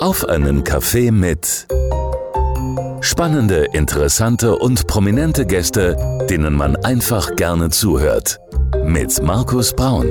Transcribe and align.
Auf 0.00 0.26
einen 0.26 0.64
Kaffee 0.64 1.10
mit 1.10 1.68
spannende, 3.02 3.66
interessante 3.74 4.56
und 4.56 4.86
prominente 4.86 5.44
Gäste, 5.44 5.94
denen 6.30 6.54
man 6.54 6.74
einfach 6.76 7.36
gerne 7.36 7.68
zuhört. 7.68 8.38
Mit 8.82 9.22
Markus 9.22 9.76
Braun. 9.76 10.06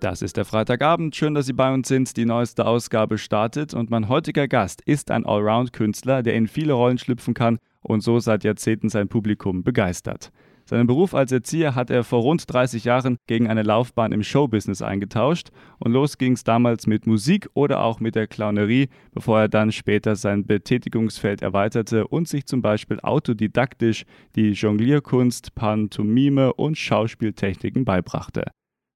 Das 0.00 0.22
ist 0.22 0.36
der 0.36 0.44
Freitagabend. 0.44 1.14
Schön, 1.14 1.34
dass 1.34 1.46
Sie 1.46 1.52
bei 1.52 1.72
uns 1.72 1.86
sind. 1.86 2.16
Die 2.16 2.24
neueste 2.24 2.66
Ausgabe 2.66 3.18
startet 3.18 3.72
und 3.72 3.88
mein 3.88 4.08
heutiger 4.08 4.48
Gast 4.48 4.82
ist 4.84 5.12
ein 5.12 5.24
Allround-Künstler, 5.24 6.24
der 6.24 6.34
in 6.34 6.48
viele 6.48 6.72
Rollen 6.72 6.98
schlüpfen 6.98 7.34
kann 7.34 7.58
und 7.82 8.00
so 8.00 8.18
seit 8.18 8.42
Jahrzehnten 8.42 8.88
sein 8.88 9.06
Publikum 9.06 9.62
begeistert. 9.62 10.32
Seinen 10.68 10.86
Beruf 10.86 11.14
als 11.14 11.32
Erzieher 11.32 11.74
hat 11.74 11.88
er 11.88 12.04
vor 12.04 12.20
rund 12.20 12.44
30 12.52 12.84
Jahren 12.84 13.16
gegen 13.26 13.48
eine 13.48 13.62
Laufbahn 13.62 14.12
im 14.12 14.22
Showbusiness 14.22 14.82
eingetauscht 14.82 15.48
und 15.78 15.92
los 15.92 16.18
ging 16.18 16.34
es 16.34 16.44
damals 16.44 16.86
mit 16.86 17.06
Musik 17.06 17.48
oder 17.54 17.82
auch 17.82 18.00
mit 18.00 18.14
der 18.14 18.26
Clownerie, 18.26 18.90
bevor 19.14 19.40
er 19.40 19.48
dann 19.48 19.72
später 19.72 20.14
sein 20.14 20.44
Betätigungsfeld 20.44 21.40
erweiterte 21.40 22.06
und 22.06 22.28
sich 22.28 22.44
zum 22.44 22.60
Beispiel 22.60 23.00
autodidaktisch 23.00 24.04
die 24.36 24.50
Jonglierkunst, 24.50 25.54
Pantomime 25.54 26.52
und 26.52 26.76
Schauspieltechniken 26.76 27.86
beibrachte. 27.86 28.44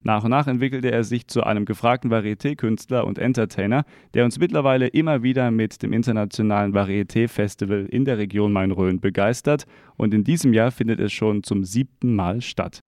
Nach 0.05 0.25
und 0.25 0.31
nach 0.31 0.49
entwickelte 0.49 0.91
er 0.91 1.05
sich 1.05 1.29
zu 1.29 1.45
einem 1.45 1.65
gefragten 1.65 2.11
Varieté-Künstler 2.11 3.07
und 3.07 3.19
Entertainer, 3.19 3.85
der 4.15 4.25
uns 4.25 4.39
mittlerweile 4.39 4.89
immer 4.89 5.23
wieder 5.23 5.51
mit 5.53 5.81
dem 5.83 5.93
internationalen 5.93 6.75
Varieté-Festival 6.75 7.87
in 7.87 8.05
der 8.05 8.19
Region 8.19 8.53
Main-Rhön 8.53 9.01
begeistert 9.01 9.65
und 9.97 10.13
in 10.13 10.25
diesem 10.25 10.53
Jahr 10.53 10.73
findet 10.73 10.99
es 10.99 11.13
schon 11.13 11.45
zum 11.45 11.65
siebten 11.65 12.17
Mal 12.17 12.41
statt. 12.41 12.81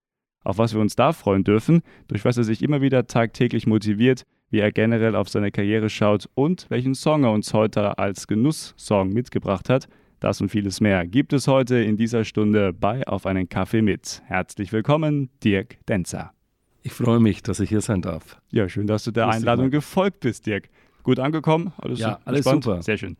Auf 0.42 0.58
was 0.58 0.74
wir 0.74 0.80
uns 0.80 0.96
da 0.96 1.12
freuen 1.12 1.45
dürfen, 1.45 1.82
durch 2.08 2.24
was 2.24 2.36
er 2.36 2.45
sich 2.45 2.62
immer 2.62 2.82
wieder 2.82 3.06
tagtäglich 3.06 3.66
motiviert, 3.66 4.24
wie 4.50 4.58
er 4.58 4.72
generell 4.72 5.14
auf 5.14 5.28
seine 5.28 5.52
Karriere 5.52 5.88
schaut 5.88 6.28
und 6.34 6.66
welchen 6.69 6.94
Song 6.94 7.24
er 7.24 7.33
uns 7.33 7.55
heute 7.55 7.96
als 7.98 8.27
Genusssong 8.27 9.11
mitgebracht 9.11 9.69
hat, 9.69 9.89
das 10.20 10.41
und 10.41 10.48
vieles 10.48 10.80
mehr 10.80 11.06
gibt 11.06 11.33
es 11.33 11.48
heute 11.48 11.77
in 11.77 11.96
dieser 11.96 12.24
Stunde 12.24 12.72
bei 12.72 13.06
Auf 13.06 13.27
einen 13.27 13.48
Kaffee 13.48 13.83
mit. 13.83 14.22
Herzlich 14.27 14.72
willkommen, 14.72 15.28
Dirk 15.42 15.77
Denzer. 15.86 16.33
Ich 16.86 16.92
freue 16.92 17.18
mich, 17.18 17.42
dass 17.42 17.60
ich 17.60 17.70
hier 17.70 17.80
sein 17.80 18.02
darf. 18.02 18.38
Ja, 18.52 18.68
schön, 18.68 18.86
dass 18.86 19.04
du 19.04 19.10
der 19.10 19.24
Grüß 19.24 19.36
Einladung 19.36 19.70
gefolgt 19.70 20.20
bist, 20.20 20.46
Dirk. 20.46 20.68
Gut 21.02 21.18
angekommen? 21.18 21.72
Alles 21.78 21.98
ja, 21.98 22.20
alles 22.27 22.44
super. 22.44 22.82
Sehr 22.82 22.98
schön. 22.98 23.16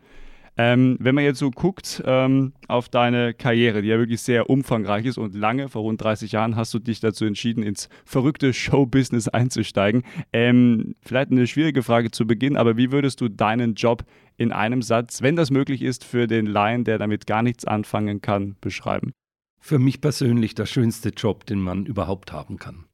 Ähm, 0.55 0.97
wenn 0.99 1.15
man 1.15 1.23
jetzt 1.23 1.39
so 1.39 1.49
guckt 1.49 2.01
ähm, 2.05 2.53
auf 2.67 2.89
deine 2.89 3.33
Karriere, 3.33 3.81
die 3.81 3.87
ja 3.87 3.97
wirklich 3.97 4.21
sehr 4.21 4.51
umfangreich 4.51 5.05
ist 5.05 5.17
und 5.17 5.33
lange, 5.33 5.67
vor 5.67 5.81
rund 5.81 6.01
30 6.01 6.31
Jahren 6.31 6.55
hast 6.55 6.75
du 6.75 6.79
dich 6.79 6.99
dazu 6.99 7.25
entschieden, 7.25 7.63
ins 7.63 7.89
verrückte 8.05 8.53
Showbusiness 8.53 9.27
einzusteigen. 9.27 10.03
Ähm, 10.31 10.95
vielleicht 11.01 11.31
eine 11.31 11.47
schwierige 11.47 11.81
Frage 11.81 12.11
zu 12.11 12.27
Beginn, 12.27 12.57
aber 12.57 12.77
wie 12.77 12.91
würdest 12.91 13.19
du 13.19 13.29
deinen 13.29 13.73
Job 13.73 14.05
in 14.37 14.51
einem 14.51 14.83
Satz, 14.83 15.23
wenn 15.23 15.35
das 15.35 15.49
möglich 15.49 15.81
ist, 15.81 16.03
für 16.03 16.27
den 16.27 16.45
Laien, 16.45 16.83
der 16.83 16.99
damit 16.99 17.25
gar 17.25 17.41
nichts 17.41 17.65
anfangen 17.65 18.21
kann, 18.21 18.57
beschreiben? 18.61 19.11
Für 19.59 19.79
mich 19.79 20.01
persönlich 20.01 20.53
der 20.53 20.67
schönste 20.67 21.09
Job, 21.09 21.47
den 21.47 21.59
man 21.59 21.87
überhaupt 21.87 22.31
haben 22.31 22.59
kann. 22.59 22.85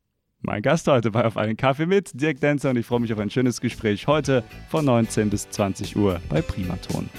Mein 0.44 0.64
Gast 0.64 0.88
heute 0.88 1.11
bei 1.11 1.23
Auf 1.23 1.38
einen 1.38 1.56
Kaffee 1.56 1.86
mit 1.86 2.20
Dirk 2.20 2.39
Denzer 2.39 2.72
und 2.72 2.78
ich 2.78 2.86
freue 2.88 3.00
mich 3.00 3.14
auf 3.14 3.20
ein 3.20 3.30
schönes 3.30 3.61
Gespräch 3.61 4.08
heute 4.08 4.44
von 4.70 4.83
19 4.83 5.30
bis 5.30 5.48
20 5.52 5.95
Uhr 5.95 6.20
bei 6.30 6.42
Primaton. 6.42 7.09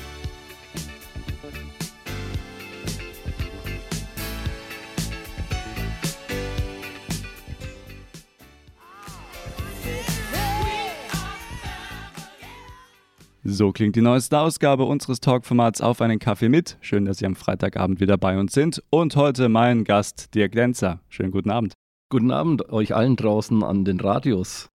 So 13.44 13.70
klingt 13.70 13.94
die 13.94 14.00
neueste 14.00 14.38
Ausgabe 14.40 14.84
unseres 14.84 15.20
Talkformats 15.20 15.80
Auf 15.80 16.00
einen 16.00 16.18
Kaffee 16.18 16.48
mit. 16.48 16.76
Schön, 16.80 17.04
dass 17.04 17.18
Sie 17.18 17.26
am 17.26 17.36
Freitagabend 17.36 18.00
wieder 18.00 18.16
bei 18.16 18.36
uns 18.38 18.52
sind. 18.52 18.82
Und 18.90 19.14
heute 19.14 19.48
mein 19.48 19.84
Gast 19.84 20.34
Dirk 20.34 20.52
Denzer. 20.52 21.00
Schönen 21.08 21.30
guten 21.30 21.50
Abend. 21.50 21.74
Guten 22.12 22.30
Abend 22.30 22.68
euch 22.68 22.94
allen 22.94 23.16
draußen 23.16 23.62
an 23.62 23.86
den 23.86 23.98
Radios. 23.98 24.68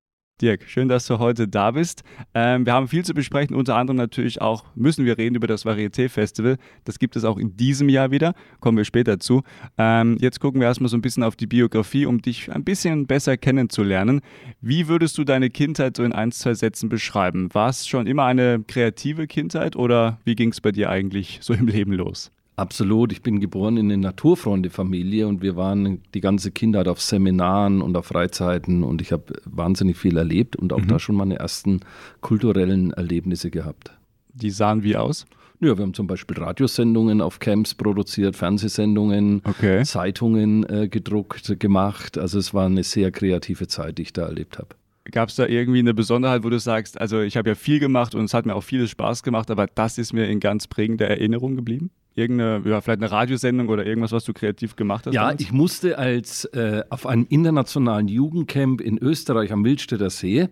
Dirk, 0.42 0.70
schön, 0.70 0.88
dass 0.88 1.06
du 1.06 1.20
heute 1.20 1.50
da 1.50 1.72
bist. 1.72 2.04
Ähm, 2.34 2.66
wir 2.66 2.72
haben 2.72 2.88
viel 2.88 3.04
zu 3.04 3.14
besprechen, 3.14 3.58
unter 3.58 3.76
anderem 3.76 3.98
natürlich 3.98 4.40
auch 4.40 4.64
müssen 4.74 5.04
wir 5.04 5.18
reden 5.18 5.36
über 5.36 5.46
das 5.46 5.66
Varieté 5.66 6.08
Festival. 6.08 6.56
Das 6.86 6.98
gibt 6.98 7.18
es 7.18 7.26
auch 7.26 7.38
in 7.38 7.58
diesem 7.58 7.90
Jahr 7.90 8.10
wieder, 8.10 8.36
kommen 8.62 8.78
wir 8.78 8.86
später 8.86 9.20
zu. 9.20 9.44
Ähm, 9.78 10.16
jetzt 10.22 10.40
gucken 10.40 10.62
wir 10.62 10.68
erstmal 10.70 10.88
so 10.88 10.96
ein 10.96 11.02
bisschen 11.02 11.24
auf 11.24 11.36
die 11.36 11.46
Biografie, 11.46 12.06
um 12.06 12.22
dich 12.22 12.50
ein 12.54 12.64
bisschen 12.64 13.06
besser 13.06 13.36
kennenzulernen. 13.36 14.22
Wie 14.62 14.88
würdest 14.88 15.18
du 15.18 15.26
deine 15.26 15.50
Kindheit 15.50 15.98
so 15.98 16.04
in 16.04 16.14
ein, 16.14 16.32
zwei 16.32 16.54
Sätzen 16.54 16.88
beschreiben? 16.88 17.54
War 17.54 17.68
es 17.68 17.86
schon 17.86 18.08
immer 18.08 18.24
eine 18.24 18.64
kreative 18.66 19.28
Kindheit 19.28 19.76
oder 19.76 20.22
wie 20.24 20.36
ging 20.36 20.52
es 20.54 20.62
bei 20.62 20.72
dir 20.72 20.90
eigentlich 20.90 21.40
so 21.42 21.54
im 21.54 21.68
Leben 21.68 21.92
los? 21.92 22.32
Absolut. 22.58 23.12
Ich 23.12 23.22
bin 23.22 23.40
geboren 23.40 23.76
in 23.78 23.92
eine 23.92 23.98
Naturfreunde-Familie 23.98 25.28
und 25.28 25.42
wir 25.42 25.56
waren 25.56 26.02
die 26.14 26.22
ganze 26.22 26.52
Kindheit 26.52 26.88
auf 26.88 27.02
Seminaren 27.02 27.82
und 27.82 27.98
auf 27.98 28.08
Freizeiten 28.08 28.84
und 28.84 29.02
ich 29.02 29.12
habe 29.12 29.34
wahnsinnig 29.44 29.98
viel 29.98 30.18
erlebt 30.18 30.56
und 30.56 30.72
auch 30.72 30.80
mhm. 30.80 30.88
da 30.88 31.00
schon 31.00 31.16
meine 31.16 31.38
ersten 31.38 31.82
kulturellen 32.22 32.92
Erlebnisse 32.92 33.52
gehabt. 33.52 33.92
Die 34.34 34.52
sahen 34.52 34.84
wie 34.84 34.96
aus? 34.96 35.26
Ja, 35.60 35.78
wir 35.78 35.84
haben 35.84 35.94
zum 35.94 36.08
Beispiel 36.08 36.38
Radiosendungen 36.38 37.22
auf 37.22 37.40
Camps 37.40 37.74
produziert, 37.76 38.36
Fernsehsendungen, 38.36 39.42
okay. 39.46 39.84
Zeitungen 39.84 40.66
äh, 40.70 40.88
gedruckt, 40.90 41.60
gemacht. 41.60 42.18
Also 42.18 42.40
es 42.40 42.54
war 42.54 42.66
eine 42.66 42.84
sehr 42.84 43.12
kreative 43.12 43.68
Zeit, 43.68 43.98
die 43.98 44.04
ich 44.04 44.14
da 44.14 44.26
erlebt 44.26 44.58
habe. 44.58 44.70
Gab 45.12 45.30
es 45.30 45.36
da 45.36 45.46
irgendwie 45.46 45.80
eine 45.80 45.94
Besonderheit, 45.94 46.44
wo 46.44 46.50
du 46.50 46.60
sagst, 46.60 47.00
also 47.00 47.22
ich 47.22 47.38
habe 47.38 47.50
ja 47.50 47.56
viel 47.56 47.80
gemacht 47.80 48.16
und 48.16 48.26
es 48.26 48.34
hat 48.34 48.46
mir 48.46 48.56
auch 48.56 48.64
vieles 48.64 48.90
Spaß 48.90 49.24
gemacht, 49.24 49.52
aber 49.52 49.68
das 49.68 49.98
ist 49.98 50.14
mir 50.14 50.28
in 50.28 50.40
ganz 50.40 50.68
prägender 50.68 51.08
Erinnerung 51.08 51.56
geblieben? 51.56 51.92
Irgendeine, 52.16 52.68
ja, 52.70 52.82
vielleicht 52.82 53.02
eine 53.02 53.12
Radiosendung 53.12 53.68
oder 53.68 53.86
irgendwas, 53.86 54.12
was 54.12 54.24
du 54.24 54.34
kreativ 54.34 54.76
gemacht 54.76 55.06
hast? 55.06 55.14
Ja, 55.14 55.24
damals? 55.24 55.42
ich 55.42 55.52
musste 55.52 55.98
als 55.98 56.46
äh, 56.46 56.84
auf 56.90 57.06
einem 57.06 57.26
internationalen 57.30 58.08
Jugendcamp 58.08 58.82
in 58.82 58.98
Österreich 58.98 59.52
am 59.52 59.64
Wildstädter 59.64 60.10
See 60.10 60.50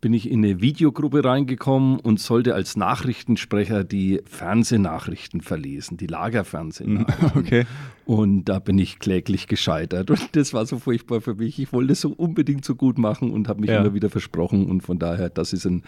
bin 0.00 0.12
ich 0.12 0.30
in 0.30 0.44
eine 0.44 0.60
Videogruppe 0.60 1.24
reingekommen 1.24 1.98
und 1.98 2.20
sollte 2.20 2.54
als 2.54 2.76
Nachrichtensprecher 2.76 3.82
die 3.82 4.20
Fernsehnachrichten 4.26 5.40
verlesen, 5.40 5.96
die 5.96 6.06
Lagerfernsehnachrichten. 6.06 7.16
Okay. 7.36 7.66
Und 8.04 8.44
da 8.44 8.60
bin 8.60 8.78
ich 8.78 8.98
kläglich 8.98 9.46
gescheitert. 9.46 10.10
Und 10.10 10.36
das 10.36 10.54
war 10.54 10.64
so 10.64 10.78
furchtbar 10.78 11.20
für 11.20 11.34
mich. 11.34 11.58
Ich 11.58 11.72
wollte 11.72 11.92
es 11.92 12.00
so 12.00 12.10
unbedingt 12.10 12.64
so 12.64 12.74
gut 12.74 12.98
machen 12.98 13.32
und 13.32 13.48
habe 13.48 13.60
mich 13.60 13.70
ja. 13.70 13.80
immer 13.80 13.94
wieder 13.94 14.10
versprochen. 14.10 14.66
Und 14.66 14.82
von 14.82 14.98
daher, 14.98 15.28
das 15.28 15.52
ist 15.52 15.66
ein 15.66 15.82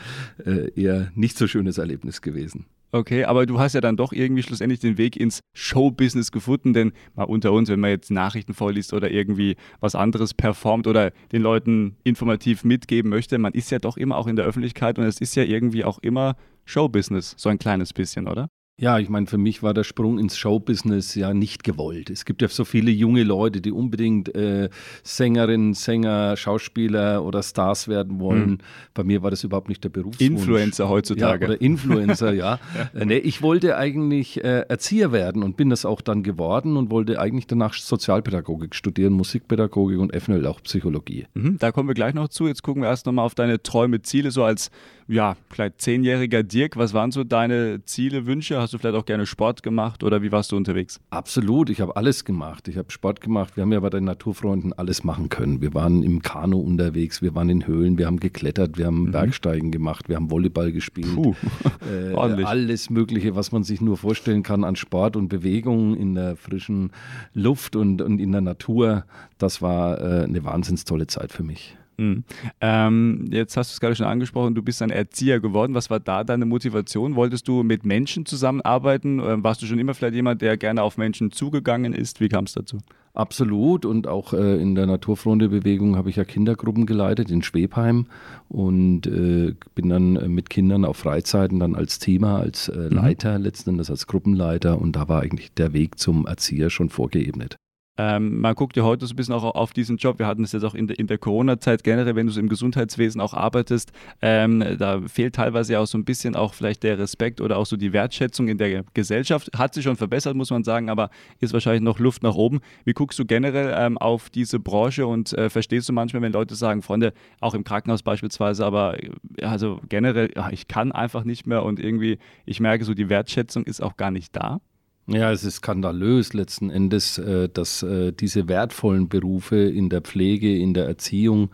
äh, 0.45 0.71
eher 0.75 1.13
nicht 1.15 1.39
so 1.39 1.47
schönes 1.47 1.79
Erlebnis 1.79 2.21
gewesen. 2.21 2.67
Okay, 2.91 3.25
aber 3.25 3.45
du 3.45 3.59
hast 3.59 3.75
ja 3.75 3.83
dann 3.83 3.99
doch 3.99 4.13
irgendwie 4.13 4.43
schlussendlich 4.43 4.81
den 4.81 4.97
Weg 4.97 5.17
ins 5.17 5.41
Showbusiness 5.53 6.33
gefunden, 6.33 6.73
denn 6.73 6.93
mal 7.15 7.25
unter 7.25 7.53
uns, 7.53 7.69
wenn 7.69 7.81
man 7.81 7.91
jetzt 7.91 8.11
Nachrichten 8.11 8.55
vorliest 8.55 8.95
oder 8.95 9.11
irgendwie 9.11 9.57
was 9.81 9.95
anderes 9.95 10.33
performt 10.33 10.87
oder 10.87 11.11
den 11.31 11.43
Leuten 11.43 11.97
informativ 12.05 12.65
mitgeben 12.65 13.11
möchte, 13.11 13.37
man 13.37 13.53
ist 13.53 13.71
ja 13.71 13.79
doch 13.79 13.99
immer 13.99 14.17
auch 14.17 14.27
in 14.27 14.37
der 14.37 14.47
Öffentlichkeit 14.47 14.99
und 14.99 15.05
es 15.05 15.21
ist 15.21 15.37
ja 15.37 15.43
irgendwie 15.43 15.85
auch 15.85 15.99
immer 15.99 16.37
Showbusiness, 16.65 17.35
so 17.37 17.51
ein 17.51 17.59
kleines 17.59 17.93
bisschen, 17.93 18.27
oder? 18.27 18.49
Ja, 18.81 19.01
ich 19.01 19.09
meine, 19.09 19.27
für 19.27 19.39
mich 19.39 19.65
war 19.65 19.75
der 19.75 19.83
Sprung 19.83 20.21
ins 20.21 20.39
Showbusiness 20.39 21.17
ja 21.17 21.35
nicht 21.35 21.65
gewollt. 21.65 22.11
Es 22.11 22.25
gibt 22.25 22.43
ja 22.43 22.49
so 22.49 22.65
viele 22.65 22.93
junge 22.93 23.25
Leute, 23.25 23.61
die 23.61 23.73
unbedingt 23.73 24.33
äh, 24.37 24.69
Sängerinnen, 25.03 25.75
Sänger, 25.75 26.37
Schauspieler 26.37 27.25
oder 27.25 27.43
Stars 27.43 27.89
werden 27.89 28.21
wollen. 28.21 28.51
Mhm. 28.51 28.59
Bei 28.95 29.03
mir 29.03 29.25
war 29.25 29.33
das 29.33 29.43
überhaupt 29.43 29.69
nicht 29.69 29.83
der 29.83 29.89
Berufswunsch. 29.89 30.31
Influencer 30.31 30.89
heutzutage. 30.89 31.47
Ja, 31.47 31.51
oder 31.51 31.61
Influencer, 31.61 32.33
ja. 32.33 32.61
ja. 32.77 32.91
Äh, 32.99 33.05
nee, 33.05 33.19
ich 33.19 33.43
wollte 33.43 33.77
eigentlich 33.77 34.43
äh, 34.45 34.61
Erzieher 34.69 35.11
werden 35.11 35.43
und 35.43 35.57
bin 35.57 35.71
das 35.71 35.85
auch 35.85 36.01
dann 36.01 36.23
geworden 36.23 36.77
und 36.77 36.91
wollte 36.91 37.21
eigentlich 37.21 37.47
danach 37.47 37.75
Sozialpädagogik 37.75 38.75
studieren, 38.75 39.13
Musikpädagogik 39.13 39.99
und 39.99 40.15
eventuell 40.15 40.47
auch 40.47 40.63
Psychologie. 40.63 41.27
Mhm, 41.35 41.59
da 41.59 41.73
kommen 41.73 41.89
wir 41.89 41.95
gleich 41.95 42.15
noch 42.15 42.29
zu. 42.29 42.47
Jetzt 42.47 42.63
gucken 42.63 42.83
wir 42.83 42.89
erst 42.89 43.07
nochmal 43.07 43.27
auf 43.27 43.35
deine 43.35 43.63
Träume, 43.63 44.03
Ziele, 44.03 44.31
so 44.31 44.45
als 44.45 44.71
ja, 45.09 45.37
vielleicht 45.49 45.81
zehnjähriger 45.81 46.43
Dirk, 46.43 46.77
was 46.77 46.93
waren 46.93 47.11
so 47.11 47.25
deine 47.25 47.83
Ziele, 47.87 48.27
Wünsche? 48.27 48.61
Hast 48.61 48.75
du 48.75 48.79
vielleicht 48.79 48.95
auch 48.95 49.07
gerne 49.07 49.25
Sport 49.25 49.63
gemacht 49.63 50.05
oder 50.05 50.23
wie 50.23 50.31
warst 50.33 50.53
du 50.53 50.57
unterwegs? 50.57 51.01
Absolut, 51.09 51.71
ich 51.71 51.81
habe 51.81 51.97
alles 51.97 52.27
gemacht. 52.27 52.69
Ich 52.69 52.77
habe 52.77 52.91
Sport 52.93 53.23
gemacht. 53.23 53.57
Wir 53.57 53.63
haben 53.63 53.73
ja 53.73 53.81
bei 53.81 53.89
den 53.89 54.05
Naturfreunden 54.05 54.75
alles 54.75 55.05
machen 55.05 55.31
können. 55.31 55.63
Wir 55.63 55.73
waren 55.73 56.03
im 56.03 56.21
Kanu 56.21 56.59
unterwegs, 56.61 57.23
wir 57.23 57.35
waren 57.35 57.49
in 57.49 57.67
Höhlen, 57.67 57.97
wir 57.97 58.07
haben 58.07 58.21
geklettert, 58.21 58.77
wir 58.77 58.85
haben 58.85 59.05
mhm. 59.05 59.13
Bergsteigen 59.13 59.71
gemacht, 59.71 60.11
wir 60.11 60.17
haben 60.17 60.31
Volleyball 60.31 60.73
gespielt. 60.73 61.15
Puh, 61.15 61.35
äh, 61.91 62.15
alles 62.15 62.91
Mögliche, 62.91 63.35
was 63.35 63.51
man 63.51 63.65
sich 63.65 63.81
nur 63.81 63.97
vorstellen 63.97 64.43
kann 64.43 64.63
an 64.63 64.77
Sport 64.77 65.17
und 65.17 65.29
Bewegung 65.29 65.97
in 65.97 66.15
der 66.17 66.37
frischen 66.37 66.91
Luft 67.33 67.77
und, 67.77 68.03
und 68.03 68.21
in 68.21 68.31
der 68.31 68.43
Natur. 68.43 69.07
Das 69.39 69.63
war 69.63 69.99
äh, 70.01 70.25
eine 70.25 70.45
wahnsinns 70.45 70.85
tolle 70.85 71.07
Zeit 71.07 71.33
für 71.33 71.43
mich. 71.43 71.79
Mhm. 71.99 72.25
Ähm, 72.61 73.25
jetzt 73.31 73.57
hast 73.57 73.71
du 73.71 73.75
es 73.75 73.81
gerade 73.81 73.97
schon 73.97 74.07
angesprochen, 74.07 74.55
du 74.55 74.63
bist 74.63 74.81
ein 74.83 74.91
Erzieher 74.91 75.41
geworden. 75.41 75.75
Was 75.75 75.91
war 75.91 75.99
da 75.99 76.23
deine 76.23 76.47
Motivation? 76.47 77.17
Wolltest 77.17 77.49
du 77.49 77.65
mit 77.65 77.85
Menschen 77.85 78.25
zusammenarbeiten? 78.25 79.19
Ähm, 79.19 79.43
warst 79.43 79.63
du 79.63 79.67
schon 79.67 79.81
immer 79.81 79.95
vielleicht 79.95 80.15
jemand, 80.15 80.41
der 80.41 80.57
gerne 80.57 80.83
auf 80.83 80.97
Menschen 80.97 81.33
zugegangen 81.33 81.93
ist? 81.93 82.21
Wie 82.21 82.29
kam 82.29 82.45
es 82.45 82.53
dazu? 82.53 82.79
Absolut 83.15 83.85
und 83.85 84.07
auch 84.07 84.33
äh, 84.33 84.63
in 84.63 84.77
der 84.77 84.87
Naturfreunde-Bewegung 84.87 85.97
habe 85.97 86.09
ich 86.09 86.17
ja 86.17 86.25
Kindergruppen 86.25 86.87
geleitet 86.87 87.33
in 87.33 87.43
Schwebheim 87.43 88.07
und 88.49 89.09
äh, 89.09 89.55
bin 89.75 89.89
dann 89.89 90.15
äh, 90.15 90.29
mit 90.29 90.51
Kindern 90.51 90.85
auf 90.85 90.99
Freizeiten 90.99 91.59
dann 91.59 91.75
als 91.75 91.99
Thema, 91.99 92.39
als 92.39 92.69
äh, 92.69 92.77
mhm. 92.77 92.91
Leiter, 92.91 93.37
mhm. 93.37 93.45
letzten 93.45 93.71
Endes 93.71 93.91
als 93.91 94.07
Gruppenleiter 94.07 94.81
und 94.81 94.95
da 94.95 95.09
war 95.09 95.23
eigentlich 95.23 95.53
der 95.53 95.73
Weg 95.73 95.99
zum 95.99 96.27
Erzieher 96.27 96.71
schon 96.71 96.91
vorgeebnet. 96.91 97.57
Ähm, 97.99 98.41
man 98.41 98.55
guckt 98.55 98.77
ja 98.77 98.85
heute 98.85 99.07
so 99.07 99.13
ein 99.13 99.17
bisschen 99.17 99.35
auch 99.35 99.43
auf 99.43 99.73
diesen 99.73 99.97
Job. 99.97 100.19
Wir 100.19 100.27
hatten 100.27 100.45
es 100.45 100.53
jetzt 100.53 100.63
auch 100.63 100.75
in 100.75 100.87
der, 100.87 100.99
in 100.99 101.09
der 101.09 101.19
Corona-Zeit 101.19 101.83
generell, 101.83 102.15
wenn 102.15 102.27
du 102.27 102.33
so 102.33 102.41
im 102.41 102.49
Gesundheitswesen 102.49 103.21
auch 103.21 103.35
arbeitest. 103.35 103.93
Ähm, 104.23 104.65
da 104.79 105.01
fehlt 105.07 105.35
teilweise 105.35 105.75
ja 105.75 105.81
auch 105.81 105.87
so 105.87 105.99
ein 105.99 106.05
bisschen 106.05 106.37
auch 106.37 106.55
vielleicht 106.55 106.85
der 106.85 106.99
Respekt 106.99 107.41
oder 107.41 107.57
auch 107.59 107.67
so 107.67 107.77
die 107.77 107.93
Wertschätzung 107.93 108.49
in 108.49 108.57
der 108.57 108.85
Gesellschaft. 108.95 109.51
Hat 109.57 109.75
sich 109.75 109.85
schon 109.85 109.97
verbessert, 109.97 110.37
muss 110.37 110.51
man 110.51 110.63
sagen, 110.63 110.89
aber 110.91 111.11
ist 111.41 111.53
wahrscheinlich 111.53 111.83
noch 111.83 111.99
Luft 111.99 112.23
nach 112.23 112.37
oben. 112.37 112.61
Wie 112.85 112.93
guckst 112.93 113.19
du 113.19 113.25
generell 113.25 113.75
ähm, 113.77 113.99
auf 113.99 114.31
diese 114.31 114.61
Branche 114.61 115.07
und 115.07 115.33
äh, 115.33 115.51
verstehst 115.51 115.89
du 115.89 115.93
manchmal, 115.93 116.23
wenn 116.23 116.33
Leute 116.33 116.55
sagen, 116.55 116.83
Freunde, 116.83 117.13
auch 117.41 117.55
im 117.55 117.65
Krankenhaus 117.65 118.03
beispielsweise, 118.03 118.65
aber 118.65 119.03
äh, 119.03 119.11
also 119.43 119.81
generell, 119.89 120.31
ja, 120.37 120.51
ich 120.51 120.69
kann 120.69 120.93
einfach 120.93 121.25
nicht 121.25 121.47
mehr 121.47 121.65
und 121.65 121.81
irgendwie, 121.81 122.19
ich 122.47 122.61
merke 122.61 122.85
so, 122.85 122.95
die 122.95 123.09
Wertschätzung 123.09 123.65
ist 123.65 123.83
auch 123.83 123.97
gar 123.97 124.13
nicht 124.13 124.37
da? 124.37 124.61
Ja, 125.11 125.33
es 125.33 125.43
ist 125.43 125.57
skandalös 125.57 126.35
letzten 126.35 126.69
Endes, 126.69 127.17
äh, 127.17 127.49
dass 127.49 127.83
äh, 127.83 128.13
diese 128.13 128.47
wertvollen 128.47 129.09
Berufe 129.09 129.57
in 129.57 129.89
der 129.89 130.03
Pflege, 130.03 130.55
in 130.55 130.75
der 130.75 130.87
Erziehung 130.87 131.49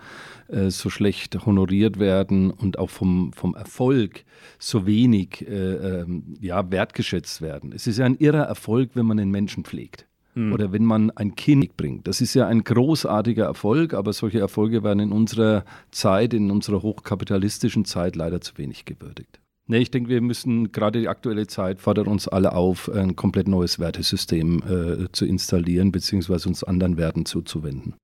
äh, 0.49 0.71
so 0.71 0.91
schlecht 0.91 1.47
honoriert 1.47 2.01
werden 2.01 2.51
und 2.51 2.81
auch 2.81 2.91
vom, 2.91 3.33
vom 3.33 3.55
Erfolg 3.55 4.25
so 4.59 4.87
wenig 4.87 5.47
ähm, 5.49 6.37
ja, 6.41 6.69
wertgeschätzt 6.73 7.43
werden. 7.43 7.71
Es 7.73 7.87
ist 7.87 7.99
ja 7.99 8.07
ein 8.07 8.17
irrer 8.17 8.43
Erfolg, 8.43 8.91
wenn 8.95 9.07
man 9.07 9.19
den 9.19 9.31
Menschen 9.31 9.63
pflegt. 9.63 10.09
Hm. 10.35 10.53
Oder 10.53 10.73
wenn 10.73 10.85
man 10.85 11.13
ein 11.13 11.37
Kind 11.37 11.77
bringt. 11.77 12.09
Das 12.09 12.21
ist 12.21 12.35
ja 12.35 12.49
ein 12.49 12.65
großartiger 12.65 13.45
Erfolg, 13.45 13.95
aber 13.95 14.13
solche 14.13 14.41
Erfolge 14.41 14.83
werden 14.83 14.99
in 14.99 15.13
unserer 15.13 15.65
Zeit, 15.93 16.35
in 16.35 16.51
unserer 16.51 16.83
hochkapitalistischen 16.83 17.85
Zeit 17.85 18.17
leider 18.17 18.41
zu 18.41 18.59
wenig 18.59 18.85
gewürdigt. 18.85 19.39
Nee, 19.67 19.79
ich 19.79 19.91
denke, 19.91 20.11
wir 20.11 20.21
müssen 20.21 20.73
gerade 20.73 21.01
die 21.01 21.09
aktuelle 21.09 21.47
Zeit 21.47 21.81
fordert 21.81 22.07
uns 22.07 22.29
alle 22.29 22.53
auf, 22.53 22.91
ein 22.91 23.17
komplett 23.17 23.49
neues 23.49 23.79
Wertesystem 23.79 24.63
äh, 24.63 25.13
zu 25.13 25.25
installieren, 25.25 25.91
beziehungsweise 25.91 26.49
uns 26.49 26.63
anderen 26.63 26.99
Werten 26.99 27.25
zuzuwenden. 27.25 27.95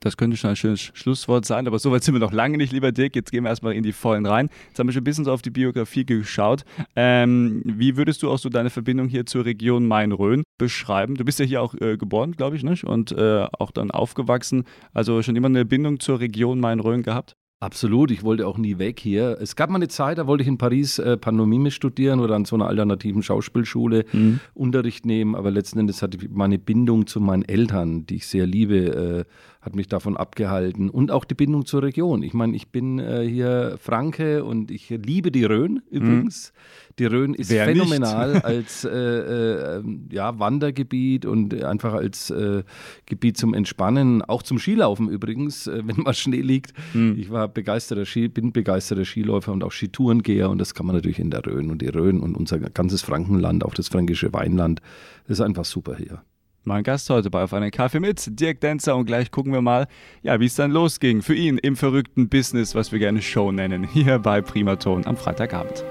Das 0.00 0.18
könnte 0.18 0.36
schon 0.36 0.50
ein 0.50 0.56
schönes 0.56 0.80
Schlusswort 0.80 1.46
sein, 1.46 1.66
aber 1.66 1.78
so 1.78 1.90
weit 1.90 2.04
sind 2.04 2.14
wir 2.14 2.20
noch 2.20 2.32
lange 2.32 2.58
nicht, 2.58 2.70
lieber 2.70 2.92
Dirk. 2.92 3.16
Jetzt 3.16 3.32
gehen 3.32 3.44
wir 3.44 3.48
erstmal 3.48 3.72
in 3.72 3.82
die 3.82 3.92
Vollen 3.92 4.26
rein. 4.26 4.50
Jetzt 4.68 4.78
haben 4.78 4.86
wir 4.86 4.92
schon 4.92 5.00
ein 5.00 5.04
bisschen 5.04 5.24
so 5.24 5.32
auf 5.32 5.40
die 5.40 5.50
Biografie 5.50 6.04
geschaut. 6.04 6.64
Ähm, 6.94 7.62
wie 7.64 7.96
würdest 7.96 8.22
du 8.22 8.30
auch 8.30 8.38
so 8.38 8.50
deine 8.50 8.68
Verbindung 8.68 9.08
hier 9.08 9.24
zur 9.24 9.46
Region 9.46 9.86
Main-Rhön 9.86 10.42
beschreiben? 10.58 11.14
Du 11.14 11.24
bist 11.24 11.38
ja 11.38 11.46
hier 11.46 11.62
auch 11.62 11.74
äh, 11.80 11.96
geboren, 11.96 12.32
glaube 12.32 12.56
ich, 12.56 12.62
nicht? 12.62 12.84
und 12.84 13.12
äh, 13.12 13.46
auch 13.58 13.70
dann 13.70 13.90
aufgewachsen. 13.90 14.64
Also 14.92 15.22
schon 15.22 15.34
immer 15.34 15.48
eine 15.48 15.64
Bindung 15.64 15.98
zur 15.98 16.20
Region 16.20 16.60
Main-Rhön 16.60 17.02
gehabt? 17.02 17.34
Absolut, 17.58 18.10
ich 18.10 18.22
wollte 18.22 18.46
auch 18.46 18.58
nie 18.58 18.78
weg 18.78 19.00
hier. 19.00 19.38
Es 19.40 19.56
gab 19.56 19.70
mal 19.70 19.76
eine 19.76 19.88
Zeit, 19.88 20.18
da 20.18 20.26
wollte 20.26 20.42
ich 20.42 20.48
in 20.48 20.58
Paris 20.58 20.98
äh, 20.98 21.16
Pantomime 21.16 21.70
studieren 21.70 22.20
oder 22.20 22.34
an 22.34 22.44
so 22.44 22.54
einer 22.54 22.66
alternativen 22.66 23.22
Schauspielschule 23.22 24.04
mhm. 24.12 24.40
Unterricht 24.52 25.06
nehmen, 25.06 25.34
aber 25.34 25.50
letzten 25.50 25.78
Endes 25.78 26.02
hatte 26.02 26.18
meine 26.30 26.58
Bindung 26.58 27.06
zu 27.06 27.18
meinen 27.18 27.44
Eltern, 27.44 28.04
die 28.04 28.16
ich 28.16 28.26
sehr 28.26 28.46
liebe, 28.46 28.76
äh, 28.76 29.24
hat 29.66 29.74
mich 29.74 29.88
davon 29.88 30.16
abgehalten 30.16 30.88
und 30.88 31.10
auch 31.10 31.24
die 31.24 31.34
Bindung 31.34 31.66
zur 31.66 31.82
Region. 31.82 32.22
Ich 32.22 32.32
meine, 32.32 32.54
ich 32.54 32.68
bin 32.68 33.00
äh, 33.00 33.28
hier 33.28 33.76
Franke 33.80 34.44
und 34.44 34.70
ich 34.70 34.88
liebe 34.90 35.32
die 35.32 35.44
Rhön 35.44 35.82
übrigens. 35.90 36.52
Mhm. 36.54 36.92
Die 37.00 37.04
Rhön 37.04 37.34
ist 37.34 37.50
Wer 37.50 37.66
phänomenal 37.66 38.40
als 38.42 38.84
äh, 38.84 38.88
äh, 38.88 39.82
ja, 40.10 40.38
Wandergebiet 40.38 41.26
und 41.26 41.62
einfach 41.64 41.94
als 41.94 42.30
äh, 42.30 42.62
Gebiet 43.06 43.36
zum 43.36 43.54
Entspannen, 43.54 44.22
auch 44.22 44.44
zum 44.44 44.58
Skilaufen 44.58 45.10
übrigens, 45.10 45.66
äh, 45.66 45.82
wenn 45.84 45.96
mal 46.04 46.14
Schnee 46.14 46.40
liegt. 46.40 46.72
Mhm. 46.94 47.16
Ich 47.18 47.30
war 47.30 47.48
begeisterter 47.48 48.06
Ski, 48.06 48.28
bin 48.28 48.52
begeisterter 48.52 49.04
Skiläufer 49.04 49.52
und 49.52 49.64
auch 49.64 49.72
Skitourengeher 49.72 50.48
und 50.48 50.58
das 50.58 50.74
kann 50.74 50.86
man 50.86 50.94
natürlich 50.94 51.18
in 51.18 51.30
der 51.30 51.44
Rhön 51.44 51.70
und 51.70 51.82
die 51.82 51.88
Rhön 51.88 52.20
und 52.20 52.36
unser 52.36 52.60
ganzes 52.60 53.02
Frankenland, 53.02 53.64
auch 53.64 53.74
das 53.74 53.88
fränkische 53.88 54.32
Weinland, 54.32 54.80
ist 55.26 55.40
einfach 55.40 55.64
super 55.64 55.96
hier. 55.96 56.22
Mein 56.68 56.82
Gast 56.82 57.08
heute 57.10 57.30
bei 57.30 57.44
Auf 57.44 57.52
einen 57.54 57.70
Kaffee 57.70 58.00
mit 58.00 58.40
Dirk 58.40 58.60
Denzer 58.60 58.96
und 58.96 59.06
gleich 59.06 59.30
gucken 59.30 59.52
wir 59.52 59.62
mal, 59.62 59.86
ja, 60.22 60.40
wie 60.40 60.46
es 60.46 60.56
dann 60.56 60.72
losging 60.72 61.22
für 61.22 61.32
ihn 61.32 61.58
im 61.58 61.76
verrückten 61.76 62.28
Business, 62.28 62.74
was 62.74 62.90
wir 62.90 62.98
gerne 62.98 63.22
Show 63.22 63.52
nennen, 63.52 63.84
hier 63.84 64.18
bei 64.18 64.40
Primaton 64.40 65.06
am 65.06 65.16
Freitagabend. 65.16 65.84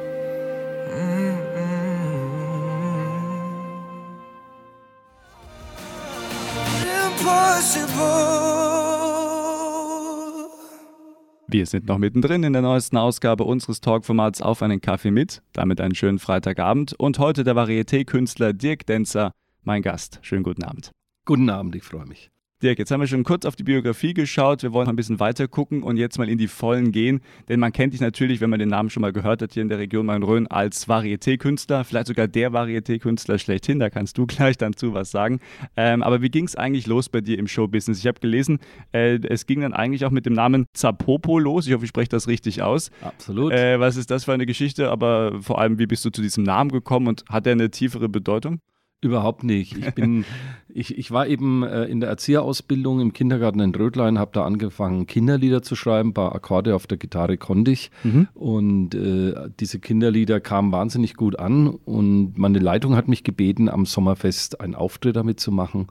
Wir 11.48 11.66
sind 11.68 11.86
noch 11.86 12.00
mittendrin 12.00 12.44
in 12.44 12.52
der 12.52 12.62
neuesten 12.62 12.98
Ausgabe 12.98 13.46
unseres 13.46 13.80
Talkformats 13.80 14.42
Auf 14.42 14.62
einen 14.62 14.82
Kaffee 14.82 15.12
mit, 15.12 15.42
damit 15.54 15.80
einen 15.80 15.96
schönen 15.96 16.20
Freitagabend. 16.20 16.92
Und 17.00 17.18
heute 17.18 17.46
der 17.46 17.56
Varieté-Künstler 17.56 18.52
Dirk 18.52 18.86
Denzer 18.88 19.32
mein 19.66 19.82
Gast. 19.82 20.20
Schönen 20.22 20.44
guten 20.44 20.64
Abend. 20.64 20.92
Guten 21.26 21.50
Abend, 21.50 21.76
ich 21.76 21.84
freue 21.84 22.06
mich. 22.06 22.32
Dirk, 22.64 22.80
jetzt 22.80 22.90
haben 22.90 23.02
wir 23.02 23.08
schon 23.08 23.26
kurz 23.26 23.46
auf 23.46 23.58
die 23.58 23.64
Biografie 23.64 24.14
geschaut. 24.14 24.64
Wir 24.64 24.72
wollen 24.72 24.86
noch 24.86 24.94
ein 24.94 24.96
bisschen 24.96 25.20
weiter 25.20 25.48
gucken 25.48 25.84
und 25.84 25.98
jetzt 25.98 26.18
mal 26.18 26.30
in 26.30 26.38
die 26.38 26.48
Vollen 26.48 26.94
gehen. 26.94 27.20
Denn 27.50 27.60
man 27.60 27.74
kennt 27.74 27.94
dich 27.94 28.00
natürlich, 28.00 28.40
wenn 28.40 28.50
man 28.50 28.60
den 28.60 28.70
Namen 28.70 28.90
schon 28.90 29.02
mal 29.02 29.12
gehört 29.12 29.42
hat, 29.42 29.52
hier 29.52 29.62
in 29.62 29.68
der 29.68 29.78
Region 29.78 30.06
Main-Rhön 30.06 30.48
als 30.48 30.88
Varieté-Künstler, 30.88 31.84
vielleicht 31.84 32.08
sogar 32.08 32.30
der 32.30 32.54
Varieté-Künstler 32.54 33.40
schlechthin. 33.40 33.80
Da 33.80 33.90
kannst 33.90 34.18
du 34.18 34.26
gleich 34.28 34.58
dann 34.58 34.74
zu 34.74 34.94
was 34.94 35.12
sagen. 35.12 35.42
Ähm, 35.76 36.02
aber 36.02 36.22
wie 36.22 36.30
ging 36.30 36.46
es 36.46 36.56
eigentlich 36.56 36.88
los 36.88 37.10
bei 37.10 37.20
dir 37.20 37.38
im 37.38 37.48
Showbusiness? 37.48 38.00
Ich 38.00 38.08
habe 38.08 38.22
gelesen, 38.22 38.60
äh, 38.94 39.20
es 39.28 39.46
ging 39.48 39.60
dann 39.60 39.74
eigentlich 39.74 40.06
auch 40.06 40.12
mit 40.12 40.26
dem 40.26 40.34
Namen 40.34 40.66
Zapopo 40.74 41.40
los. 41.40 41.68
Ich 41.68 41.74
hoffe, 41.74 41.84
ich 41.84 41.90
spreche 41.90 42.10
das 42.10 42.30
richtig 42.30 42.62
aus. 42.62 42.90
Absolut. 43.02 43.52
Äh, 43.52 43.82
was 43.82 43.98
ist 43.98 44.10
das 44.10 44.24
für 44.24 44.34
eine 44.34 44.46
Geschichte? 44.46 44.90
Aber 44.92 45.42
vor 45.42 45.60
allem, 45.60 45.78
wie 45.78 45.88
bist 45.88 46.06
du 46.06 46.10
zu 46.10 46.22
diesem 46.22 46.46
Namen 46.46 46.72
gekommen 46.72 47.08
und 47.08 47.26
hat 47.28 47.46
er 47.46 47.52
eine 47.52 47.70
tiefere 47.70 48.08
Bedeutung? 48.08 48.62
Überhaupt 49.02 49.44
nicht. 49.44 49.78
Ich, 49.78 49.94
bin, 49.94 50.26
ich, 50.68 50.98
ich 50.98 51.12
war 51.12 51.28
eben 51.28 51.64
äh, 51.64 51.84
in 51.86 52.00
der 52.00 52.10
Erzieherausbildung 52.10 53.02
im 53.02 53.14
Kindergarten 53.14 53.60
in 53.60 53.76
Rödlein, 53.76 54.18
habe 54.18 54.32
da 54.34 54.46
angefangen, 54.46 55.06
Kinderlieder 55.06 55.62
zu 55.62 55.76
schreiben. 55.76 56.10
Ein 56.10 56.14
paar 56.14 56.34
Akkorde 56.34 56.76
auf 56.76 56.88
der 56.88 56.98
Gitarre 56.98 57.38
konnte 57.38 57.72
ich. 57.72 57.92
Mhm. 58.04 58.28
Und 58.34 58.96
äh, 58.96 59.50
diese 59.60 59.80
Kinderlieder 59.80 60.40
kamen 60.40 60.72
wahnsinnig 60.72 61.16
gut 61.16 61.38
an. 61.38 61.68
Und 61.68 62.38
meine 62.38 62.60
Leitung 62.60 62.96
hat 62.96 63.08
mich 63.08 63.24
gebeten, 63.24 63.70
am 63.70 63.86
Sommerfest 63.86 64.62
einen 64.62 64.76
Auftritt 64.76 65.16
damit 65.16 65.40
zu 65.40 65.52
machen. 65.52 65.88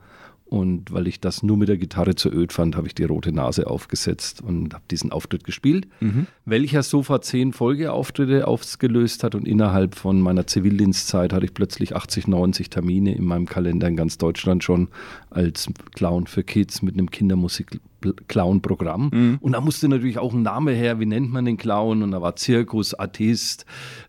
Und 0.55 0.93
weil 0.93 1.09
ich 1.09 1.19
das 1.19 1.43
nur 1.43 1.57
mit 1.57 1.69
der 1.69 1.79
Gitarre 1.79 2.15
zu 2.15 2.31
öd 2.31 2.53
fand, 2.53 2.77
habe 2.77 2.87
ich 2.87 2.95
die 2.95 3.03
rote 3.03 3.33
Nase 3.33 3.67
aufgesetzt 3.67 4.41
und 4.41 4.73
habe 4.73 4.85
diesen 4.89 5.11
Auftritt 5.11 5.43
gespielt, 5.43 5.89
mhm. 5.99 6.29
welcher 6.45 6.85
sofort 6.85 7.25
zehn 7.25 7.53
Folgeauftritte 7.53 8.47
ausgelöst 8.47 9.25
hat. 9.25 9.35
Und 9.35 9.49
innerhalb 9.49 9.97
von 9.97 10.21
meiner 10.21 10.47
Zivildienstzeit 10.47 11.33
hatte 11.33 11.45
ich 11.45 11.55
plötzlich 11.55 11.97
80, 11.97 12.29
90 12.29 12.71
Termine 12.71 13.17
in 13.17 13.25
meinem 13.25 13.47
Kalender 13.47 13.89
in 13.89 13.97
ganz 13.97 14.17
Deutschland 14.17 14.63
schon 14.63 14.91
als 15.29 15.69
Clown 15.97 16.29
für 16.29 16.45
Kids 16.45 16.83
mit 16.83 16.95
einem 16.95 17.11
Kindermusik. 17.11 17.81
Clown-Programm. 18.29 19.11
Mhm. 19.15 19.39
Und 19.41 19.53
da 19.53 19.63
musste 19.63 19.89
natürlich 19.89 20.19
auch 20.19 20.35
ein 20.35 20.43
Name 20.43 20.73
her, 20.73 21.01
wie 21.01 21.07
nennt 21.07 21.33
man 21.33 21.47
den 21.47 21.57
Clown? 21.57 22.03
Und 22.03 22.11
da 22.11 22.21
war 22.21 22.37
Zirkus, 22.37 22.93
Artist, 22.93 23.65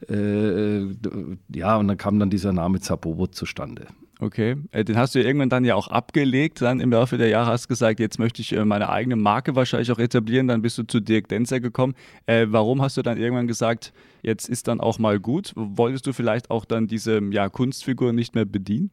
äh, 0.10 0.16
äh 0.16 0.96
ja, 1.54 1.78
und 1.78 1.88
dann 1.88 1.98
kam 1.98 2.20
dann 2.20 2.30
dieser 2.30 2.52
Name 2.52 2.82
Zabobo 2.82 3.28
zustande. 3.28 3.88
Okay, 4.20 4.56
äh, 4.72 4.86
den 4.86 4.98
hast 4.98 5.14
du 5.14 5.22
irgendwann 5.22 5.50
dann 5.50 5.66
ja 5.66 5.76
auch 5.76 5.90
abgelegt, 5.90 6.62
dann 6.62 6.80
im 6.80 6.90
Laufe 6.92 7.18
der 7.18 7.28
Jahre 7.28 7.52
hast 7.52 7.66
du 7.66 7.68
gesagt, 7.68 8.00
jetzt 8.00 8.18
möchte 8.18 8.42
ich 8.42 8.54
äh, 8.54 8.64
meine 8.64 8.90
eigene 8.90 9.18
Marke 9.18 9.56
wahrscheinlich 9.56 9.92
auch 9.92 10.00
etablieren, 10.00 10.48
dann 10.48 10.62
bist 10.62 10.78
du 10.78 10.84
zu 10.84 11.02
Dirk 11.02 11.28
Denzer 11.28 11.60
gekommen. 11.60 11.96
Äh, 12.26 12.48
warum 12.50 12.82
hast 12.82 12.96
du 12.96 13.02
dann 13.02 13.18
irgendwann 13.18 13.48
gesagt, 13.48 13.92
jetzt 14.22 14.48
ist 14.48 14.70
dann 14.70 14.80
auch 14.80 15.00
mal 15.00 15.20
gut? 15.20 15.52
Wolltest 15.56 16.08
du 16.08 16.14
vielleicht 16.14 16.50
auch 16.50 16.64
dann 16.64 16.88
diese 16.88 17.22
ja, 17.32 17.50
Kunstfigur 17.50 18.14
nicht 18.14 18.36
mehr 18.36 18.46
bedienen? 18.46 18.92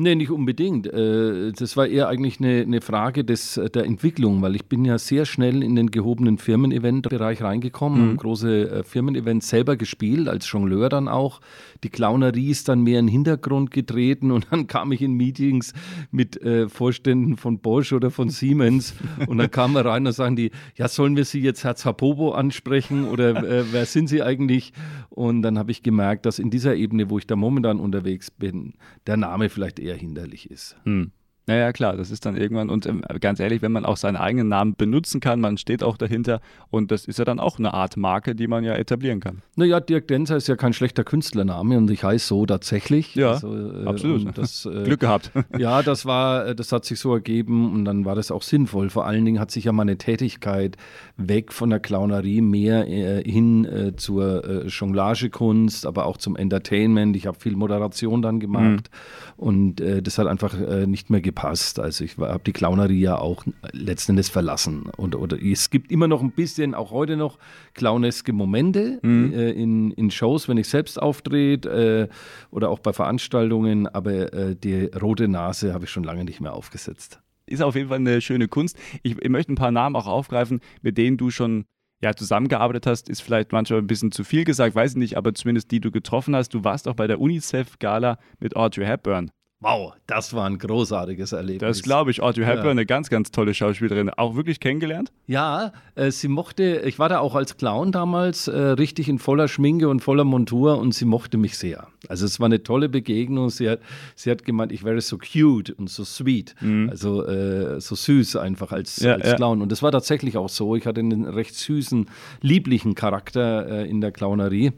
Nee, 0.00 0.14
nicht 0.14 0.30
unbedingt. 0.30 0.86
Äh, 0.86 1.52
das 1.52 1.76
war 1.76 1.86
eher 1.86 2.08
eigentlich 2.08 2.40
eine, 2.40 2.62
eine 2.62 2.80
Frage 2.80 3.22
des, 3.22 3.60
der 3.74 3.84
Entwicklung, 3.84 4.40
weil 4.40 4.56
ich 4.56 4.64
bin 4.64 4.86
ja 4.86 4.96
sehr 4.96 5.26
schnell 5.26 5.62
in 5.62 5.76
den 5.76 5.90
gehobenen 5.90 6.38
Firmen-Event-Bereich 6.38 7.42
reingekommen, 7.42 8.12
mhm. 8.12 8.16
große 8.16 8.70
äh, 8.70 8.82
Firmen-Events 8.82 9.50
selber 9.50 9.76
gespielt, 9.76 10.26
als 10.26 10.50
Jongleur 10.50 10.88
dann 10.88 11.06
auch. 11.06 11.42
Die 11.84 11.90
Clownerie 11.90 12.48
ist 12.48 12.70
dann 12.70 12.80
mehr 12.80 12.98
in 12.98 13.08
den 13.08 13.12
Hintergrund 13.12 13.72
getreten 13.72 14.30
und 14.30 14.46
dann 14.50 14.66
kam 14.66 14.90
ich 14.92 15.02
in 15.02 15.12
Meetings 15.12 15.74
mit 16.10 16.40
äh, 16.40 16.70
Vorständen 16.70 17.36
von 17.36 17.58
Bosch 17.58 17.92
oder 17.92 18.10
von 18.10 18.30
Siemens 18.30 18.94
und 19.26 19.36
dann 19.36 19.50
kamen 19.50 19.74
wir 19.74 19.84
rein 19.84 20.06
und 20.06 20.14
sagen 20.14 20.34
die, 20.34 20.50
ja, 20.76 20.88
sollen 20.88 21.14
wir 21.14 21.26
Sie 21.26 21.40
jetzt 21.40 21.62
Herr 21.62 21.76
Zapobo 21.76 22.32
ansprechen 22.32 23.06
oder 23.06 23.36
äh, 23.36 23.64
wer 23.70 23.84
sind 23.84 24.08
Sie 24.08 24.22
eigentlich? 24.22 24.72
Und 25.10 25.42
dann 25.42 25.58
habe 25.58 25.72
ich 25.72 25.82
gemerkt, 25.82 26.24
dass 26.24 26.38
in 26.38 26.48
dieser 26.48 26.74
Ebene, 26.74 27.10
wo 27.10 27.18
ich 27.18 27.26
da 27.26 27.36
momentan 27.36 27.80
unterwegs 27.80 28.30
bin, 28.30 28.72
der 29.06 29.18
Name 29.18 29.50
vielleicht 29.50 29.78
eher 29.78 29.89
hinderlich 29.94 30.50
ist. 30.50 30.76
Hm. 30.84 31.12
Naja, 31.50 31.72
klar, 31.72 31.96
das 31.96 32.12
ist 32.12 32.26
dann 32.26 32.36
irgendwann, 32.36 32.70
und 32.70 32.86
ähm, 32.86 33.02
ganz 33.18 33.40
ehrlich, 33.40 33.60
wenn 33.60 33.72
man 33.72 33.84
auch 33.84 33.96
seinen 33.96 34.16
eigenen 34.16 34.48
Namen 34.48 34.76
benutzen 34.76 35.20
kann, 35.20 35.40
man 35.40 35.58
steht 35.58 35.82
auch 35.82 35.96
dahinter 35.96 36.40
und 36.70 36.92
das 36.92 37.06
ist 37.06 37.18
ja 37.18 37.24
dann 37.24 37.40
auch 37.40 37.58
eine 37.58 37.74
Art 37.74 37.96
Marke, 37.96 38.36
die 38.36 38.46
man 38.46 38.62
ja 38.62 38.74
etablieren 38.74 39.18
kann. 39.18 39.42
Naja, 39.56 39.80
Dirk 39.80 40.06
Denzer 40.06 40.36
ist 40.36 40.46
ja 40.46 40.54
kein 40.54 40.72
schlechter 40.72 41.02
Künstlername 41.02 41.76
und 41.76 41.90
ich 41.90 42.04
heiße 42.04 42.24
so 42.24 42.46
tatsächlich. 42.46 43.16
Ja, 43.16 43.32
also, 43.32 43.52
äh, 43.52 43.84
absolut. 43.84 44.38
Das, 44.38 44.64
äh, 44.72 44.84
Glück 44.84 45.00
gehabt. 45.00 45.32
ja, 45.58 45.82
das 45.82 46.06
war, 46.06 46.46
äh, 46.46 46.54
das 46.54 46.70
hat 46.70 46.84
sich 46.84 47.00
so 47.00 47.12
ergeben 47.12 47.72
und 47.72 47.84
dann 47.84 48.04
war 48.04 48.14
das 48.14 48.30
auch 48.30 48.42
sinnvoll. 48.42 48.88
Vor 48.88 49.06
allen 49.06 49.24
Dingen 49.24 49.40
hat 49.40 49.50
sich 49.50 49.64
ja 49.64 49.72
meine 49.72 49.98
Tätigkeit 49.98 50.76
weg 51.16 51.52
von 51.52 51.70
der 51.70 51.80
Clownerie 51.80 52.42
mehr 52.42 52.86
äh, 52.86 53.28
hin 53.28 53.64
äh, 53.64 53.96
zur 53.96 54.44
äh, 54.44 54.66
Jonglagekunst, 54.68 55.84
aber 55.84 56.06
auch 56.06 56.16
zum 56.16 56.36
Entertainment. 56.36 57.16
Ich 57.16 57.26
habe 57.26 57.40
viel 57.40 57.56
Moderation 57.56 58.22
dann 58.22 58.38
gemacht 58.38 58.90
mhm. 59.36 59.44
und 59.44 59.80
das 59.80 60.18
hat 60.18 60.26
einfach 60.26 60.54
nicht 60.86 61.10
mehr 61.10 61.20
gepasst 61.20 61.39
gepasst. 61.40 61.78
Also 61.78 62.04
ich 62.04 62.18
habe 62.18 62.42
die 62.44 62.52
Clownerie 62.52 63.00
ja 63.00 63.18
auch 63.18 63.44
letzten 63.72 64.12
Endes 64.12 64.28
verlassen. 64.28 64.84
Und, 64.96 65.14
oder 65.14 65.40
es 65.40 65.70
gibt 65.70 65.90
immer 65.90 66.08
noch 66.08 66.22
ein 66.22 66.32
bisschen, 66.32 66.74
auch 66.74 66.90
heute 66.90 67.16
noch, 67.16 67.38
clowneske 67.74 68.32
Momente 68.32 68.98
mhm. 69.02 69.32
äh, 69.32 69.50
in, 69.50 69.90
in 69.92 70.10
Shows, 70.10 70.48
wenn 70.48 70.56
ich 70.56 70.68
selbst 70.68 71.00
auftrete 71.00 72.08
äh, 72.10 72.54
oder 72.54 72.70
auch 72.70 72.80
bei 72.80 72.92
Veranstaltungen, 72.92 73.86
aber 73.86 74.32
äh, 74.32 74.56
die 74.56 74.84
rote 75.00 75.28
Nase 75.28 75.72
habe 75.72 75.84
ich 75.84 75.90
schon 75.90 76.04
lange 76.04 76.24
nicht 76.24 76.40
mehr 76.40 76.52
aufgesetzt. 76.52 77.20
Ist 77.46 77.62
auf 77.62 77.74
jeden 77.74 77.88
Fall 77.88 77.98
eine 77.98 78.20
schöne 78.20 78.48
Kunst. 78.48 78.78
Ich, 79.02 79.16
ich 79.20 79.28
möchte 79.28 79.52
ein 79.52 79.56
paar 79.56 79.72
Namen 79.72 79.96
auch 79.96 80.06
aufgreifen, 80.06 80.60
mit 80.82 80.98
denen 80.98 81.16
du 81.16 81.30
schon 81.30 81.64
ja, 82.02 82.14
zusammengearbeitet 82.14 82.86
hast, 82.86 83.10
ist 83.10 83.20
vielleicht 83.20 83.52
manchmal 83.52 83.80
ein 83.80 83.86
bisschen 83.86 84.10
zu 84.10 84.24
viel 84.24 84.44
gesagt, 84.44 84.74
weiß 84.74 84.92
ich 84.92 84.96
nicht, 84.96 85.16
aber 85.18 85.34
zumindest 85.34 85.70
die 85.70 85.80
du 85.80 85.90
getroffen 85.90 86.34
hast. 86.34 86.54
Du 86.54 86.64
warst 86.64 86.88
auch 86.88 86.94
bei 86.94 87.06
der 87.06 87.20
UNICEF-Gala 87.20 88.18
mit 88.38 88.56
Audrey 88.56 88.86
Hepburn. 88.86 89.30
Wow, 89.62 89.92
das 90.06 90.32
war 90.32 90.46
ein 90.46 90.56
großartiges 90.56 91.32
Erlebnis. 91.32 91.60
Das 91.60 91.82
glaube 91.82 92.10
ich. 92.10 92.22
Audrey 92.22 92.46
Hepburn, 92.46 92.64
ja. 92.64 92.70
eine 92.70 92.86
ganz, 92.86 93.10
ganz 93.10 93.30
tolle 93.30 93.52
Schauspielerin. 93.52 94.08
Auch 94.08 94.34
wirklich 94.34 94.58
kennengelernt? 94.58 95.12
Ja, 95.26 95.72
äh, 95.96 96.10
sie 96.10 96.28
mochte, 96.28 96.80
ich 96.86 96.98
war 96.98 97.10
da 97.10 97.18
auch 97.18 97.34
als 97.34 97.58
Clown 97.58 97.92
damals, 97.92 98.48
äh, 98.48 98.58
richtig 98.58 99.10
in 99.10 99.18
voller 99.18 99.48
Schminke 99.48 99.90
und 99.90 100.00
voller 100.00 100.24
Montur 100.24 100.78
und 100.78 100.94
sie 100.94 101.04
mochte 101.04 101.36
mich 101.36 101.58
sehr. 101.58 101.88
Also 102.08 102.24
es 102.24 102.40
war 102.40 102.46
eine 102.46 102.62
tolle 102.62 102.88
Begegnung. 102.88 103.50
Sie 103.50 103.68
hat, 103.68 103.80
sie 104.14 104.30
hat 104.30 104.46
gemeint, 104.46 104.72
ich 104.72 104.82
wäre 104.82 104.98
so 105.02 105.18
cute 105.18 105.70
und 105.70 105.90
so 105.90 106.04
sweet. 106.04 106.54
Mhm. 106.62 106.88
Also 106.88 107.26
äh, 107.26 107.82
so 107.82 107.94
süß 107.94 108.36
einfach 108.36 108.72
als, 108.72 109.00
ja, 109.00 109.12
als 109.12 109.36
Clown. 109.36 109.58
Ja. 109.58 109.62
Und 109.64 109.72
das 109.72 109.82
war 109.82 109.92
tatsächlich 109.92 110.38
auch 110.38 110.48
so. 110.48 110.74
Ich 110.74 110.86
hatte 110.86 111.00
einen 111.00 111.26
recht 111.26 111.54
süßen, 111.54 112.06
lieblichen 112.40 112.94
Charakter 112.94 113.68
äh, 113.68 113.90
in 113.90 114.00
der 114.00 114.10
Clownerie 114.10 114.72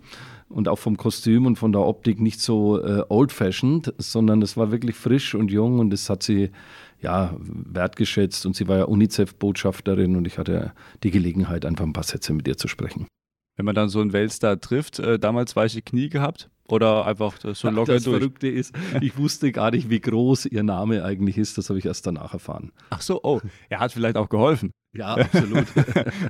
und 0.53 0.69
auch 0.69 0.79
vom 0.79 0.97
Kostüm 0.97 1.47
und 1.47 1.57
von 1.57 1.73
der 1.73 1.83
Optik 1.83 2.21
nicht 2.21 2.41
so 2.41 2.83
äh, 2.83 3.03
old-fashioned, 3.09 3.95
sondern 3.99 4.43
es 4.43 4.57
war 4.57 4.71
wirklich 4.71 4.97
frisch 4.97 5.35
und 5.35 5.51
jung 5.51 5.79
und 5.79 5.91
das 5.91 6.09
hat 6.11 6.23
sie 6.23 6.51
ja 7.01 7.35
wertgeschätzt 7.41 8.47
und 8.47 8.55
sie 8.55 8.69
war 8.69 8.79
ja 8.79 8.85
UNICEF-Botschafterin 8.85 10.17
und 10.17 10.27
ich 10.27 10.39
hatte 10.39 10.73
die 11.03 11.11
Gelegenheit, 11.11 11.65
einfach 11.65 11.85
ein 11.85 11.93
paar 11.93 12.05
Sätze 12.05 12.33
mit 12.33 12.47
ihr 12.47 12.57
zu 12.57 12.69
sprechen. 12.69 13.07
Wenn 13.57 13.67
man 13.67 13.75
dann 13.75 13.89
so 13.89 14.01
einen 14.01 14.13
Weltstar 14.13 14.61
trifft, 14.61 14.99
äh, 14.99 15.19
damals 15.19 15.57
weiche 15.57 15.83
Knie 15.83 16.09
gehabt 16.09 16.49
oder 16.69 17.07
einfach 17.07 17.35
so 17.53 17.69
locker 17.69 17.95
das 17.95 18.05
durch? 18.05 18.15
Das 18.15 18.21
Verrückte 18.21 18.49
ist, 18.49 18.75
ich 19.01 19.19
wusste 19.19 19.53
gar 19.53 19.71
nicht, 19.73 19.91
wie 19.91 20.01
groß 20.01 20.47
ihr 20.47 20.63
Name 20.63 21.05
eigentlich 21.05 21.37
ist, 21.37 21.59
das 21.59 21.69
habe 21.69 21.79
ich 21.79 21.85
erst 21.85 22.07
danach 22.07 22.33
erfahren. 22.33 22.73
Ach 22.91 23.03
so, 23.03 23.21
oh, 23.23 23.41
er 23.69 23.81
hat 23.81 23.93
vielleicht 23.93 24.17
auch 24.17 24.29
geholfen. 24.29 24.71
Ja, 24.95 25.15
absolut. 25.17 25.67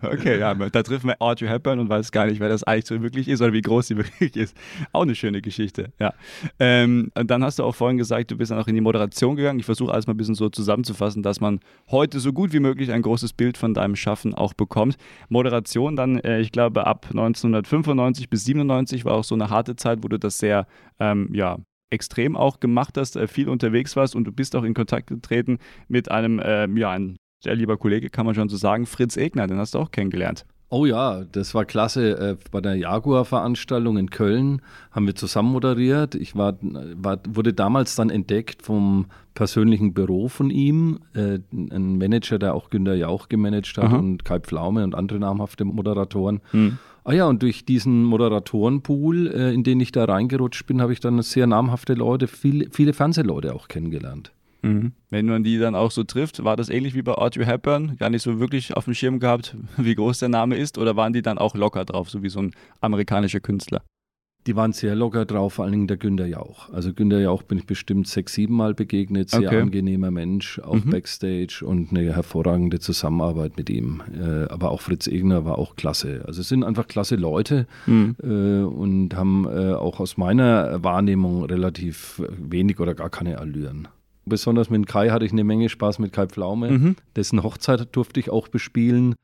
okay, 0.03 0.39
ja, 0.39 0.55
da 0.55 0.83
trifft 0.85 1.05
man 1.05 1.17
Audrey 1.19 1.49
Hepburn 1.49 1.81
und 1.81 1.89
weiß 1.89 2.13
gar 2.13 2.27
nicht, 2.27 2.39
wer 2.39 2.49
das 2.49 2.63
eigentlich 2.63 2.87
so 2.87 3.03
wirklich 3.03 3.27
ist 3.27 3.41
oder 3.43 3.53
wie 3.53 3.61
groß 3.61 3.89
sie 3.89 3.97
wirklich 3.97 4.37
ist. 4.37 4.57
Auch 4.93 5.03
eine 5.03 5.17
schöne 5.17 5.43
Geschichte, 5.43 5.93
ja. 5.99 6.15
Ähm, 6.61 7.11
und 7.17 7.31
dann 7.31 7.43
hast 7.43 7.59
du 7.59 7.65
auch 7.65 7.75
vorhin 7.75 7.99
gesagt, 7.99 8.31
du 8.31 8.37
bist 8.37 8.53
dann 8.53 8.59
auch 8.61 8.69
in 8.69 8.75
die 8.75 8.81
Moderation 8.81 9.35
gegangen. 9.35 9.59
Ich 9.59 9.67
versuche 9.67 9.93
alles 9.93 10.07
mal 10.07 10.15
ein 10.15 10.17
bisschen 10.17 10.37
so 10.37 10.49
zusammenzufassen, 10.49 11.23
dass 11.25 11.41
man 11.41 11.59
heute 11.91 12.21
so 12.21 12.33
gut 12.33 12.53
wie 12.53 12.61
möglich 12.61 12.93
ein 12.93 13.03
großes 13.03 13.33
Bild 13.33 13.59
von 13.59 13.75
deinem 13.75 13.97
Schaffen 13.97 14.33
auch 14.33 14.55
bekommt. 14.55 14.97
Moderation 15.29 15.97
dann, 15.97 16.19
äh, 16.21 16.41
ich 16.41 16.53
glaube, 16.53 16.87
ab 16.87 17.07
1995 17.11 18.31
bis 18.31 18.45
97 18.45 19.05
war 19.05 19.15
auch 19.15 19.25
so 19.25 19.35
eine 19.35 19.51
harte 19.51 19.75
Zeit, 19.75 20.05
wo 20.05 20.09
du 20.09 20.19
das 20.19 20.39
sehr, 20.39 20.67
ähm, 21.01 21.31
ja, 21.33 21.59
extrem 21.91 22.37
auch 22.37 22.61
gemacht 22.61 22.97
hast, 22.97 23.17
äh, 23.17 23.27
viel 23.27 23.49
unterwegs 23.49 23.97
warst 23.97 24.15
und 24.17 24.25
du 24.25 24.33
bist 24.33 24.57
auch 24.57 24.63
in 24.63 24.73
Kontakt 24.73 25.09
getreten 25.09 25.59
mit 25.89 26.11
einem, 26.11 26.39
äh, 26.39 26.67
ja, 26.79 26.91
ein 26.91 27.17
sehr 27.43 27.55
lieber 27.55 27.77
Kollege, 27.77 28.09
kann 28.09 28.27
man 28.27 28.35
schon 28.35 28.49
so 28.49 28.57
sagen, 28.57 28.87
Fritz 28.87 29.17
Egner, 29.17 29.47
den 29.47 29.59
hast 29.59 29.75
du 29.75 29.79
auch 29.79 29.91
kennengelernt. 29.91 30.47
Oh 30.69 30.87
ja, 30.87 31.25
das 31.31 31.55
war 31.55 31.67
klasse. 31.67 32.19
Äh, 32.19 32.37
bei 32.51 32.63
der 32.63 32.77
Jaguar-Veranstaltung 32.77 33.99
in 33.99 34.09
Köln 34.09 34.63
haben 34.91 35.07
wir 35.07 35.15
zusammen 35.15 35.53
moderiert. 35.53 36.15
Ich 36.15 36.35
war, 36.35 36.57
war, 36.63 37.19
wurde 37.29 37.53
damals 37.53 37.95
dann 37.95 38.09
entdeckt 38.09 38.63
vom 38.63 39.05
persönlichen 39.35 39.93
Büro 39.93 40.29
von 40.29 40.49
ihm, 40.49 41.01
äh, 41.15 41.41
ein 41.53 41.99
Manager, 41.99 42.39
der 42.39 42.55
auch 42.55 42.71
Günter 42.71 42.95
Jauch 42.95 43.29
gemanagt 43.29 43.77
hat 43.77 43.85
Aha. 43.85 43.97
und 43.99 44.25
Kai 44.25 44.41
Pflaume 44.41 44.83
und 44.85 44.95
andere 44.95 45.19
namhafte 45.19 45.67
Moderatoren. 45.67 46.41
Hm. 46.53 46.79
Ah 47.05 47.13
ja, 47.13 47.27
und 47.27 47.43
durch 47.43 47.67
diesen 47.67 48.05
Moderatorenpool, 48.05 49.27
äh, 49.27 49.53
in 49.53 49.65
den 49.65 49.79
ich 49.81 49.93
da 49.93 50.07
reingerutscht 50.07 50.67
bin, 50.67 50.81
habe 50.81 50.95
ich 50.95 51.01
dann 51.01 51.21
sehr 51.21 51.47
namhafte 51.47 51.93
Leute, 51.93 52.29
viele, 52.29 52.69
viele 52.71 52.95
Fernsehleute 52.95 53.55
auch 53.55 53.69
kennengelernt. 53.69 54.33
Mhm. 54.63 54.93
Wenn 55.11 55.27
man 55.27 55.45
die 55.45 55.59
dann 55.59 55.75
auch 55.75 55.91
so 55.91 56.05
trifft, 56.05 56.45
war 56.45 56.57
das 56.57 56.69
ähnlich 56.69 56.95
wie 56.95 57.03
bei 57.03 57.15
Audrey 57.15 57.45
Hepburn? 57.45 57.97
Gar 57.99 58.11
nicht 58.11 58.23
so 58.23 58.41
wirklich 58.41 58.75
auf 58.77 58.85
dem 58.85 58.95
Schirm 58.95 59.19
gehabt, 59.19 59.57
wie 59.77 59.95
groß 59.95 60.21
der 60.21 60.29
Name 60.29 60.57
ist? 60.57 60.79
Oder 60.79 60.97
waren 60.97 61.13
die 61.13 61.23
dann 61.23 61.39
auch 61.39 61.55
locker 61.55 61.85
drauf, 61.85 62.11
so 62.11 62.23
wie 62.23 62.29
so 62.29 62.41
ein 62.41 62.53
amerikanischer 62.81 63.41
Künstler? 63.41 63.83
Die 64.49 64.57
waren 64.57 64.73
sehr 64.73 64.97
locker 64.97 65.25
drauf, 65.25 65.55
vor 65.55 65.65
allen 65.65 65.73
Dingen 65.73 65.87
der 65.87 65.97
Günter 65.97 66.27
Jauch. 66.27 66.69
Also 66.73 66.93
Günter 66.93 67.21
Jauch 67.21 67.45
bin 67.45 67.59
ich 67.59 67.67
bestimmt 67.67 68.09
sechs, 68.09 68.35
sieben 68.35 68.57
Mal 68.57 68.75
begegnet, 68.75 69.31
sehr 69.31 69.47
okay. 69.47 69.61
angenehmer 69.61 70.11
Mensch, 70.11 70.59
auch 70.59 70.85
mhm. 70.85 70.91
Backstage 70.91 71.65
und 71.65 71.91
eine 71.91 72.13
hervorragende 72.13 72.81
Zusammenarbeit 72.81 73.57
mit 73.57 73.71
ihm. 73.71 74.03
Äh, 74.13 74.51
aber 74.51 74.73
auch 74.73 74.81
Fritz 74.81 75.07
Egner 75.07 75.45
war 75.45 75.59
auch 75.59 75.77
klasse. 75.77 76.25
Also 76.27 76.41
es 76.41 76.49
sind 76.49 76.65
einfach 76.65 76.89
klasse 76.89 77.15
Leute 77.15 77.69
mhm. 77.87 78.17
äh, 78.21 78.65
und 78.65 79.15
haben 79.15 79.47
äh, 79.47 79.75
auch 79.75 80.01
aus 80.01 80.17
meiner 80.17 80.83
Wahrnehmung 80.83 81.45
relativ 81.45 82.21
wenig 82.37 82.81
oder 82.81 82.95
gar 82.95 83.11
keine 83.11 83.39
Allüren. 83.39 83.87
Besonders 84.25 84.71
mit 84.71 84.87
Kai 84.87 85.11
hatte 85.11 85.25
ich 85.25 85.33
eine 85.33 85.45
Menge 85.45 85.69
Spaß 85.69 85.99
mit 85.99 86.13
Kai 86.13 86.27
Pflaume. 86.27 86.71
Mhm. 86.71 86.97
Dessen 87.17 87.43
Hochzeit 87.43 87.95
durfte 87.95 88.21
ich 88.21 88.31
auch 88.31 88.49
bespielen. 88.49 89.15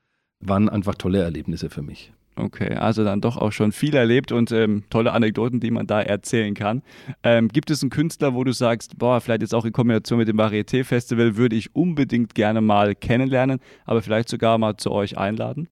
Waren 0.40 0.68
einfach 0.68 0.94
tolle 0.94 1.22
Erlebnisse 1.22 1.70
für 1.70 1.82
mich. 1.82 2.12
Okay, 2.38 2.74
also 2.74 3.02
dann 3.04 3.20
doch 3.20 3.36
auch 3.36 3.50
schon 3.50 3.72
viel 3.72 3.96
erlebt 3.96 4.30
und 4.30 4.52
ähm, 4.52 4.84
tolle 4.90 5.12
Anekdoten, 5.12 5.58
die 5.58 5.72
man 5.72 5.86
da 5.86 6.00
erzählen 6.00 6.54
kann. 6.54 6.82
Ähm, 7.24 7.48
gibt 7.48 7.70
es 7.70 7.82
einen 7.82 7.90
Künstler, 7.90 8.34
wo 8.34 8.44
du 8.44 8.52
sagst, 8.52 8.96
boah, 8.96 9.20
vielleicht 9.20 9.42
jetzt 9.42 9.54
auch 9.54 9.64
in 9.64 9.72
Kombination 9.72 10.18
mit 10.18 10.28
dem 10.28 10.38
Varieté-Festival 10.38 11.36
würde 11.36 11.56
ich 11.56 11.74
unbedingt 11.74 12.36
gerne 12.36 12.60
mal 12.60 12.94
kennenlernen, 12.94 13.58
aber 13.86 14.02
vielleicht 14.02 14.28
sogar 14.28 14.56
mal 14.58 14.76
zu 14.76 14.92
euch 14.92 15.18
einladen? 15.18 15.68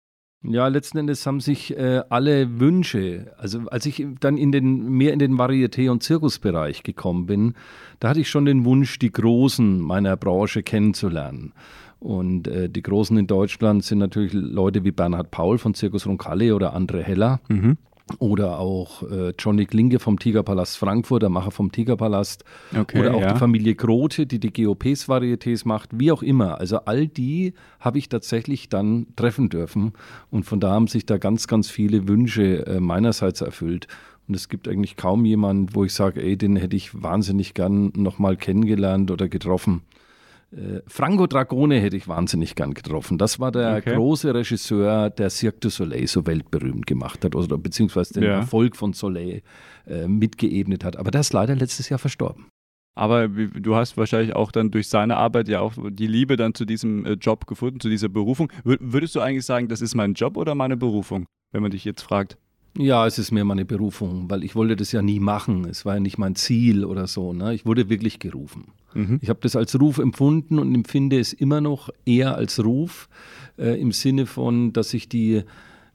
Ja, 0.48 0.68
letzten 0.68 0.98
Endes 0.98 1.26
haben 1.26 1.40
sich 1.40 1.76
äh, 1.76 2.02
alle 2.08 2.60
Wünsche, 2.60 3.32
also 3.38 3.60
als 3.70 3.86
ich 3.86 4.06
dann 4.20 4.36
in 4.36 4.52
den, 4.52 4.88
mehr 4.90 5.12
in 5.12 5.18
den 5.18 5.34
Varieté- 5.34 5.90
und 5.90 6.02
Zirkusbereich 6.02 6.82
gekommen 6.82 7.26
bin, 7.26 7.54
da 8.00 8.10
hatte 8.10 8.20
ich 8.20 8.28
schon 8.28 8.44
den 8.44 8.64
Wunsch, 8.64 8.98
die 8.98 9.10
Großen 9.10 9.80
meiner 9.80 10.16
Branche 10.16 10.62
kennenzulernen. 10.62 11.52
Und 11.98 12.46
äh, 12.46 12.68
die 12.68 12.82
Großen 12.82 13.16
in 13.16 13.26
Deutschland 13.26 13.84
sind 13.84 13.98
natürlich 13.98 14.32
Leute 14.32 14.84
wie 14.84 14.92
Bernhard 14.92 15.30
Paul 15.30 15.58
von 15.58 15.74
Zirkus 15.74 16.06
Roncalli 16.06 16.52
oder 16.52 16.76
André 16.76 17.02
Heller. 17.02 17.40
Mhm. 17.48 17.78
Oder 18.18 18.60
auch 18.60 19.02
äh, 19.02 19.32
Johnny 19.36 19.66
Klinge 19.66 19.98
vom 19.98 20.18
Tigerpalast 20.18 20.78
Frankfurt, 20.78 21.22
der 21.22 21.28
Macher 21.28 21.50
vom 21.50 21.72
Tigerpalast. 21.72 22.44
Okay, 22.76 23.00
oder 23.00 23.14
auch 23.14 23.20
ja. 23.20 23.32
die 23.32 23.38
Familie 23.38 23.74
Grote, 23.74 24.26
die 24.26 24.38
die 24.38 24.52
GOPs-Varietés 24.52 25.66
macht, 25.66 25.90
wie 25.92 26.12
auch 26.12 26.22
immer. 26.22 26.60
Also 26.60 26.78
all 26.84 27.08
die 27.08 27.54
habe 27.80 27.98
ich 27.98 28.08
tatsächlich 28.08 28.68
dann 28.68 29.08
treffen 29.16 29.48
dürfen. 29.48 29.92
Und 30.30 30.44
von 30.44 30.60
da 30.60 30.70
haben 30.70 30.86
sich 30.86 31.04
da 31.04 31.18
ganz, 31.18 31.48
ganz 31.48 31.68
viele 31.68 32.06
Wünsche 32.06 32.64
äh, 32.66 32.78
meinerseits 32.78 33.40
erfüllt. 33.40 33.88
Und 34.28 34.34
es 34.34 34.48
gibt 34.48 34.68
eigentlich 34.68 34.96
kaum 34.96 35.24
jemanden, 35.24 35.74
wo 35.74 35.84
ich 35.84 35.92
sage, 35.92 36.22
ey, 36.22 36.36
den 36.36 36.54
hätte 36.54 36.76
ich 36.76 37.02
wahnsinnig 37.02 37.54
gern 37.54 37.92
nochmal 37.96 38.36
kennengelernt 38.36 39.10
oder 39.10 39.28
getroffen. 39.28 39.82
Äh, 40.56 40.80
Franco 40.86 41.26
Dragone 41.26 41.78
hätte 41.80 41.96
ich 41.96 42.08
wahnsinnig 42.08 42.54
gern 42.54 42.72
getroffen. 42.72 43.18
Das 43.18 43.38
war 43.38 43.52
der 43.52 43.76
okay. 43.78 43.94
große 43.94 44.34
Regisseur, 44.34 45.10
der 45.10 45.30
Cirque 45.30 45.60
du 45.60 45.68
Soleil 45.68 46.06
so 46.06 46.26
weltberühmt 46.26 46.86
gemacht 46.86 47.24
hat, 47.24 47.34
oder 47.34 47.58
beziehungsweise 47.58 48.14
den 48.14 48.22
ja. 48.22 48.36
Erfolg 48.36 48.76
von 48.76 48.92
Soleil 48.92 49.42
äh, 49.86 50.08
mitgeebnet 50.08 50.82
hat. 50.84 50.96
Aber 50.96 51.10
der 51.10 51.20
ist 51.20 51.32
leider 51.32 51.54
letztes 51.54 51.88
Jahr 51.88 51.98
verstorben. 51.98 52.46
Aber 52.98 53.28
du 53.28 53.76
hast 53.76 53.98
wahrscheinlich 53.98 54.34
auch 54.34 54.50
dann 54.50 54.70
durch 54.70 54.88
seine 54.88 55.18
Arbeit 55.18 55.48
ja 55.48 55.60
auch 55.60 55.74
die 55.90 56.06
Liebe 56.06 56.36
dann 56.36 56.54
zu 56.54 56.64
diesem 56.64 57.04
äh, 57.04 57.12
Job 57.12 57.46
gefunden, 57.46 57.78
zu 57.78 57.90
dieser 57.90 58.08
Berufung. 58.08 58.50
Würdest 58.64 59.14
du 59.14 59.20
eigentlich 59.20 59.44
sagen, 59.44 59.68
das 59.68 59.82
ist 59.82 59.94
mein 59.94 60.14
Job 60.14 60.38
oder 60.38 60.54
meine 60.54 60.78
Berufung, 60.78 61.26
wenn 61.52 61.60
man 61.60 61.70
dich 61.70 61.84
jetzt 61.84 62.00
fragt? 62.00 62.38
Ja, 62.78 63.06
es 63.06 63.18
ist 63.18 63.32
mir 63.32 63.44
meine 63.44 63.64
Berufung, 63.64 64.28
weil 64.28 64.44
ich 64.44 64.54
wollte 64.54 64.76
das 64.76 64.92
ja 64.92 65.02
nie 65.02 65.20
machen. 65.20 65.64
Es 65.64 65.84
war 65.84 65.94
ja 65.94 66.00
nicht 66.00 66.18
mein 66.18 66.34
Ziel 66.34 66.84
oder 66.84 67.06
so. 67.06 67.32
Ne? 67.32 67.54
Ich 67.54 67.64
wurde 67.64 67.88
wirklich 67.88 68.18
gerufen. 68.18 68.68
Mhm. 68.94 69.18
Ich 69.22 69.28
habe 69.28 69.40
das 69.42 69.56
als 69.56 69.78
Ruf 69.80 69.98
empfunden 69.98 70.58
und 70.58 70.74
empfinde 70.74 71.18
es 71.18 71.32
immer 71.32 71.60
noch 71.60 71.90
eher 72.04 72.34
als 72.34 72.62
Ruf 72.64 73.08
äh, 73.58 73.80
im 73.80 73.92
Sinne 73.92 74.26
von, 74.26 74.72
dass 74.72 74.94
ich 74.94 75.08
die 75.08 75.42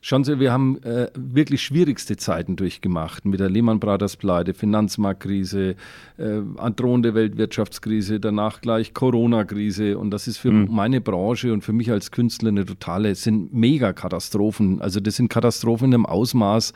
Schauen 0.03 0.23
Sie, 0.23 0.39
wir 0.39 0.51
haben 0.51 0.81
äh, 0.81 1.11
wirklich 1.13 1.61
schwierigste 1.61 2.17
Zeiten 2.17 2.55
durchgemacht 2.55 3.23
mit 3.23 3.39
der 3.39 3.51
Lehman 3.51 3.79
Brothers 3.79 4.17
Pleite, 4.17 4.55
Finanzmarktkrise, 4.55 5.75
äh, 6.17 6.71
drohende 6.75 7.13
Weltwirtschaftskrise, 7.13 8.19
danach 8.19 8.61
gleich 8.61 8.95
Corona-Krise 8.95 9.99
und 9.99 10.09
das 10.09 10.27
ist 10.27 10.39
für 10.39 10.51
mhm. 10.51 10.69
meine 10.71 11.01
Branche 11.01 11.53
und 11.53 11.63
für 11.63 11.71
mich 11.71 11.91
als 11.91 12.09
Künstler 12.09 12.49
eine 12.49 12.65
totale, 12.65 13.13
sind 13.13 13.53
Megakatastrophen. 13.53 14.81
Also 14.81 14.99
das 14.99 15.17
sind 15.17 15.29
Katastrophen 15.29 15.89
in 15.89 15.93
einem 15.93 16.05
Ausmaß, 16.07 16.73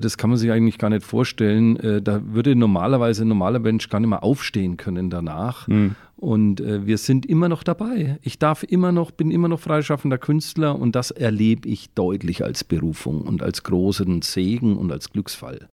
das 0.00 0.18
kann 0.18 0.30
man 0.30 0.38
sich 0.38 0.50
eigentlich 0.50 0.78
gar 0.78 0.90
nicht 0.90 1.04
vorstellen. 1.04 1.76
Äh, 1.76 2.02
da 2.02 2.20
würde 2.24 2.54
normalerweise 2.54 3.24
ein 3.24 3.28
normaler 3.28 3.58
Mensch 3.58 3.88
gar 3.88 4.00
nicht 4.00 4.10
mehr 4.10 4.22
aufstehen 4.22 4.76
können 4.76 5.10
danach. 5.10 5.66
Mhm. 5.68 5.94
Und 6.16 6.60
äh, 6.60 6.86
wir 6.86 6.98
sind 6.98 7.26
immer 7.26 7.48
noch 7.48 7.62
dabei. 7.62 8.18
Ich 8.22 8.38
darf 8.38 8.64
immer 8.64 8.92
noch, 8.92 9.10
bin 9.12 9.30
immer 9.30 9.48
noch 9.48 9.60
freischaffender 9.60 10.18
Künstler 10.18 10.78
und 10.78 10.96
das 10.96 11.10
erlebe 11.10 11.68
ich 11.68 11.90
deutlich 11.94 12.44
als 12.44 12.64
Berufung 12.64 13.22
und 13.22 13.42
als 13.42 13.62
großen 13.62 14.22
Segen 14.22 14.76
und 14.76 14.90
als 14.90 15.10
Glücksfall. 15.10 15.68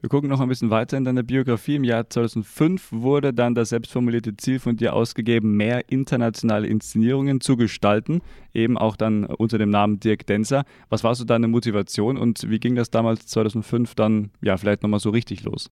Wir 0.00 0.08
gucken 0.08 0.30
noch 0.30 0.38
ein 0.38 0.48
bisschen 0.48 0.70
weiter 0.70 0.96
in 0.96 1.02
deiner 1.02 1.24
Biografie. 1.24 1.74
Im 1.74 1.82
Jahr 1.82 2.08
2005 2.08 2.92
wurde 2.92 3.34
dann 3.34 3.56
das 3.56 3.70
selbstformulierte 3.70 4.36
Ziel 4.36 4.60
von 4.60 4.76
dir 4.76 4.94
ausgegeben, 4.94 5.56
mehr 5.56 5.90
internationale 5.90 6.68
Inszenierungen 6.68 7.40
zu 7.40 7.56
gestalten, 7.56 8.20
eben 8.54 8.78
auch 8.78 8.94
dann 8.94 9.24
unter 9.24 9.58
dem 9.58 9.70
Namen 9.70 9.98
Dirk 9.98 10.24
Denzer. 10.26 10.64
Was 10.88 11.02
war 11.02 11.16
so 11.16 11.24
deine 11.24 11.48
Motivation 11.48 12.16
und 12.16 12.48
wie 12.48 12.60
ging 12.60 12.76
das 12.76 12.90
damals 12.90 13.26
2005 13.26 13.96
dann 13.96 14.30
ja 14.40 14.56
vielleicht 14.56 14.84
nochmal 14.84 15.00
so 15.00 15.10
richtig 15.10 15.42
los? 15.42 15.68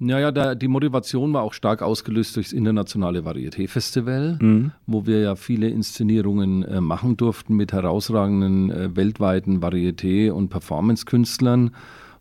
Naja, 0.00 0.32
da, 0.32 0.56
die 0.56 0.68
Motivation 0.68 1.32
war 1.32 1.42
auch 1.42 1.52
stark 1.52 1.80
ausgelöst 1.80 2.34
durchs 2.34 2.52
internationale 2.52 3.20
Varieté-Festival, 3.20 4.38
mhm. 4.40 4.72
wo 4.86 5.06
wir 5.06 5.20
ja 5.20 5.36
viele 5.36 5.68
Inszenierungen 5.68 6.64
äh, 6.64 6.80
machen 6.80 7.16
durften 7.16 7.54
mit 7.54 7.72
herausragenden 7.72 8.72
äh, 8.72 8.96
weltweiten 8.96 9.60
Varieté- 9.60 10.32
und 10.32 10.48
Performance-Künstlern. 10.48 11.70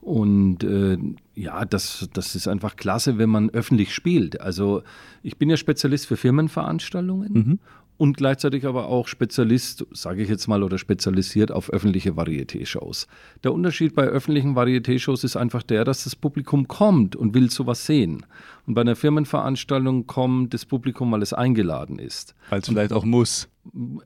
Und 0.02 0.64
äh, 0.64 0.98
ja, 1.38 1.66
das, 1.66 2.10
das 2.14 2.36
ist 2.36 2.48
einfach 2.48 2.76
klasse, 2.76 3.18
wenn 3.20 3.30
man 3.30 3.52
öffentlich 3.52 3.94
spielt. 3.94 4.42
Also 4.42 4.82
ich 5.22 5.38
bin 5.38 5.50
ja 5.50 5.58
Spezialist 5.58 6.08
für 6.08 6.18
Firmenveranstaltungen 6.18 7.34
mhm 7.34 7.60
und 7.98 8.16
gleichzeitig 8.16 8.66
aber 8.66 8.88
auch 8.88 9.08
Spezialist, 9.08 9.86
sage 9.92 10.22
ich 10.22 10.30
jetzt 10.30 10.48
mal, 10.48 10.64
oder 10.64 10.78
spezialisiert 10.78 11.52
auf 11.52 11.70
öffentliche 11.72 12.12
Varieté-Shows. 12.12 13.08
Der 13.44 13.54
Unterschied 13.54 13.96
bei 13.96 14.04
öffentlichen 14.04 14.56
Varieté-Shows 14.56 15.24
ist 15.24 15.36
einfach 15.36 15.64
der, 15.64 15.84
dass 15.84 16.04
das 16.04 16.16
Publikum 16.16 16.68
kommt 16.68 17.16
und 17.16 17.34
will 17.34 17.50
sowas 17.50 17.86
sehen. 17.86 18.26
Und 18.68 18.74
bei 18.74 18.82
einer 18.82 18.98
Firmenveranstaltung 18.98 20.08
kommt 20.08 20.54
das 20.54 20.66
Publikum, 20.66 21.10
weil 21.14 21.22
es 21.22 21.32
eingeladen 21.32 22.00
ist. 22.00 22.36
Weil 22.50 22.60
es 22.60 22.68
vielleicht 22.68 22.92
auch 22.92 23.06
muss. 23.06 23.48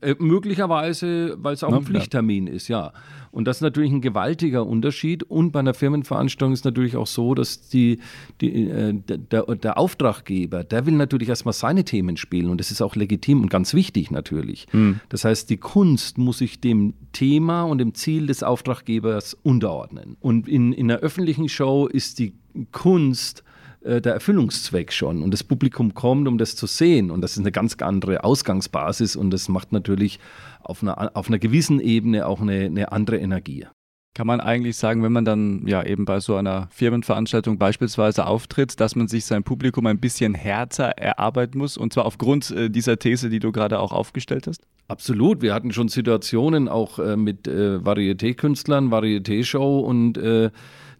Äh, 0.01 0.15
möglicherweise, 0.19 1.35
weil 1.39 1.55
es 1.55 1.63
auch 1.63 1.71
Na, 1.71 1.77
ein 1.77 1.83
Pflichttermin 1.83 2.45
ja. 2.45 2.53
ist, 2.53 2.67
ja. 2.67 2.93
Und 3.31 3.45
das 3.45 3.57
ist 3.57 3.61
natürlich 3.61 3.91
ein 3.91 4.01
gewaltiger 4.01 4.67
Unterschied. 4.67 5.23
Und 5.23 5.51
bei 5.51 5.61
einer 5.61 5.73
Firmenveranstaltung 5.73 6.53
ist 6.53 6.63
natürlich 6.63 6.95
auch 6.95 7.07
so, 7.07 7.33
dass 7.33 7.69
die, 7.69 7.99
die, 8.39 8.69
äh, 8.69 8.93
der, 8.93 9.43
der, 9.55 9.77
Auftraggeber, 9.79 10.63
der 10.63 10.85
will 10.85 10.93
natürlich 10.93 11.29
erstmal 11.29 11.53
seine 11.53 11.83
Themen 11.83 12.17
spielen. 12.17 12.51
Und 12.51 12.59
das 12.59 12.69
ist 12.69 12.83
auch 12.83 12.95
legitim 12.95 13.41
und 13.41 13.49
ganz 13.49 13.73
wichtig 13.73 14.11
natürlich. 14.11 14.67
Mhm. 14.73 14.99
Das 15.09 15.25
heißt, 15.25 15.49
die 15.49 15.57
Kunst 15.57 16.19
muss 16.19 16.37
sich 16.37 16.61
dem 16.61 16.93
Thema 17.13 17.63
und 17.63 17.79
dem 17.79 17.95
Ziel 17.95 18.27
des 18.27 18.43
Auftraggebers 18.43 19.35
unterordnen. 19.41 20.17
Und 20.19 20.47
in, 20.47 20.71
in 20.71 20.91
einer 20.91 20.99
öffentlichen 20.99 21.49
Show 21.49 21.87
ist 21.87 22.19
die 22.19 22.33
Kunst 22.71 23.43
äh, 23.83 24.01
der 24.01 24.13
Erfüllungszweck 24.13 24.93
schon. 24.93 25.23
Und 25.23 25.31
das 25.31 25.43
Publikum 25.43 25.93
kommt, 25.93 26.27
um 26.27 26.37
das 26.37 26.55
zu 26.55 26.67
sehen. 26.67 27.11
Und 27.11 27.21
das 27.21 27.33
ist 27.33 27.39
eine 27.39 27.51
ganz 27.51 27.75
andere 27.81 28.23
Ausgangsbasis 28.23 29.15
und 29.15 29.31
das 29.31 29.49
macht 29.49 29.71
natürlich 29.71 30.19
auf 30.61 30.83
einer, 30.83 31.15
auf 31.15 31.27
einer 31.27 31.39
gewissen 31.39 31.79
Ebene 31.79 32.27
auch 32.27 32.41
eine, 32.41 32.65
eine 32.65 32.91
andere 32.91 33.17
Energie. 33.17 33.65
Kann 34.13 34.27
man 34.27 34.41
eigentlich 34.41 34.75
sagen, 34.75 35.03
wenn 35.03 35.13
man 35.13 35.23
dann 35.23 35.65
ja 35.65 35.83
eben 35.83 36.03
bei 36.03 36.19
so 36.19 36.35
einer 36.35 36.67
Firmenveranstaltung 36.71 37.57
beispielsweise 37.57 38.27
auftritt, 38.27 38.81
dass 38.81 38.97
man 38.97 39.07
sich 39.07 39.23
sein 39.23 39.43
Publikum 39.43 39.85
ein 39.85 40.01
bisschen 40.01 40.33
härter 40.33 40.89
erarbeiten 40.97 41.57
muss 41.57 41.77
und 41.77 41.93
zwar 41.93 42.05
aufgrund 42.05 42.51
äh, 42.51 42.69
dieser 42.69 42.99
These, 42.99 43.29
die 43.29 43.39
du 43.39 43.53
gerade 43.53 43.79
auch 43.79 43.93
aufgestellt 43.93 44.47
hast? 44.47 44.67
Absolut. 44.89 45.41
Wir 45.41 45.53
hatten 45.53 45.71
schon 45.71 45.87
Situationen 45.87 46.67
auch 46.67 46.99
äh, 46.99 47.15
mit 47.15 47.47
äh, 47.47 47.77
Varieté-Künstlern, 47.77 48.91
Varieté-Show 48.91 49.79
und 49.79 50.17
äh, 50.17 50.51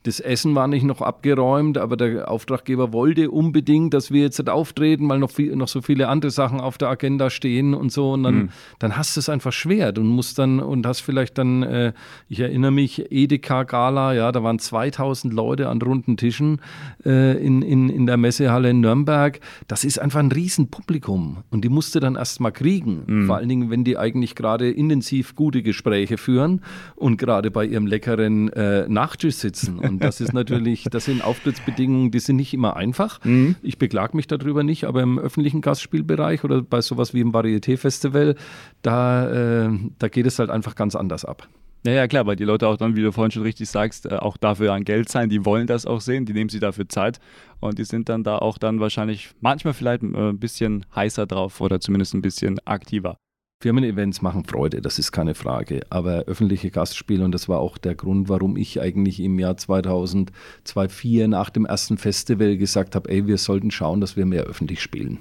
das 0.04 0.20
Essen 0.20 0.56
war 0.56 0.68
nicht 0.68 0.84
noch 0.84 1.02
abgeräumt, 1.02 1.78
aber 1.78 1.96
der 1.96 2.30
Auftraggeber 2.30 2.92
wollte 2.92 3.30
unbedingt, 3.30 3.94
dass 3.94 4.10
wir 4.12 4.22
jetzt 4.22 4.40
nicht 4.40 4.50
auftreten, 4.50 5.08
weil 5.08 5.20
noch, 5.20 5.30
viel, 5.30 5.56
noch 5.56 5.68
so 5.68 5.82
viele 5.82 6.08
andere 6.08 6.32
Sachen 6.32 6.60
auf 6.60 6.80
der 6.80 6.90
Agenda 6.90 7.30
stehen 7.30 7.76
und 7.76 7.92
so. 7.92 8.14
Und 8.14 8.24
dann, 8.24 8.36
mhm. 8.36 8.50
dann 8.80 8.98
hast 8.98 9.16
du 9.16 9.20
es 9.20 9.30
einfach 9.30 9.54
schwer. 9.54 9.92
Du 9.92 10.02
musst 10.02 10.40
dann 10.40 10.60
und 10.60 10.88
hast 10.88 11.02
vielleicht 11.02 11.38
dann, 11.38 11.62
äh, 11.62 11.94
ich 12.30 12.40
erinnere 12.40 12.72
mich, 12.72 13.12
Edeka 13.12 13.64
Gala, 13.64 14.14
ja, 14.14 14.32
da 14.32 14.42
waren 14.42 14.58
2000 14.58 15.34
Leute 15.34 15.70
an 15.70 15.80
runden 15.82 16.18
Tischen 16.18 16.62
äh, 17.06 17.38
in, 17.38 17.62
in, 17.62 17.90
in 17.90 18.08
der 18.08 18.18
Messehalle 18.18 18.72
in 18.72 18.82
Nürnberg. 18.82 19.40
Das 19.68 19.84
ist 19.84 20.00
einfach 20.00 20.20
ein 20.20 20.32
Riesenpublikum 20.32 21.44
und 21.52 21.64
die 21.64 21.70
musste 21.70 22.00
dann 22.00 22.16
erst 22.16 22.40
mal 22.40 22.52
kriegen. 22.52 23.04
Mhm. 23.06 23.28
Vor 23.28 23.38
allen 23.38 23.50
Dingen, 23.50 23.70
wenn 23.70 23.84
die 23.84 23.98
eigentlich 23.98 24.34
gerade 24.34 24.72
intensiv 24.72 25.36
gute 25.36 25.62
Gespräche 25.62 26.18
führen 26.18 26.62
und 26.96 27.18
gerade 27.18 27.52
bei 27.52 27.66
ihrem 27.66 27.86
leckeren 27.86 28.50
äh, 28.54 28.88
Nachtisch 28.90 29.36
sitzen. 29.36 29.80
Und 29.94 30.04
das 30.04 30.22
ist 30.22 30.34
natürlich, 30.34 30.84
das 30.92 31.06
sind 31.06 31.24
Auftrittsbedingungen, 31.24 32.12
die 32.12 32.20
sind 32.20 32.38
nicht 32.38 32.54
immer 32.54 32.76
einfach. 32.76 33.24
Mhm. 33.24 33.56
Ich 33.62 33.78
beklage 33.78 34.16
mich 34.16 34.28
darüber 34.28 34.64
nicht, 34.64 34.86
aber 34.86 35.02
im 35.02 35.20
öffentlichen 35.20 35.62
Gastspielbereich 35.62 36.44
oder 36.44 36.62
bei 36.62 36.82
sowas 36.82 37.14
wie 37.14 37.22
im 37.22 37.34
Varieté-Festival, 37.34 38.36
da, 38.82 39.66
äh, 39.66 39.70
da 40.00 40.08
geht 40.08 40.26
es 40.26 40.40
halt 40.40 40.50
einfach 40.50 40.76
ganz 40.76 40.96
anders 40.96 41.26
ab. 41.26 41.48
Ja, 41.84 41.94
ja, 41.94 42.08
klar, 42.08 42.28
weil 42.28 42.36
die 42.36 42.44
Leute 42.44 42.68
auch 42.68 42.78
dann, 42.78 42.96
wie 42.96 43.02
du 43.02 43.12
vorhin 43.12 43.32
schon 43.32 43.42
richtig 43.42 43.68
sagst, 43.68 44.06
äh, 44.06 44.16
auch 44.16 44.38
dafür 44.38 44.74
an 44.74 44.84
Geld 44.84 45.10
zahlen, 45.10 45.30
die 45.32 45.46
wollen 45.46 45.66
das 45.66 45.88
auch 45.88 46.00
sehen, 46.00 46.26
die 46.26 46.34
nehmen 46.34 46.50
sich 46.50 46.60
dafür 46.60 46.88
Zeit 46.88 47.20
und 47.60 47.80
die 47.80 47.86
sind 47.86 48.08
dann 48.08 48.24
da 48.24 48.38
auch 48.38 48.60
dann 48.60 48.80
wahrscheinlich 48.80 49.32
manchmal 49.40 49.74
vielleicht 49.74 50.04
äh, 50.04 50.30
ein 50.30 50.38
bisschen 50.38 50.86
heißer 50.96 51.26
drauf 51.26 51.60
oder 51.60 51.80
zumindest 51.80 52.14
ein 52.14 52.22
bisschen 52.22 52.60
aktiver. 52.66 53.18
Firmen-Events 53.62 54.22
machen 54.22 54.44
Freude, 54.44 54.82
das 54.82 54.98
ist 54.98 55.12
keine 55.12 55.36
Frage. 55.36 55.82
Aber 55.90 56.24
öffentliche 56.24 56.72
Gastspiele, 56.72 57.24
und 57.24 57.32
das 57.32 57.48
war 57.48 57.60
auch 57.60 57.78
der 57.78 57.94
Grund, 57.94 58.28
warum 58.28 58.58
ich 58.58 58.82
eigentlich 58.82 59.20
im 59.20 59.38
Jahr 59.38 59.56
2000, 59.56 60.32
2004 60.64 61.28
nach 61.28 61.52
dem 61.52 61.66
ersten 61.66 61.98
Festival 61.98 62.58
gesagt 62.58 62.96
habe, 62.96 63.10
ey, 63.10 63.28
wir 63.28 63.38
sollten 63.38 63.70
schauen, 63.70 64.02
dass 64.02 64.18
wir 64.18 64.26
mehr 64.26 64.44
öffentlich 64.44 64.82
spielen. 64.82 65.20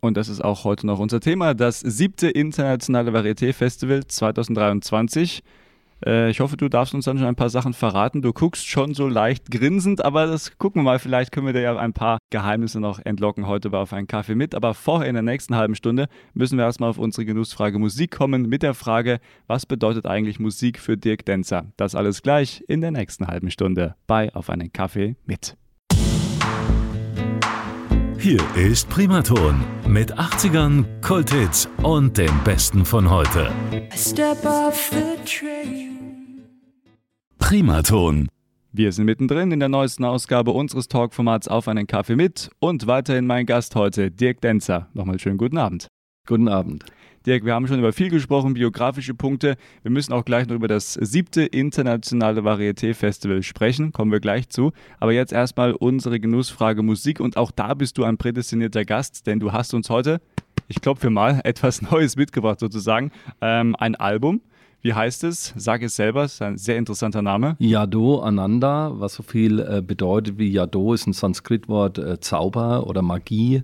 Und 0.00 0.16
das 0.16 0.28
ist 0.28 0.42
auch 0.42 0.64
heute 0.64 0.86
noch 0.86 0.98
unser 0.98 1.20
Thema, 1.20 1.54
das 1.54 1.80
siebte 1.80 2.28
internationale 2.28 3.12
Varieté-Festival 3.12 4.06
2023. 4.06 5.42
Äh, 6.04 6.30
ich 6.30 6.40
hoffe, 6.40 6.56
du 6.56 6.68
darfst 6.68 6.94
uns 6.94 7.04
dann 7.04 7.18
schon 7.18 7.26
ein 7.26 7.36
paar 7.36 7.50
Sachen 7.50 7.74
verraten. 7.74 8.22
Du 8.22 8.32
guckst 8.32 8.66
schon 8.66 8.94
so 8.94 9.08
leicht 9.08 9.50
grinsend, 9.50 10.04
aber 10.04 10.26
das 10.26 10.58
gucken 10.58 10.80
wir 10.80 10.84
mal. 10.84 10.98
Vielleicht 10.98 11.32
können 11.32 11.46
wir 11.46 11.52
dir 11.52 11.62
ja 11.62 11.76
ein 11.76 11.92
paar 11.92 12.18
Geheimnisse 12.30 12.80
noch 12.80 12.98
entlocken 13.04 13.46
heute 13.46 13.70
bei 13.70 13.78
Auf 13.78 13.92
einen 13.92 14.06
Kaffee 14.06 14.34
mit. 14.34 14.54
Aber 14.54 14.74
vorher 14.74 15.08
in 15.08 15.14
der 15.14 15.22
nächsten 15.22 15.56
halben 15.56 15.74
Stunde 15.74 16.08
müssen 16.34 16.58
wir 16.58 16.64
erstmal 16.64 16.90
auf 16.90 16.98
unsere 16.98 17.24
Genussfrage 17.24 17.78
Musik 17.78 18.10
kommen 18.10 18.48
mit 18.48 18.62
der 18.62 18.74
Frage, 18.74 19.20
was 19.46 19.66
bedeutet 19.66 20.06
eigentlich 20.06 20.38
Musik 20.38 20.78
für 20.78 20.96
Dirk 20.96 21.24
Denzer? 21.24 21.72
Das 21.76 21.94
alles 21.94 22.22
gleich 22.22 22.64
in 22.68 22.80
der 22.80 22.90
nächsten 22.90 23.26
halben 23.26 23.50
Stunde 23.50 23.96
bei 24.06 24.34
Auf 24.34 24.50
einen 24.50 24.72
Kaffee 24.72 25.16
mit. 25.24 25.56
Hier 28.22 28.38
ist 28.54 28.88
Primaton 28.88 29.64
mit 29.84 30.16
80ern, 30.16 30.84
Kulthits 31.00 31.68
und 31.82 32.16
dem 32.16 32.30
Besten 32.44 32.84
von 32.84 33.10
heute. 33.10 33.50
Primaton. 37.40 38.28
Wir 38.70 38.92
sind 38.92 39.06
mittendrin 39.06 39.50
in 39.50 39.58
der 39.58 39.68
neuesten 39.68 40.04
Ausgabe 40.04 40.52
unseres 40.52 40.86
Talkformats 40.86 41.48
Auf 41.48 41.66
einen 41.66 41.88
Kaffee 41.88 42.14
mit 42.14 42.52
und 42.60 42.86
weiterhin 42.86 43.26
mein 43.26 43.44
Gast 43.44 43.74
heute, 43.74 44.12
Dirk 44.12 44.40
Denzer. 44.40 44.86
Nochmal 44.94 45.18
schönen 45.18 45.36
guten 45.36 45.58
Abend. 45.58 45.88
Guten 46.24 46.46
Abend. 46.46 46.84
Dirk, 47.26 47.44
wir 47.44 47.54
haben 47.54 47.68
schon 47.68 47.78
über 47.78 47.92
viel 47.92 48.10
gesprochen, 48.10 48.54
biografische 48.54 49.14
Punkte. 49.14 49.56
Wir 49.82 49.90
müssen 49.90 50.12
auch 50.12 50.24
gleich 50.24 50.48
noch 50.48 50.56
über 50.56 50.68
das 50.68 50.94
siebte 50.94 51.42
internationale 51.42 52.40
Varieté-Festival 52.40 53.42
sprechen, 53.42 53.92
kommen 53.92 54.10
wir 54.10 54.20
gleich 54.20 54.48
zu. 54.48 54.72
Aber 54.98 55.12
jetzt 55.12 55.32
erstmal 55.32 55.72
unsere 55.72 56.18
Genussfrage 56.18 56.82
Musik 56.82 57.20
und 57.20 57.36
auch 57.36 57.50
da 57.52 57.74
bist 57.74 57.98
du 57.98 58.04
ein 58.04 58.18
prädestinierter 58.18 58.84
Gast, 58.84 59.26
denn 59.26 59.38
du 59.38 59.52
hast 59.52 59.72
uns 59.72 59.88
heute, 59.88 60.20
ich 60.66 60.80
klopfe 60.80 61.10
mal, 61.10 61.40
etwas 61.44 61.80
Neues 61.82 62.16
mitgebracht 62.16 62.58
sozusagen, 62.58 63.12
ähm, 63.40 63.76
ein 63.78 63.94
Album. 63.94 64.40
Wie 64.80 64.94
heißt 64.94 65.22
es? 65.22 65.54
Sag 65.56 65.82
es 65.82 65.94
selber, 65.94 66.24
ist 66.24 66.42
ein 66.42 66.58
sehr 66.58 66.76
interessanter 66.76 67.22
Name. 67.22 67.54
Yado 67.60 68.20
Ananda, 68.20 68.90
was 68.94 69.14
so 69.14 69.22
viel 69.22 69.60
äh, 69.60 69.80
bedeutet 69.80 70.38
wie 70.38 70.50
Yado, 70.50 70.92
ist 70.92 71.06
ein 71.06 71.12
Sanskritwort 71.12 71.98
äh, 71.98 72.18
Zauber 72.18 72.88
oder 72.88 73.00
Magie. 73.00 73.62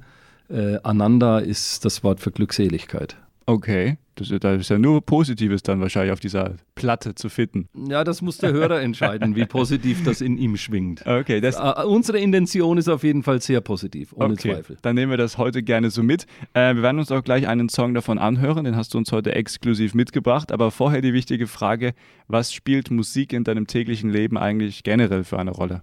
Äh, 0.49 0.79
Ananda 0.85 1.41
ist 1.41 1.85
das 1.85 2.05
Wort 2.05 2.21
für 2.21 2.31
Glückseligkeit. 2.31 3.17
Okay. 3.49 3.97
Das, 4.17 4.29
da 4.41 4.55
ist 4.55 4.69
ja 4.69 4.79
nur 4.79 5.01
Positives 5.01 5.63
dann 5.63 5.81
wahrscheinlich 5.81 6.13
auf 6.13 6.21
dieser 6.21 6.57
Platte 6.75 7.15
zu 7.15 7.31
finden. 7.31 7.69
Ja, 7.89 8.05
das 8.05 8.21
muss 8.21 8.37
der 8.37 8.53
Hörer 8.53 8.81
entscheiden, 8.83 9.37
wie 9.37 9.47
positiv 9.47 10.05
das 10.05 10.21
in 10.21 10.37
ihm 10.37 10.57
schwingt. 10.59 11.07
Okay, 11.07 11.41
das 11.41 11.57
Äh, 11.57 11.85
unsere 11.85 12.19
Intention 12.19 12.77
ist 12.77 12.89
auf 12.89 13.05
jeden 13.05 13.23
Fall 13.23 13.41
sehr 13.41 13.63
positiv, 13.63 14.13
ohne 14.13 14.35
okay. 14.35 14.53
Zweifel. 14.53 14.77
Dann 14.83 14.97
nehmen 14.97 15.11
wir 15.11 15.17
das 15.17 15.39
heute 15.39 15.63
gerne 15.63 15.89
so 15.89 16.03
mit. 16.03 16.27
Äh, 16.53 16.75
wir 16.75 16.83
werden 16.83 16.99
uns 16.99 17.11
auch 17.11 17.25
gleich 17.25 17.49
einen 17.49 17.71
Song 17.71 17.95
davon 17.95 18.19
anhören, 18.19 18.65
den 18.65 18.77
hast 18.77 18.93
du 18.93 18.99
uns 18.99 19.13
heute 19.13 19.35
exklusiv 19.35 19.95
mitgebracht. 19.95 20.53
Aber 20.53 20.71
vorher 20.71 21.01
die 21.01 21.15
wichtige 21.15 21.47
Frage, 21.47 21.95
was 22.27 22.53
spielt 22.53 22.91
Musik 22.91 23.33
in 23.33 23.45
deinem 23.45 23.67
täglichen 23.67 24.11
Leben 24.11 24.37
eigentlich 24.37 24.83
generell 24.83 25.25
für 25.25 25.39
eine 25.39 25.53
Rolle? 25.53 25.81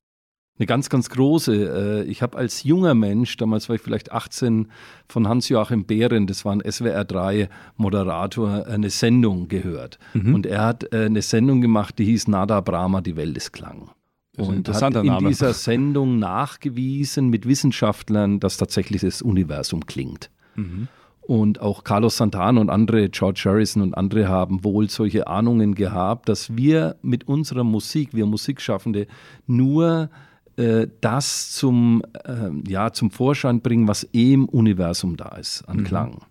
Eine 0.57 0.65
ganz, 0.67 0.89
ganz 0.89 1.09
große. 1.09 2.03
Äh, 2.05 2.09
Ich 2.09 2.21
habe 2.21 2.37
als 2.37 2.63
junger 2.63 2.93
Mensch, 2.95 3.35
damals 3.37 3.67
war 3.67 3.75
ich 3.75 3.81
vielleicht 3.81 4.11
18, 4.11 4.67
von 5.09 5.27
Hans-Joachim 5.27 5.85
Behren, 5.85 6.27
das 6.27 6.45
war 6.45 6.53
ein 6.53 6.61
SWR3-Moderator, 6.61 8.65
eine 8.67 8.89
Sendung 8.89 9.47
gehört. 9.47 9.99
Und 10.33 10.45
er 10.45 10.63
hat 10.63 10.93
äh, 10.93 11.05
eine 11.05 11.21
Sendung 11.21 11.61
gemacht, 11.61 11.99
die 11.99 12.05
hieß 12.05 12.27
Nada 12.27 12.61
Brahma, 12.61 13.01
die 13.01 13.15
Welt 13.15 13.37
ist 13.37 13.51
Klang. 13.51 13.89
Ist 14.37 14.47
Und 14.47 14.67
hat 14.81 14.95
in 14.95 15.05
Name. 15.05 15.29
dieser 15.29 15.53
Sendung 15.53 16.19
nachgewiesen 16.19 17.29
mit 17.29 17.47
Wissenschaftlern, 17.47 18.39
dass 18.39 18.57
tatsächlich 18.57 19.01
das 19.01 19.21
Universum 19.21 19.85
klingt. 19.85 20.29
Und 21.21 21.59
auch 21.59 21.83
Carlos 21.83 22.17
Santana 22.17 22.61
und 22.61 22.69
andere, 22.69 23.09
George 23.09 23.41
Harrison 23.45 23.81
und 23.81 23.93
andere 23.95 24.29
haben 24.29 24.63
wohl 24.63 24.89
solche 24.89 25.27
Ahnungen 25.27 25.75
gehabt, 25.75 26.29
dass 26.29 26.55
wir 26.55 26.95
mit 27.01 27.27
unserer 27.27 27.63
Musik, 27.63 28.13
wir 28.13 28.25
Musikschaffende, 28.25 29.07
nur 29.47 30.09
äh, 30.57 30.87
das 31.01 31.51
zum, 31.51 32.01
ähm, 32.25 32.63
ja, 32.67 32.91
zum 32.91 33.11
Vorschein 33.11 33.61
bringen, 33.61 33.87
was 33.87 34.07
eh 34.13 34.33
im 34.33 34.45
Universum 34.45 35.17
da 35.17 35.35
ist 35.35 35.63
an 35.63 35.83
Klang. 35.83 36.21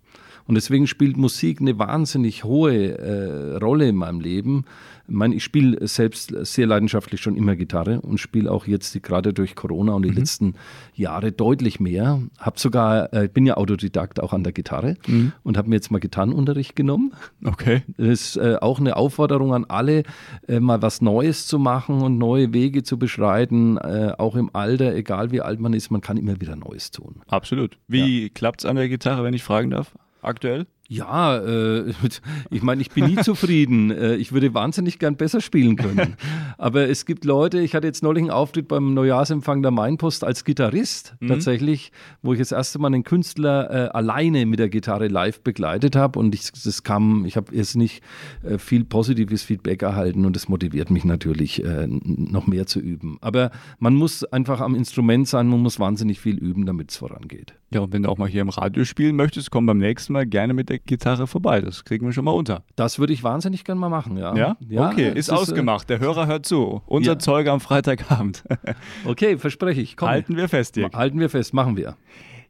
Und 0.47 0.57
deswegen 0.57 0.87
spielt 0.87 1.17
Musik 1.17 1.61
eine 1.61 1.79
wahnsinnig 1.79 2.45
hohe 2.45 2.99
äh, 2.99 3.57
Rolle 3.57 3.89
in 3.89 3.97
meinem 3.97 4.21
Leben. 4.21 4.65
Ich 5.07 5.15
meine, 5.15 5.35
ich 5.35 5.45
spiele 5.45 5.87
selbst 5.87 6.35
sehr 6.47 6.67
leidenschaftlich 6.67 7.21
schon 7.21 7.37
immer 7.37 7.57
Gitarre 7.57 8.01
und 8.01 8.19
spiele 8.19 8.51
auch 8.51 8.67
jetzt 8.67 9.03
gerade 9.03 9.35
durch 9.35 9.55
Corona 9.55 9.93
und 9.93 10.03
die 10.03 10.11
letzten 10.11 10.55
Jahre 10.95 11.31
deutlich 11.31 11.79
mehr. 11.79 12.23
Hab 12.39 12.59
sogar, 12.59 13.13
äh, 13.13 13.29
bin 13.29 13.45
ja 13.45 13.57
Autodidakt 13.57 14.21
auch 14.21 14.33
an 14.33 14.45
der 14.45 14.53
Gitarre 14.53 14.97
und 15.43 15.59
habe 15.59 15.69
mir 15.69 15.77
jetzt 15.77 15.91
mal 15.91 15.99
Gitarrenunterricht 15.99 16.75
genommen. 16.75 17.13
Okay. 17.45 17.83
Das 17.97 18.09
ist 18.09 18.37
äh, 18.37 18.57
auch 18.61 18.81
eine 18.81 18.97
Aufforderung 18.97 19.55
an 19.55 19.67
alle, 19.67 20.05
äh, 20.49 20.61
mal 20.61 20.81
was 20.81 21.03
Neues 21.03 21.47
zu 21.47 21.59
machen 21.59 22.01
und 22.01 22.17
neue 22.17 22.53
Wege 22.55 22.83
zu 22.83 22.99
beschreiten, 22.99 23.77
äh, 23.77 24.13
auch 24.17 24.37
im 24.37 24.51
Alter, 24.55 24.95
egal 24.95 25.31
wie 25.33 25.41
alt 25.41 25.61
man 25.61 25.75
ist, 25.75 25.91
man 25.91 26.01
kann 26.01 26.17
immer 26.17 26.41
wieder 26.41 26.57
Neues 26.57 26.91
tun. 26.91 27.23
Absolut. 27.29 27.79
Wie 27.89 28.31
klappt's 28.31 28.65
an 28.65 28.77
der 28.77 28.89
Gitarre, 28.89 29.25
wenn 29.25 29.35
ich 29.35 29.43
fragen 29.43 29.71
darf? 29.71 29.95
Aktuell? 30.25 30.67
Ja, 30.89 31.39
äh, 31.39 31.93
ich 32.51 32.63
meine, 32.63 32.83
ich 32.83 32.91
bin 32.91 33.07
nie 33.07 33.17
zufrieden. 33.17 33.91
Äh, 33.91 34.17
ich 34.17 34.33
würde 34.33 34.53
wahnsinnig 34.53 34.99
gern 34.99 35.17
besser 35.17 35.41
spielen 35.41 35.77
können. 35.77 36.17
Aber 36.59 36.89
es 36.89 37.07
gibt 37.07 37.25
Leute, 37.25 37.61
ich 37.61 37.75
hatte 37.75 37.87
jetzt 37.87 38.03
neulich 38.03 38.23
einen 38.23 38.31
Auftritt 38.31 38.69
beim 38.69 38.93
Neujahrsempfang 38.93 39.63
der 39.63 39.71
Mainpost 39.71 40.25
als 40.25 40.45
Gitarrist 40.45 41.15
tatsächlich, 41.27 41.91
wo 42.23 42.33
ich 42.35 42.39
das 42.39 42.53
erste 42.53 42.79
Mal 42.79 42.89
einen 42.89 43.03
Künstler 43.03 43.71
äh, 43.71 43.89
alleine 43.89 44.45
mit 44.47 44.59
der 44.59 44.69
Gitarre 44.69 45.09
live 45.09 45.41
begleitet 45.41 45.97
habe 45.97 46.19
und 46.19 46.35
ich, 46.35 46.53
das 46.53 46.83
kam, 46.83 47.25
ich 47.25 47.37
habe 47.37 47.55
jetzt 47.55 47.77
nicht 47.77 48.03
äh, 48.43 48.59
viel 48.59 48.85
positives 48.85 49.43
Feedback 49.43 49.83
erhalten 49.83 50.25
und 50.27 50.37
das 50.37 50.49
motiviert 50.49 50.91
mich 50.91 51.05
natürlich, 51.05 51.65
äh, 51.65 51.87
noch 51.89 52.47
mehr 52.47 52.67
zu 52.67 52.81
üben. 52.81 53.17
Aber 53.21 53.51
man 53.79 53.95
muss 53.95 54.25
einfach 54.25 54.61
am 54.61 54.75
Instrument 54.75 55.29
sein, 55.29 55.49
man 55.49 55.61
muss 55.61 55.81
wahnsinnig 55.81 56.21
viel 56.21 56.37
üben, 56.37 56.67
damit 56.67 56.91
es 56.91 56.99
vorangeht. 56.99 57.55
Ja, 57.75 57.81
und 57.81 57.93
wenn 57.93 58.05
du 58.05 58.09
auch 58.09 58.19
mal 58.19 58.29
hier 58.29 58.41
im 58.41 58.51
Radio 58.51 58.85
spielen 58.85 59.17
möchtest, 59.17 59.51
komm 59.51 59.67
beim 59.67 59.79
nächsten 59.79 60.13
Mal 60.13 60.27
gerne 60.27 60.55
mit 60.55 60.69
der 60.69 60.79
Gitarre 60.79 61.27
vorbei. 61.27 61.61
Das 61.61 61.85
kriegen 61.85 62.07
wir 62.07 62.13
schon 62.13 62.25
mal 62.25 62.31
unter. 62.31 62.63
Das 62.77 63.01
würde 63.01 63.13
ich 63.13 63.25
wahnsinnig 63.25 63.65
gern 63.65 63.79
mal 63.79 63.89
machen, 63.89 64.17
ja. 64.17 64.33
Ja? 64.37 64.57
okay, 64.91 65.09
es 65.09 65.27
ist, 65.27 65.29
äh, 65.31 65.33
ausgemacht. 65.33 65.91
Der 65.91 65.99
Hörer 65.99 66.29
hört 66.29 66.47
zu. 66.47 66.83
Unser 66.87 67.13
Ja. 67.15 67.19
Zeuge 67.19 67.51
am 67.51 67.61
Freitagabend. 67.61 68.45
Okay, 69.05 69.37
verspreche 69.39 69.81
ich. 69.81 69.97
Komm. 69.97 70.09
Halten 70.09 70.37
wir 70.37 70.49
fest, 70.49 70.77
Dirk. 70.77 70.95
Halten 70.95 71.19
wir 71.19 71.29
fest, 71.29 71.53
machen 71.53 71.77
wir. 71.77 71.97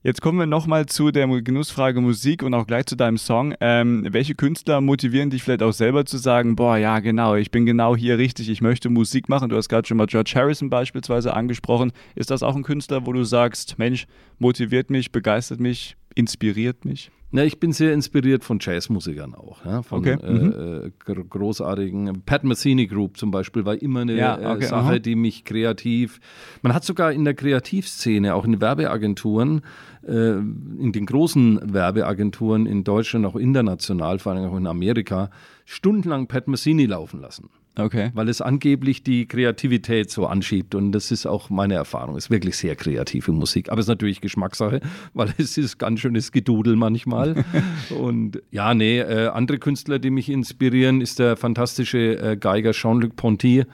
Jetzt 0.07 0.21
kommen 0.21 0.39
wir 0.39 0.45
nochmal 0.45 0.85
zu 0.85 1.13
der 1.13 1.27
Genussfrage 1.41 2.03
Musik 2.03 2.43
und 2.43 2.53
auch 2.53 2.67
gleich 2.67 2.85
zu 2.85 2.95
deinem 2.95 3.17
Song. 3.17 3.55
Ähm, 3.63 4.07
welche 4.11 4.35
Künstler 4.35 4.83
motivieren 4.83 5.31
dich 5.31 5.43
vielleicht 5.43 5.63
auch 5.63 5.73
selber 5.73 6.05
zu 6.05 6.19
sagen, 6.19 6.57
boah, 6.57 6.77
ja, 6.77 7.01
genau, 7.01 7.37
ich 7.37 7.51
bin 7.51 7.65
genau 7.65 7.97
hier 7.97 8.19
richtig, 8.19 8.51
ich 8.51 8.61
möchte 8.61 8.91
Musik 8.91 9.31
machen. 9.31 9.49
Du 9.49 9.57
hast 9.57 9.71
gerade 9.71 9.89
schon 9.89 9.97
mal 9.97 10.05
George 10.05 10.33
Harrison 10.35 10.69
beispielsweise 10.69 11.33
angesprochen. 11.33 11.91
Ist 12.17 12.31
das 12.31 12.43
auch 12.43 12.55
ein 12.55 12.65
Künstler, 12.65 13.07
wo 13.07 13.15
du 13.15 13.25
sagst, 13.25 13.79
Mensch, 13.79 14.07
motiviert 14.39 14.91
mich, 14.91 15.11
begeistert 15.11 15.59
mich, 15.59 15.97
inspiriert 16.15 16.85
mich? 16.85 17.11
Na, 17.31 17.43
ich 17.45 17.59
bin 17.59 17.73
sehr 17.73 17.93
inspiriert 17.93 18.45
von 18.45 18.59
Jazzmusikern 18.61 19.35
auch, 19.35 19.65
ja, 19.65 19.83
von 19.83 19.99
Okay, 19.99 20.17
äh, 20.23 20.31
mhm. 20.31 20.85
äh, 20.87 20.91
gr- 21.05 21.25
großartigen 21.25 22.23
Pat 22.25 22.45
Metheny 22.45 22.87
Group 22.87 23.17
zum 23.17 23.33
Beispiel 23.33 23.65
war 23.65 23.75
immer 23.83 24.03
eine 24.03 24.15
Ja, 24.17 24.39
äh, 24.41 24.47
okay, 24.55 24.67
Sache, 24.67 24.77
aha. 24.77 24.99
die 25.01 25.17
mich 25.17 25.45
kreativ. 25.45 26.21
Man 26.63 26.73
hat 26.75 26.85
sogar 26.85 27.11
in 27.13 27.25
der 27.25 27.35
Kreativszene, 27.35 28.37
auch 28.37 28.45
in 28.45 28.61
Werbeagenturen, 28.61 29.63
äh, 30.07 30.35
in 30.37 30.93
den 30.93 31.07
großen 31.07 31.75
Werbeagenturen 31.75 32.67
in 32.67 32.85
Deutschland, 32.85 33.27
auch 33.27 33.35
international, 33.35 34.21
vor 34.21 34.31
allem 34.33 34.45
auch 34.49 34.57
in 34.57 34.69
Amerika, 34.69 35.31
stundenlang 35.65 36.29
Pat 36.29 36.47
Metheny 36.47 36.87
laufen 36.87 37.21
lassen. 37.21 37.51
Okay. 37.77 38.11
weil 38.15 38.29
es 38.29 38.41
angeblich 38.41 39.03
die 39.03 39.27
Kreativität 39.27 40.09
so 40.11 40.27
anschiebt. 40.27 40.75
Und 40.77 40.93
das 40.93 41.11
ist 41.11 41.27
auch 41.27 41.51
meine 41.51 41.75
Erfahrung. 41.75 42.17
Es 42.17 42.27
ist 42.27 42.31
wirklich 42.31 42.57
sehr 42.57 42.77
kreative 42.77 43.33
Musik. 43.33 43.69
Aber 43.69 43.81
es 43.81 43.87
ist 43.87 43.89
natürlich 43.89 44.21
Geschmackssache, 44.21 44.81
weil 45.15 45.35
es 45.39 45.59
ist 45.59 45.79
ganz 45.79 46.01
schönes 46.01 46.31
Gedudel 46.31 46.77
manchmal. 46.77 47.45
Und 47.99 48.41
ja, 48.53 48.75
nee, 48.75 49.01
äh, 49.01 49.27
andere 49.29 49.59
Künstler, 49.59 49.99
die 49.99 50.11
mich 50.11 50.29
inspirieren, 50.31 51.01
ist 51.01 51.19
der 51.19 51.37
fantastische 51.37 52.17
äh, 52.19 52.37
Geiger 52.37 52.71
Jean-Luc 52.73 53.17
Ponty, 53.17 53.65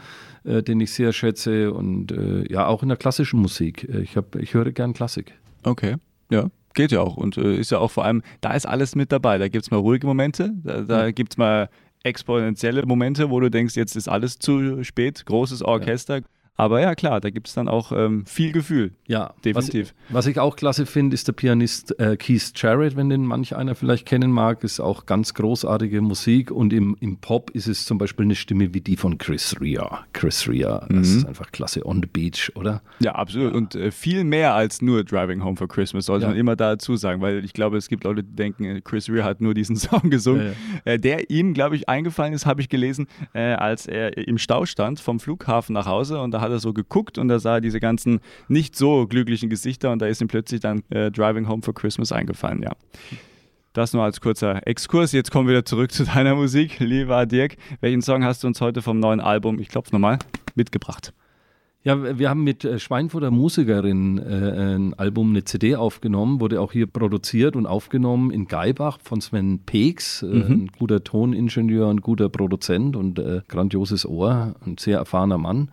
äh, 0.44 0.62
den 0.62 0.80
ich 0.80 0.92
sehr 0.92 1.12
schätze. 1.12 1.72
Und 1.72 2.10
äh, 2.12 2.50
ja, 2.50 2.66
auch 2.66 2.82
in 2.82 2.88
der 2.88 2.96
klassischen 2.96 3.40
Musik. 3.40 3.86
Äh, 3.86 4.00
Ich, 4.00 4.16
hab, 4.16 4.34
ich 4.36 4.54
höre 4.54 4.72
gern 4.72 4.94
Klassik. 4.94 5.34
Okay, 5.62 5.96
ja. 6.30 6.48
Geht 6.72 6.92
ja 6.92 7.00
auch 7.00 7.16
und 7.16 7.36
äh, 7.36 7.56
ist 7.56 7.72
ja 7.72 7.78
auch 7.78 7.90
vor 7.90 8.04
allem, 8.04 8.22
da 8.40 8.54
ist 8.54 8.64
alles 8.64 8.94
mit 8.94 9.10
dabei. 9.10 9.38
Da 9.38 9.48
gibt 9.48 9.64
es 9.64 9.70
mal 9.72 9.78
ruhige 9.78 10.06
Momente, 10.06 10.52
da, 10.62 10.82
da 10.82 11.10
gibt 11.10 11.32
es 11.32 11.36
mal 11.36 11.68
exponentielle 12.02 12.84
Momente, 12.86 13.30
wo 13.30 13.40
du 13.40 13.50
denkst, 13.50 13.76
jetzt 13.76 13.96
ist 13.96 14.08
alles 14.08 14.38
zu 14.38 14.82
spät, 14.84 15.24
großes 15.26 15.62
Orchester. 15.62 16.20
Aber 16.56 16.80
ja, 16.80 16.94
klar, 16.94 17.20
da 17.22 17.30
gibt 17.30 17.48
es 17.48 17.54
dann 17.54 17.68
auch 17.68 17.90
ähm, 17.90 18.26
viel 18.26 18.52
Gefühl. 18.52 18.92
Ja, 19.06 19.32
Definitiv. 19.44 19.94
Was, 20.08 20.14
was 20.16 20.26
ich 20.26 20.38
auch 20.38 20.56
klasse 20.56 20.84
finde, 20.84 21.14
ist 21.14 21.26
der 21.26 21.32
Pianist 21.32 21.98
äh, 21.98 22.18
Keith 22.18 22.52
Jarrett, 22.54 22.96
wenn 22.96 23.08
den 23.08 23.24
manch 23.24 23.56
einer 23.56 23.74
vielleicht 23.74 24.04
kennen 24.04 24.30
mag, 24.30 24.62
ist 24.62 24.78
auch 24.78 25.06
ganz 25.06 25.32
großartige 25.32 26.02
Musik. 26.02 26.50
Und 26.50 26.74
im, 26.74 26.96
im 27.00 27.16
Pop 27.16 27.50
ist 27.52 27.66
es 27.66 27.86
zum 27.86 27.96
Beispiel 27.96 28.26
eine 28.26 28.34
Stimme 28.34 28.74
wie 28.74 28.82
die 28.82 28.96
von 28.98 29.16
Chris 29.16 29.56
Rea. 29.58 30.04
Chris 30.12 30.46
Rea, 30.48 30.86
das 30.90 31.08
ist 31.08 31.24
einfach 31.26 31.50
klasse. 31.50 31.86
On 31.86 32.02
the 32.02 32.06
Beach, 32.12 32.52
oder? 32.54 32.82
Ja, 33.00 33.12
absolut. 33.14 33.54
Und 33.54 33.74
äh, 33.74 33.90
viel 33.90 34.24
mehr 34.24 34.54
als 34.54 34.82
nur 34.82 35.02
Driving 35.02 35.42
Home 35.42 35.56
for 35.56 35.66
Christmas, 35.66 36.04
sollte 36.04 36.24
Ja. 36.24 36.28
man 36.30 36.38
immer 36.38 36.56
dazu 36.56 36.94
sagen, 36.96 37.22
weil 37.22 37.42
ich 37.42 37.54
glaube, 37.54 37.78
es 37.78 37.88
gibt 37.88 38.04
Leute, 38.04 38.22
die 38.22 38.36
denken, 38.36 38.64
äh, 38.66 38.80
Chris 38.82 39.08
Rea 39.08 39.24
hat 39.24 39.40
nur 39.40 39.54
diesen 39.54 39.76
Song 39.76 40.10
gesungen. 40.10 40.48
Ja, 40.84 40.92
Äh, 40.92 40.98
der 40.98 41.30
ihm, 41.30 41.54
glaube 41.54 41.76
ich, 41.76 41.88
eingefallen 41.88 42.34
ist, 42.34 42.44
habe 42.44 42.60
ich 42.60 42.68
gelesen, 42.68 43.06
äh, 43.32 43.54
als 43.54 43.86
er 43.86 44.18
im 44.18 44.36
Stau 44.36 44.66
stand 44.66 45.00
vom 45.00 45.20
Flughafen 45.20 45.72
nach 45.72 45.86
Hause 45.86 46.20
und 46.20 46.32
da 46.32 46.40
hat 46.42 46.49
er 46.50 46.58
so 46.58 46.72
geguckt 46.72 47.18
und 47.18 47.28
da 47.28 47.38
sah 47.38 47.56
er 47.56 47.60
diese 47.60 47.80
ganzen 47.80 48.20
nicht 48.48 48.76
so 48.76 49.06
glücklichen 49.06 49.48
Gesichter 49.50 49.92
und 49.92 50.00
da 50.02 50.06
ist 50.06 50.20
ihm 50.20 50.28
plötzlich 50.28 50.60
dann 50.60 50.82
äh, 50.90 51.10
Driving 51.10 51.48
Home 51.48 51.62
for 51.62 51.74
Christmas 51.74 52.12
eingefallen, 52.12 52.62
ja. 52.62 52.72
Das 53.72 53.92
nur 53.92 54.02
als 54.02 54.20
kurzer 54.20 54.66
Exkurs. 54.66 55.12
Jetzt 55.12 55.30
kommen 55.30 55.46
wir 55.46 55.52
wieder 55.52 55.64
zurück 55.64 55.92
zu 55.92 56.04
deiner 56.04 56.34
Musik, 56.34 56.80
lieber 56.80 57.24
Dirk. 57.24 57.56
Welchen 57.80 58.02
Song 58.02 58.24
hast 58.24 58.42
du 58.42 58.48
uns 58.48 58.60
heute 58.60 58.82
vom 58.82 58.98
neuen 58.98 59.20
Album, 59.20 59.60
ich 59.60 59.68
klopfe 59.68 59.92
nochmal, 59.92 60.18
mitgebracht? 60.56 61.12
Ja, 61.82 62.18
wir 62.18 62.28
haben 62.28 62.44
mit 62.44 62.62
äh, 62.66 62.78
Schweinfurter 62.78 63.30
Musikerin 63.30 64.18
äh, 64.18 64.76
ein 64.76 64.92
Album, 64.94 65.30
eine 65.30 65.44
CD 65.44 65.76
aufgenommen, 65.76 66.38
wurde 66.38 66.60
auch 66.60 66.72
hier 66.72 66.86
produziert 66.86 67.56
und 67.56 67.64
aufgenommen 67.64 68.30
in 68.30 68.48
Geibach 68.48 68.98
von 69.02 69.22
Sven 69.22 69.60
Peeks, 69.64 70.22
äh, 70.22 70.26
ein 70.26 70.70
guter 70.78 71.02
Toningenieur, 71.02 71.88
ein 71.88 72.02
guter 72.02 72.28
Produzent 72.28 72.96
und 72.96 73.18
äh, 73.18 73.40
grandioses 73.48 74.04
Ohr, 74.04 74.56
ein 74.66 74.76
sehr 74.76 74.98
erfahrener 74.98 75.38
Mann. 75.38 75.70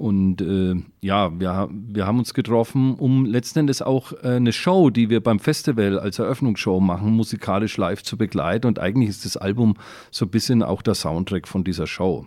Und 0.00 0.40
äh, 0.40 0.76
ja, 1.02 1.38
wir, 1.38 1.68
wir 1.70 2.06
haben 2.06 2.20
uns 2.20 2.32
getroffen, 2.32 2.94
um 2.94 3.26
letzten 3.26 3.58
Endes 3.58 3.82
auch 3.82 4.14
äh, 4.22 4.36
eine 4.36 4.54
Show, 4.54 4.88
die 4.88 5.10
wir 5.10 5.22
beim 5.22 5.38
Festival 5.38 5.98
als 5.98 6.18
Eröffnungsshow 6.18 6.80
machen, 6.80 7.10
musikalisch 7.10 7.76
live 7.76 8.02
zu 8.02 8.16
begleiten. 8.16 8.66
Und 8.66 8.78
eigentlich 8.78 9.10
ist 9.10 9.26
das 9.26 9.36
Album 9.36 9.74
so 10.10 10.24
ein 10.24 10.30
bisschen 10.30 10.62
auch 10.62 10.80
der 10.80 10.94
Soundtrack 10.94 11.46
von 11.46 11.64
dieser 11.64 11.86
Show. 11.86 12.26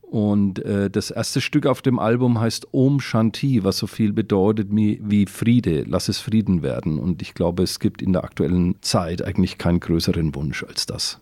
Und 0.00 0.64
äh, 0.64 0.88
das 0.88 1.10
erste 1.10 1.42
Stück 1.42 1.66
auf 1.66 1.82
dem 1.82 1.98
Album 1.98 2.40
heißt 2.40 2.68
Om 2.72 3.00
Shanti, 3.00 3.62
was 3.62 3.76
so 3.76 3.86
viel 3.86 4.14
bedeutet 4.14 4.68
wie 4.70 5.26
Friede, 5.26 5.84
lass 5.86 6.08
es 6.08 6.18
Frieden 6.18 6.62
werden. 6.62 6.98
Und 6.98 7.20
ich 7.20 7.34
glaube, 7.34 7.62
es 7.62 7.78
gibt 7.78 8.00
in 8.00 8.14
der 8.14 8.24
aktuellen 8.24 8.76
Zeit 8.80 9.22
eigentlich 9.22 9.58
keinen 9.58 9.80
größeren 9.80 10.34
Wunsch 10.34 10.64
als 10.64 10.86
das. 10.86 11.20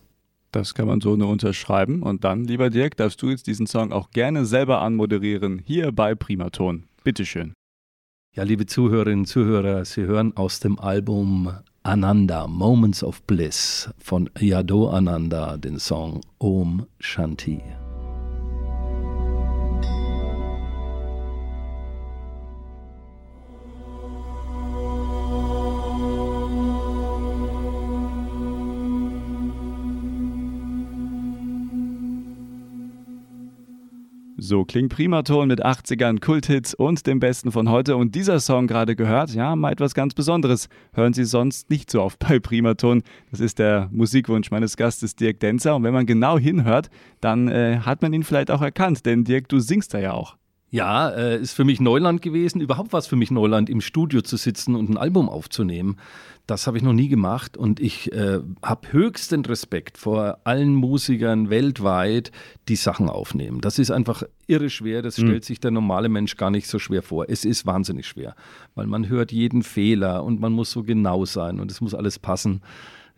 Das 0.51 0.73
kann 0.73 0.87
man 0.87 1.01
so 1.01 1.15
nur 1.15 1.29
unterschreiben. 1.29 2.01
Und 2.01 2.23
dann, 2.23 2.43
lieber 2.43 2.69
Dirk, 2.69 2.97
darfst 2.97 3.21
du 3.21 3.29
jetzt 3.29 3.47
diesen 3.47 3.67
Song 3.67 3.91
auch 3.91 4.11
gerne 4.11 4.45
selber 4.45 4.81
anmoderieren, 4.81 5.61
hier 5.63 5.91
bei 5.91 6.15
Primaton. 6.15 6.85
Bitteschön. 7.03 7.53
Ja, 8.35 8.43
liebe 8.43 8.65
Zuhörerinnen 8.65 9.21
und 9.21 9.25
Zuhörer, 9.25 9.85
Sie 9.85 10.03
hören 10.03 10.35
aus 10.37 10.59
dem 10.59 10.79
Album 10.79 11.51
Ananda, 11.83 12.47
Moments 12.47 13.03
of 13.03 13.23
Bliss 13.23 13.89
von 13.97 14.29
Yado 14.39 14.89
Ananda, 14.89 15.57
den 15.57 15.79
Song 15.79 16.21
Om 16.37 16.85
Shanti. 16.99 17.61
So 34.49 34.65
klingt 34.65 34.91
Primaton 34.91 35.47
mit 35.47 35.63
80ern, 35.63 36.19
Kulthits 36.19 36.73
und 36.73 37.05
dem 37.05 37.19
Besten 37.19 37.51
von 37.51 37.69
heute. 37.69 37.95
Und 37.95 38.15
dieser 38.15 38.39
Song 38.39 38.65
gerade 38.65 38.95
gehört, 38.95 39.31
ja, 39.35 39.55
mal 39.55 39.71
etwas 39.71 39.93
ganz 39.93 40.15
Besonderes. 40.15 40.69
Hören 40.91 41.13
Sie 41.13 41.23
sonst 41.23 41.69
nicht 41.69 41.91
so 41.91 42.01
oft 42.01 42.17
bei 42.17 42.39
Primaton. 42.39 43.03
Das 43.29 43.41
ist 43.41 43.59
der 43.59 43.89
Musikwunsch 43.91 44.49
meines 44.49 44.75
Gastes 44.75 45.15
Dirk 45.15 45.39
Denzer. 45.39 45.75
Und 45.75 45.83
wenn 45.83 45.93
man 45.93 46.07
genau 46.07 46.39
hinhört, 46.39 46.89
dann 47.21 47.47
äh, 47.47 47.81
hat 47.81 48.01
man 48.01 48.11
ihn 48.11 48.23
vielleicht 48.23 48.49
auch 48.49 48.63
erkannt. 48.63 49.05
Denn 49.05 49.23
Dirk, 49.23 49.49
du 49.49 49.59
singst 49.59 49.93
da 49.93 49.99
ja 49.99 50.13
auch. 50.13 50.38
Ja, 50.71 51.09
äh, 51.09 51.39
ist 51.41 51.53
für 51.53 51.65
mich 51.65 51.79
Neuland 51.79 52.21
gewesen. 52.21 52.61
Überhaupt 52.61 52.93
war 52.93 52.99
es 52.99 53.07
für 53.07 53.15
mich 53.15 53.31
Neuland, 53.31 53.69
im 53.69 53.81
Studio 53.81 54.21
zu 54.21 54.37
sitzen 54.37 54.75
und 54.75 54.89
ein 54.89 54.97
Album 54.97 55.27
aufzunehmen. 55.27 55.97
Das 56.45 56.65
habe 56.65 56.77
ich 56.77 56.83
noch 56.83 56.93
nie 56.93 57.09
gemacht 57.09 57.57
und 57.57 57.79
ich 57.79 58.11
äh, 58.11 58.39
habe 58.63 58.91
höchsten 58.91 59.45
Respekt 59.45 59.99
vor 59.99 60.39
allen 60.45 60.73
Musikern 60.73 61.51
weltweit, 61.51 62.31
die 62.67 62.75
Sachen 62.75 63.07
aufnehmen. 63.07 63.61
Das 63.61 63.77
ist 63.77 63.91
einfach 63.91 64.23
irre 64.47 64.71
schwer, 64.71 65.03
das 65.03 65.19
mhm. 65.19 65.27
stellt 65.27 65.45
sich 65.45 65.59
der 65.59 65.69
normale 65.69 66.09
Mensch 66.09 66.37
gar 66.37 66.49
nicht 66.49 66.67
so 66.67 66.79
schwer 66.79 67.03
vor. 67.03 67.25
Es 67.29 67.45
ist 67.45 67.67
wahnsinnig 67.67 68.07
schwer, 68.07 68.35
weil 68.73 68.87
man 68.87 69.09
hört 69.09 69.31
jeden 69.31 69.61
Fehler 69.61 70.23
und 70.23 70.39
man 70.39 70.51
muss 70.51 70.71
so 70.71 70.81
genau 70.81 71.25
sein 71.25 71.59
und 71.59 71.69
es 71.69 71.81
muss 71.81 71.93
alles 71.93 72.17
passen. 72.17 72.61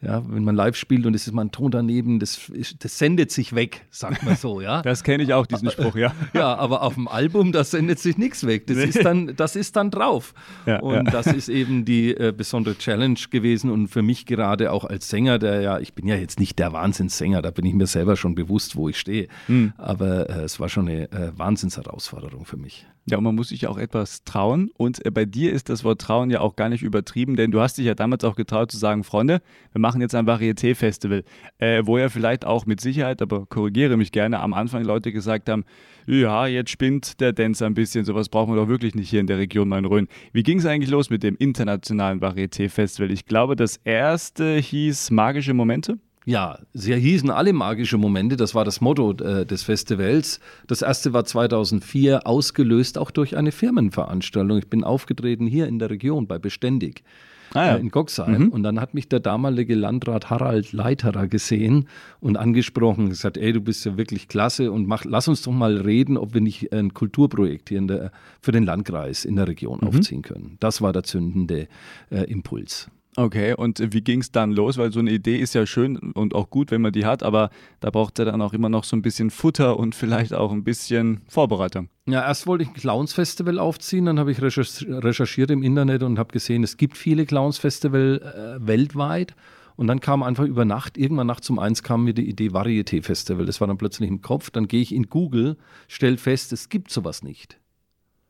Ja, 0.04 0.24
wenn 0.28 0.44
man 0.44 0.56
live 0.56 0.76
spielt 0.76 1.06
und 1.06 1.14
es 1.14 1.28
ist 1.28 1.34
mal 1.34 1.44
ein 1.44 1.52
Ton 1.52 1.70
daneben, 1.70 2.20
das, 2.20 2.52
das 2.80 2.98
sendet 2.98 3.32
sich 3.32 3.54
weg, 3.54 3.86
sagt 3.92 4.24
man 4.24 4.36
so, 4.36 4.60
ja. 4.60 4.82
das 4.84 5.04
kenne 5.04 5.22
ich 5.22 5.34
auch, 5.34 5.46
diesen 5.46 5.70
Spruch, 5.70 5.96
ja. 5.96 6.12
ja, 6.34 6.56
aber 6.56 6.82
auf 6.82 6.96
dem 6.96 7.08
Album, 7.08 7.52
das 7.52 7.72
sendet 7.72 8.00
sich 8.00 8.18
nichts 8.18 8.48
weg. 8.48 8.66
Das, 8.66 8.78
nee. 8.78 8.86
ist, 8.86 9.06
dann, 9.06 9.36
das 9.36 9.56
ist 9.56 9.76
dann 9.76 9.92
drauf. 9.92 10.34
Ja, 10.66 10.80
und 10.80 10.94
ja. 10.96 11.04
das 11.04 11.28
ist 11.28 11.50
eben 11.50 11.86
die 11.86 12.16
äh, 12.16 12.34
besondere 12.36 12.76
Challenge 12.78 13.20
gewesen 13.30 13.70
und 13.70 13.90
für 13.90 14.02
mich 14.02 14.26
gerade 14.26 14.72
auch 14.72 14.86
als 14.86 15.08
Sänger, 15.08 15.38
der 15.38 15.62
ja, 15.62 15.80
ich 15.80 15.94
bin 15.94 16.08
ja 16.08 16.16
jetzt 16.16 16.40
nicht 16.40 16.58
der 16.58 16.74
Wahnsinnssänger, 16.74 17.44
da 17.44 17.52
bin 17.52 17.66
ich 17.66 17.76
mir 17.76 17.86
selber 17.86 18.16
schon 18.16 18.34
bewusst, 18.34 18.76
wo 18.76 18.90
ich 18.90 18.98
stehe. 18.98 19.28
Hm. 19.46 19.74
Aber 19.78 20.30
äh, 20.32 20.44
es 20.44 20.60
war 20.60 20.68
schon 20.68 20.90
eine 20.90 21.12
äh, 21.12 21.32
Wahnsinnsherausforderung 21.38 22.46
für 22.46 22.58
mich. 22.58 22.88
Ja, 23.10 23.18
und 23.18 23.24
man 23.24 23.34
muss 23.34 23.50
sich 23.50 23.66
auch 23.66 23.80
etwas 23.80 24.24
trauen. 24.24 24.70
Und 24.78 25.04
äh, 25.06 25.10
bei 25.10 25.26
dir 25.26 25.52
ist 25.52 25.70
das 25.70 25.84
Wort 25.84 26.02
trauen 26.02 26.30
ja 26.30 26.40
auch 26.40 26.56
gar 26.56 26.70
nicht 26.70 26.84
übertrieben, 26.84 27.36
denn 27.36 27.50
du 27.50 27.60
hast 27.60 27.78
dich 27.78 27.86
ja 27.86 27.96
damals 27.96 28.24
auch 28.24 28.36
getraut 28.36 28.72
zu 28.72 28.78
sagen, 28.78 29.04
Freunde, 29.04 29.42
wir 29.72 29.82
machen 29.82 30.02
jetzt 30.02 30.14
ein 30.14 30.28
Varieté-Festival, 30.28 31.24
äh, 31.58 31.82
wo 31.86 31.98
ja 31.98 32.10
vielleicht 32.10 32.46
auch 32.46 32.68
mit 32.68 32.80
Sicherheit, 32.80 33.22
aber 33.24 33.48
korrigiere 33.48 33.98
mich 33.98 34.12
gerne, 34.12 34.40
am 34.40 34.54
Anfang 34.54 34.84
Leute 34.84 35.12
gesagt 35.12 35.50
haben, 35.50 35.66
ja, 36.06 36.46
jetzt 36.46 36.70
spinnt 36.70 37.20
der 37.20 37.34
Dancer 37.34 37.66
ein 37.66 37.74
bisschen, 37.74 38.06
sowas 38.06 38.30
brauchen 38.30 38.54
wir 38.54 38.62
doch 38.62 38.68
wirklich 38.68 38.94
nicht 38.94 39.10
hier 39.10 39.20
in 39.20 39.28
der 39.28 39.40
Region 39.40 39.70
Main-Rhön. 39.70 40.08
Wie 40.32 40.44
ging 40.44 40.60
es 40.60 40.66
eigentlich 40.68 40.92
los 40.92 41.10
mit 41.10 41.24
dem 41.24 41.36
internationalen 41.38 42.22
Varieté-Festival? 42.22 43.10
Ich 43.12 43.26
glaube, 43.26 43.56
das 43.56 43.78
erste 43.78 44.58
hieß 44.58 45.10
Magische 45.10 45.56
Momente. 45.56 45.98
Ja, 46.26 46.60
sie 46.74 46.94
hießen 46.94 47.32
alle 47.32 47.52
magische 47.52 47.98
Momente, 47.98 48.38
das 48.38 48.54
war 48.54 48.64
das 48.64 48.80
Motto 48.80 49.12
äh, 49.14 49.46
des 49.46 49.64
Festivals. 49.64 50.40
Das 50.68 50.84
erste 50.84 51.14
war 51.14 51.26
2004, 51.26 52.28
ausgelöst 52.28 52.98
auch 53.00 53.10
durch 53.10 53.36
eine 53.38 53.52
Firmenveranstaltung. 53.52 54.60
Ich 54.60 54.70
bin 54.70 54.84
aufgetreten 54.84 55.48
hier 55.48 55.68
in 55.68 55.80
der 55.80 55.90
Region 55.90 56.28
bei 56.28 56.38
Beständig. 56.38 57.04
Ah, 57.54 57.66
ja. 57.66 57.76
äh, 57.76 57.80
in 57.80 57.90
Goxheim. 57.90 58.46
Mhm. 58.46 58.48
Und 58.50 58.64
dann 58.64 58.80
hat 58.80 58.94
mich 58.94 59.10
der 59.10 59.20
damalige 59.20 59.76
Landrat 59.76 60.30
Harald 60.30 60.72
Leiterer 60.72 61.28
gesehen 61.28 61.88
und 62.20 62.38
angesprochen, 62.38 63.10
gesagt, 63.10 63.38
ey, 63.38 63.52
du 63.52 63.62
bist 63.62 63.86
ja 63.86 63.98
wirklich 63.98 64.28
klasse 64.28 64.72
und 64.72 64.88
mach, 64.88 65.04
lass 65.06 65.28
uns 65.28 65.42
doch 65.42 65.52
mal 65.52 65.78
reden, 65.78 66.18
ob 66.18 66.34
wir 66.34 66.42
nicht 66.42 66.72
ein 66.72 66.94
Kulturprojekt 66.94 67.70
hier 67.70 67.82
der, 67.82 68.12
für 68.42 68.52
den 68.52 68.64
Landkreis 68.64 69.26
in 69.26 69.36
der 69.36 69.48
Region 69.48 69.80
mhm. 69.82 69.88
aufziehen 69.88 70.22
können. 70.22 70.58
Das 70.60 70.82
war 70.82 70.94
der 70.94 71.04
zündende 71.04 71.68
äh, 72.10 72.24
Impuls. 72.32 72.90
Okay, 73.18 73.54
und 73.54 73.94
wie 73.94 74.02
ging 74.02 74.22
es 74.22 74.32
dann 74.32 74.52
los? 74.52 74.78
Weil 74.78 74.94
so 74.94 75.00
eine 75.00 75.12
Idee 75.12 75.38
ist 75.38 75.54
ja 75.54 75.66
schön 75.66 75.98
und 75.98 76.34
auch 76.34 76.50
gut, 76.50 76.72
wenn 76.72 76.82
man 76.82 76.94
die 76.94 77.06
hat, 77.06 77.24
aber 77.24 77.50
da 77.82 77.90
braucht 77.90 78.20
er 78.20 78.26
dann 78.26 78.42
auch 78.42 78.54
immer 78.54 78.70
noch 78.70 78.86
so 78.86 78.96
ein 78.96 79.02
bisschen 79.02 79.32
Futter 79.32 79.78
und 79.78 79.96
vielleicht 79.96 80.34
auch 80.34 80.54
ein 80.54 80.64
bisschen 80.64 81.22
Vorbereitung. 81.28 81.90
Ja, 82.08 82.22
erst 82.26 82.48
wollte 82.48 82.64
ich 82.64 82.70
ein 82.70 82.74
Clowns-Festival 82.74 83.60
aufziehen, 83.60 84.06
dann 84.06 84.18
habe 84.18 84.32
ich 84.32 84.42
recherchiert 84.42 85.52
im 85.52 85.62
Internet 85.62 86.04
und 86.04 86.20
habe 86.20 86.32
gesehen, 86.32 86.64
es 86.64 86.78
gibt 86.78 86.96
viele 86.96 87.26
Clowns-Festival 87.26 88.60
äh, 88.62 88.66
weltweit. 88.66 89.36
Und 89.78 89.88
dann 89.88 90.00
kam 90.00 90.22
einfach 90.22 90.44
über 90.44 90.64
Nacht, 90.64 90.98
irgendwann 90.98 91.28
nachts 91.28 91.50
um 91.50 91.58
eins 91.58 91.82
kam 91.82 92.04
mir 92.04 92.14
die 92.14 92.30
Idee 92.30 92.50
Varieté-Festival. 92.50 93.46
Das 93.46 93.62
war 93.62 93.68
dann 93.68 93.78
plötzlich 93.78 94.10
im 94.10 94.22
Kopf. 94.22 94.52
Dann 94.52 94.68
gehe 94.68 94.82
ich 94.82 94.94
in 94.94 95.10
Google, 95.10 95.58
stelle 95.88 96.18
fest, 96.18 96.54
es 96.54 96.70
gibt 96.70 96.92
sowas 96.92 97.24
nicht. 97.24 97.60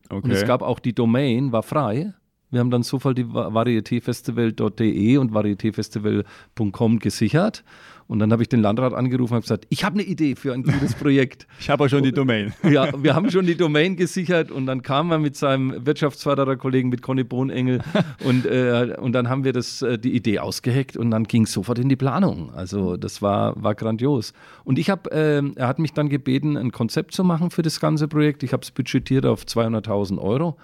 Okay. 0.09 0.21
Und 0.23 0.31
es 0.31 0.45
gab 0.45 0.61
auch 0.61 0.79
die 0.79 0.93
Domain, 0.93 1.51
war 1.51 1.63
frei. 1.63 2.13
Wir 2.51 2.59
haben 2.59 2.69
dann 2.69 2.83
sofort 2.83 3.17
die 3.17 3.25
varietéfestival.de 3.25 5.17
und 5.17 5.33
varietéfestival.com 5.33 6.99
gesichert. 6.99 7.63
Und 8.07 8.19
dann 8.19 8.33
habe 8.33 8.43
ich 8.43 8.49
den 8.49 8.61
Landrat 8.61 8.93
angerufen 8.93 9.35
und 9.35 9.41
gesagt, 9.41 9.65
ich 9.69 9.85
habe 9.85 9.93
eine 9.93 10.03
Idee 10.03 10.35
für 10.35 10.53
ein 10.53 10.63
gutes 10.63 10.95
Projekt. 10.99 11.47
ich 11.61 11.69
habe 11.69 11.85
auch 11.85 11.87
schon 11.87 12.03
die 12.03 12.11
Domain. 12.11 12.51
ja, 12.69 12.91
wir 13.01 13.15
haben 13.15 13.31
schon 13.31 13.45
die 13.45 13.55
Domain 13.55 13.95
gesichert 13.95 14.51
und 14.51 14.65
dann 14.65 14.81
kam 14.81 15.11
er 15.11 15.17
mit 15.17 15.37
seinem 15.37 15.85
Wirtschaftsfördererkollegen, 15.85 16.89
mit 16.89 17.01
Conny 17.01 17.23
Bohnengel 17.23 17.79
und, 18.25 18.45
äh, 18.45 18.97
und 18.99 19.13
dann 19.13 19.29
haben 19.29 19.45
wir 19.45 19.53
das, 19.53 19.81
äh, 19.81 19.97
die 19.97 20.13
Idee 20.13 20.39
ausgeheckt 20.39 20.97
und 20.97 21.09
dann 21.09 21.23
ging 21.23 21.43
es 21.43 21.53
sofort 21.53 21.79
in 21.79 21.87
die 21.87 21.95
Planung. 21.95 22.53
Also 22.53 22.97
das 22.97 23.21
war, 23.21 23.53
war 23.63 23.75
grandios. 23.75 24.33
Und 24.65 24.77
ich 24.77 24.89
habe, 24.89 25.09
äh, 25.11 25.41
er 25.55 25.69
hat 25.69 25.79
mich 25.79 25.93
dann 25.93 26.09
gebeten, 26.09 26.57
ein 26.57 26.73
Konzept 26.73 27.13
zu 27.13 27.23
machen 27.23 27.49
für 27.49 27.61
das 27.61 27.79
ganze 27.79 28.09
Projekt. 28.09 28.43
Ich 28.43 28.51
habe 28.51 28.63
es 28.63 28.71
budgetiert 28.71 29.25
auf 29.25 29.43
200.000 29.43 30.17
Euro 30.17 30.57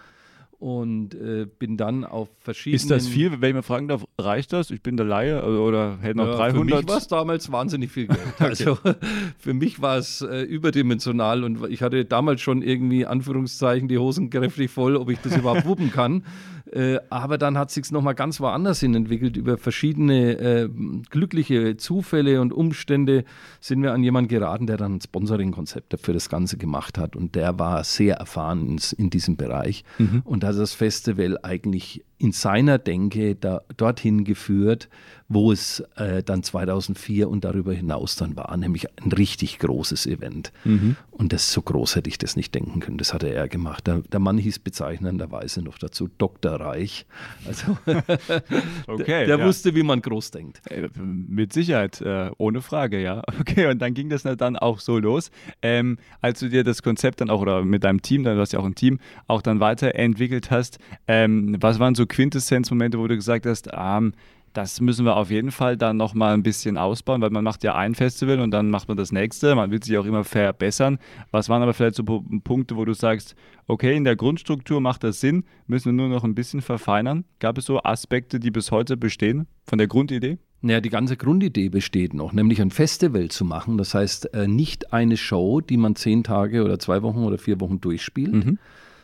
und 0.60 1.14
äh, 1.14 1.46
bin 1.46 1.78
dann 1.78 2.04
auf 2.04 2.30
verschiedene. 2.40 2.78
Ist 2.78 2.90
das 2.90 3.08
viel, 3.08 3.42
wenn 3.42 3.50
ich 3.50 3.56
mal 3.56 3.62
fragen 3.62 3.88
darf, 3.88 4.06
reicht 4.18 4.54
das? 4.54 4.72
Ich 4.72 4.82
bin 4.82 4.98
der 4.98 5.06
Laie 5.06 5.44
oder 5.44 6.00
hätte 6.02 6.18
noch 6.18 6.28
ja, 6.28 6.36
300? 6.36 6.56
Für 6.56 6.64
mich 6.64 6.88
war 6.88 6.98
es 6.98 7.08
damals 7.08 7.52
wahnsinnig 7.52 7.92
viel 7.92 8.08
Geld. 8.08 8.20
okay. 8.36 8.44
Also 8.44 8.78
für 9.38 9.54
mich 9.54 9.82
war 9.82 9.98
es 9.98 10.22
äh, 10.22 10.42
überdimensional 10.42 11.44
und 11.44 11.64
ich 11.70 11.84
hatte 11.84 12.06
damals 12.06 12.42
schon 12.42 12.64
irgendwie 12.64 13.06
Anführungszeichen 13.06 13.88
die 13.88 14.00
Hosen 14.00 14.30
kräftig 14.30 14.72
voll, 14.72 14.96
ob 14.96 15.10
ich 15.10 15.20
das 15.20 15.38
überhaupt 15.38 15.66
wuppen 15.66 15.92
kann. 15.92 16.24
Äh, 16.72 17.00
aber 17.10 17.38
dann 17.38 17.58
hat 17.58 17.72
sich 17.72 17.92
nochmal 17.92 18.16
ganz 18.16 18.40
woanders 18.40 18.80
hin 18.80 18.96
entwickelt. 18.96 19.38
Über 19.38 19.58
verschiedene 19.58 20.38
äh, 20.38 20.70
glückliche 21.10 21.78
Zufälle 21.78 22.42
und 22.42 22.54
Umstände 22.54 23.24
sind 23.60 23.82
wir 23.84 23.94
an 23.94 24.04
jemanden 24.04 24.30
geraten, 24.30 24.68
der 24.68 24.78
dann 24.78 24.96
ein 24.96 25.02
Sponsoring-Konzept 25.02 25.96
für 26.02 26.14
das 26.14 26.30
Ganze 26.30 26.58
gemacht 26.58 26.98
hat. 26.98 27.16
Und 27.16 27.36
der 27.36 27.58
war 27.60 27.84
sehr 27.84 28.16
erfahren 28.16 28.68
in, 28.68 28.80
in 28.98 29.10
diesem 29.10 29.38
Bereich. 29.38 29.84
Mhm. 29.98 30.22
Und 30.24 30.44
hat 30.44 30.58
das 30.58 30.74
Festival 30.74 31.38
eigentlich 31.44 32.04
in 32.18 32.32
seiner 32.32 32.78
Denke 32.78 33.36
da, 33.36 33.62
dorthin 33.76 34.24
geführt, 34.24 34.90
wo 35.30 35.52
es 35.52 35.82
äh, 35.98 36.24
dann 36.24 36.42
2004 36.42 37.30
und 37.30 37.44
darüber 37.44 37.74
hinaus 37.74 38.16
dann 38.16 38.38
war, 38.38 38.56
nämlich 38.56 38.88
ein 39.02 39.12
richtig 39.12 39.60
großes 39.60 40.06
Event. 40.06 40.54
Mhm. 40.64 40.96
Und 41.12 41.34
das 41.34 41.52
so 41.52 41.62
groß 41.62 41.96
hätte 41.96 42.10
ich 42.10 42.18
das 42.18 42.36
nicht 42.36 42.56
denken 42.56 42.80
können. 42.80 42.98
Das 42.98 43.14
hatte 43.14 43.28
er 43.28 43.48
gemacht. 43.50 43.88
Der, 43.88 44.00
der 44.00 44.20
Mann 44.20 44.38
hieß 44.38 44.60
bezeichnenderweise 44.60 45.62
noch 45.62 45.80
dazu 45.80 46.10
Dr. 46.18 46.54
Reich. 46.54 47.06
Also 47.46 47.78
okay, 48.88 49.06
der, 49.06 49.26
der 49.26 49.40
ja. 49.40 49.46
wusste, 49.46 49.76
wie 49.76 49.84
man 49.84 50.02
groß 50.02 50.32
denkt. 50.32 50.62
Äh, 50.72 50.90
mit 50.96 51.52
Sicherheit, 51.52 52.00
äh, 52.02 52.32
ohne 52.38 52.62
Frage, 52.62 53.02
ja. 53.02 53.24
Okay, 53.40 53.68
und 53.68 53.80
dann 53.80 53.94
ging 53.94 54.10
das 54.10 54.24
dann 54.24 54.58
auch 54.58 54.80
so 54.80 54.98
los. 54.98 55.32
Ähm, 55.62 55.98
als 56.22 56.40
du 56.40 56.50
dir 56.50 56.64
das 56.64 56.84
Konzept 56.84 57.22
dann 57.22 57.30
auch 57.30 57.42
oder 57.42 57.64
mit 57.64 57.84
deinem 57.84 58.02
Team, 58.02 58.24
dann 58.24 58.36
du 58.36 58.42
hast 58.42 58.52
ja 58.52 58.60
auch 58.60 58.66
ein 58.66 58.76
Team, 58.76 59.00
auch 59.28 59.42
dann 59.42 59.60
weiterentwickelt 59.60 60.52
hast, 60.52 60.80
ähm, 61.08 61.56
was 61.60 61.80
waren 61.80 61.96
so 61.96 62.07
Quintessenzmomente, 62.08 63.00
wo 63.00 63.08
du 63.08 63.16
gesagt 63.16 63.46
hast, 63.46 63.70
ähm, 63.74 64.14
das 64.58 64.82
müssen 64.82 65.06
wir 65.06 65.16
auf 65.16 65.30
jeden 65.30 65.52
Fall 65.52 65.78
dann 65.78 65.98
nochmal 65.98 66.34
ein 66.34 66.42
bisschen 66.42 66.78
ausbauen, 66.78 67.22
weil 67.22 67.30
man 67.30 67.44
macht 67.44 67.64
ja 67.64 67.76
ein 67.76 67.94
Festival 67.94 68.40
und 68.40 68.50
dann 68.50 68.72
macht 68.72 68.88
man 68.88 68.98
das 68.98 69.12
nächste. 69.12 69.54
Man 69.54 69.70
will 69.70 69.84
sich 69.84 69.96
auch 70.00 70.06
immer 70.06 70.24
verbessern. 70.24 70.98
Was 71.30 71.48
waren 71.48 71.62
aber 71.62 71.76
vielleicht 71.76 71.96
so 71.96 72.04
Punkte, 72.04 72.76
wo 72.76 72.84
du 72.84 72.94
sagst, 72.94 73.36
okay, 73.68 73.96
in 73.96 74.04
der 74.04 74.16
Grundstruktur 74.16 74.82
macht 74.82 75.04
das 75.04 75.20
Sinn, 75.20 75.44
müssen 75.68 75.86
wir 75.86 75.94
nur 75.94 76.10
noch 76.10 76.24
ein 76.24 76.34
bisschen 76.34 76.62
verfeinern? 76.62 77.24
Gab 77.38 77.60
es 77.60 77.66
so 77.66 77.84
Aspekte, 77.84 78.40
die 78.40 78.50
bis 78.50 78.72
heute 78.72 78.98
bestehen 78.98 79.46
von 79.64 79.78
der 79.78 79.88
Grundidee? 79.88 80.40
Naja, 80.62 80.82
die 80.82 80.90
ganze 80.90 81.18
Grundidee 81.18 81.70
besteht 81.70 82.16
noch, 82.16 82.34
nämlich 82.34 82.60
ein 82.60 82.72
Festival 82.72 83.30
zu 83.30 83.46
machen. 83.46 83.78
Das 83.78 83.94
heißt, 83.94 84.34
äh, 84.34 84.48
nicht 84.48 84.92
eine 84.92 85.18
Show, 85.18 85.62
die 85.62 85.78
man 85.78 85.96
zehn 85.96 86.24
Tage 86.24 86.64
oder 86.64 86.80
zwei 86.80 87.04
Wochen 87.04 87.20
oder 87.20 87.38
vier 87.38 87.62
Wochen 87.62 87.80
durchspielt, 87.80 88.34
mhm. 88.34 88.58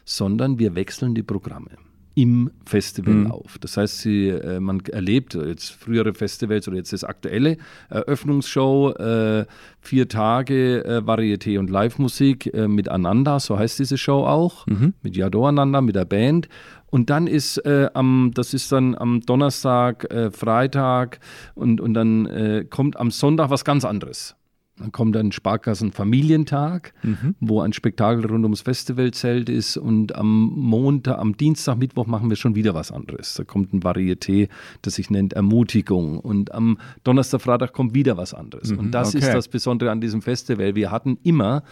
sondern 0.04 0.58
wir 0.58 0.74
wechseln 0.74 1.13
die 1.13 1.22
Programme. 1.22 1.70
Im 2.15 2.52
Festivallauf. 2.65 3.56
Mhm. 3.56 3.60
Das 3.62 3.78
heißt, 3.78 3.99
sie, 3.99 4.30
äh, 4.30 4.60
man 4.60 4.82
erlebt 4.91 5.34
jetzt 5.34 5.71
frühere 5.71 6.13
Festivals 6.13 6.67
oder 6.67 6.78
jetzt 6.78 6.93
das 6.93 7.04
aktuelle 7.04 7.58
Eröffnungsshow, 7.89 8.91
äh, 8.91 9.45
vier 9.82 10.08
Tage 10.08 10.86
äh, 10.86 10.97
Varieté 10.99 11.58
und 11.58 11.69
Live-Musik 11.69 12.54
äh, 12.54 12.67
mit 12.67 12.89
Ananda, 12.89 13.39
so 13.39 13.58
heißt 13.58 13.80
diese 13.80 13.97
Show 13.97 14.26
auch, 14.26 14.67
mhm. 14.67 14.93
mit 15.02 15.17
Yado 15.17 15.47
Ananda, 15.47 15.82
mit 15.82 15.95
der 15.95 16.06
Band. 16.06 16.49
Und 16.91 17.10
dann 17.10 17.26
ist 17.26 17.58
äh, 17.65 17.89
am, 17.95 18.32
das 18.36 18.54
ist 18.54 18.71
dann 18.71 18.93
am 18.95 19.21
Donnerstag, 19.21 20.12
äh, 20.12 20.30
Freitag 20.30 21.19
und, 21.56 21.82
und 21.82 21.95
dann 21.95 22.67
kommt 22.69 22.97
am 22.97 23.10
Sonntag 23.10 23.49
was 23.49 23.65
ganz 23.65 23.86
anderes. 23.86 24.36
Dann 24.78 24.92
kommt 24.92 25.16
ein 25.16 25.32
Sparkassen-Familientag, 25.32 26.94
mhm. 27.04 27.36
wo 27.40 27.62
ein 27.62 27.74
Spektakel 27.74 28.26
rund 28.26 28.44
ums 28.44 28.62
Festivalzelt 28.62 29.48
ist. 29.48 29.78
Und 29.78 30.16
am 30.16 30.52
Montag, 30.56 31.20
am 31.20 31.38
Dienstag, 31.38 31.78
Mittwoch 31.78 32.08
machen 32.08 32.30
wir 32.30 32.38
schon 32.38 32.56
wieder 32.56 32.74
was 32.74 32.92
anderes. 32.92 33.36
Da 33.36 33.44
kommt 33.44 33.72
ein 33.72 33.82
Varieté, 33.82 34.50
das 34.82 34.96
sich 34.96 35.12
nennt 35.12 35.34
Ermutigung. 35.34 36.20
Und 36.20 36.54
am 36.54 36.80
Donnerstag, 37.04 37.42
Freitag 37.42 37.74
kommt 37.74 37.94
wieder 37.94 38.18
was 38.18 38.34
anderes. 38.34 38.72
Mhm, 38.72 38.80
und 38.80 38.92
das 38.92 39.10
okay. 39.10 39.20
ist 39.20 39.34
das 39.34 39.48
Besondere 39.48 39.92
an 39.92 40.02
diesem 40.02 40.24
Festival. 40.24 40.74
Wir 40.74 40.90
hatten 40.90 41.20
immer 41.22 41.64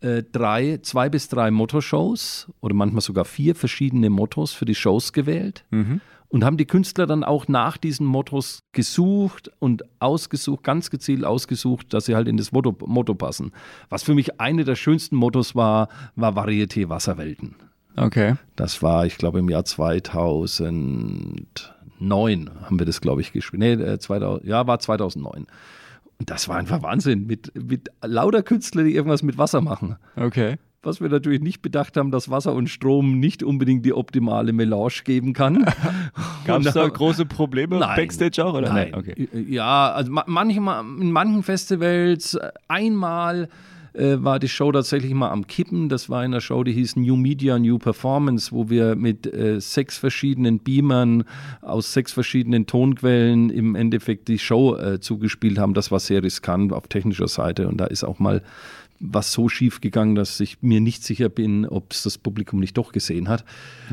äh, 0.00 0.22
drei, 0.22 0.78
zwei 0.80 1.10
bis 1.10 1.28
drei 1.28 1.50
Motto-Shows 1.50 2.50
oder 2.60 2.74
manchmal 2.74 3.02
sogar 3.02 3.26
vier 3.26 3.54
verschiedene 3.54 4.08
Mottos 4.08 4.52
für 4.52 4.64
die 4.64 4.74
Shows 4.74 5.12
gewählt. 5.12 5.66
Mhm 5.70 6.00
und 6.28 6.44
haben 6.44 6.56
die 6.56 6.66
Künstler 6.66 7.06
dann 7.06 7.24
auch 7.24 7.48
nach 7.48 7.76
diesen 7.76 8.06
Mottos 8.06 8.62
gesucht 8.72 9.50
und 9.58 9.84
ausgesucht, 10.00 10.64
ganz 10.64 10.90
gezielt 10.90 11.24
ausgesucht, 11.24 11.92
dass 11.94 12.06
sie 12.06 12.14
halt 12.14 12.28
in 12.28 12.36
das 12.36 12.52
Motto, 12.52 12.76
Motto 12.86 13.14
passen. 13.14 13.52
Was 13.88 14.02
für 14.02 14.14
mich 14.14 14.40
eine 14.40 14.64
der 14.64 14.76
schönsten 14.76 15.16
Mottos 15.16 15.54
war, 15.54 15.88
war 16.14 16.32
Varieté 16.32 16.88
Wasserwelten. 16.88 17.54
Okay. 17.96 18.34
Das 18.56 18.82
war, 18.82 19.06
ich 19.06 19.16
glaube, 19.16 19.38
im 19.38 19.48
Jahr 19.48 19.64
2009 19.64 21.46
haben 22.00 22.78
wir 22.78 22.86
das, 22.86 23.00
glaube 23.00 23.20
ich, 23.22 23.32
gespielt. 23.32 23.60
Nee, 23.60 23.98
2000, 23.98 24.44
äh, 24.44 24.48
ja, 24.48 24.66
war 24.66 24.78
2009. 24.78 25.46
Und 26.18 26.30
das 26.30 26.48
war 26.48 26.56
einfach 26.56 26.82
Wahnsinn 26.82 27.26
mit, 27.26 27.52
mit 27.54 27.90
lauter 28.02 28.42
Künstlern, 28.42 28.86
die 28.86 28.94
irgendwas 28.94 29.22
mit 29.22 29.38
Wasser 29.38 29.60
machen. 29.60 29.96
Okay 30.16 30.58
was 30.82 31.00
wir 31.00 31.08
natürlich 31.08 31.40
nicht 31.40 31.62
bedacht 31.62 31.96
haben, 31.96 32.10
dass 32.10 32.30
Wasser 32.30 32.54
und 32.54 32.68
Strom 32.68 33.18
nicht 33.18 33.42
unbedingt 33.42 33.84
die 33.84 33.92
optimale 33.92 34.52
Melange 34.52 35.02
geben 35.04 35.32
kann. 35.32 35.64
Gab 36.44 36.64
es 36.64 36.72
da 36.72 36.86
große 36.86 37.26
Probleme 37.26 37.78
nein, 37.78 37.96
Backstage 37.96 38.44
auch? 38.44 38.54
Oder? 38.54 38.72
Nein. 38.72 38.94
Okay. 38.94 39.28
Ja, 39.48 39.92
also 39.92 40.12
manchmal, 40.26 40.84
in 41.00 41.10
manchen 41.10 41.42
Festivals 41.42 42.34
äh, 42.34 42.50
einmal 42.68 43.48
äh, 43.96 44.22
war 44.22 44.38
die 44.38 44.48
Show 44.48 44.70
tatsächlich 44.72 45.14
mal 45.14 45.30
am 45.30 45.46
Kippen. 45.46 45.88
Das 45.88 46.10
war 46.10 46.24
in 46.24 46.32
einer 46.32 46.40
Show, 46.40 46.62
die 46.64 46.72
hieß 46.72 46.96
New 46.96 47.16
Media, 47.16 47.58
New 47.58 47.78
Performance, 47.78 48.52
wo 48.52 48.68
wir 48.68 48.94
mit 48.94 49.32
äh, 49.32 49.60
sechs 49.60 49.96
verschiedenen 49.96 50.58
Beamern 50.58 51.24
aus 51.62 51.92
sechs 51.92 52.12
verschiedenen 52.12 52.66
Tonquellen 52.66 53.50
im 53.50 53.74
Endeffekt 53.74 54.28
die 54.28 54.38
Show 54.38 54.76
äh, 54.76 55.00
zugespielt 55.00 55.58
haben. 55.58 55.74
Das 55.74 55.90
war 55.90 56.00
sehr 56.00 56.22
riskant 56.22 56.72
auf 56.72 56.88
technischer 56.88 57.28
Seite 57.28 57.68
und 57.68 57.78
da 57.78 57.86
ist 57.86 58.04
auch 58.04 58.18
mal 58.18 58.42
was 59.00 59.32
so 59.32 59.48
schief 59.48 59.80
gegangen, 59.80 60.14
dass 60.14 60.40
ich 60.40 60.62
mir 60.62 60.80
nicht 60.80 61.04
sicher 61.04 61.28
bin, 61.28 61.66
ob 61.66 61.92
es 61.92 62.02
das 62.02 62.18
Publikum 62.18 62.60
nicht 62.60 62.76
doch 62.76 62.92
gesehen 62.92 63.28
hat. 63.28 63.44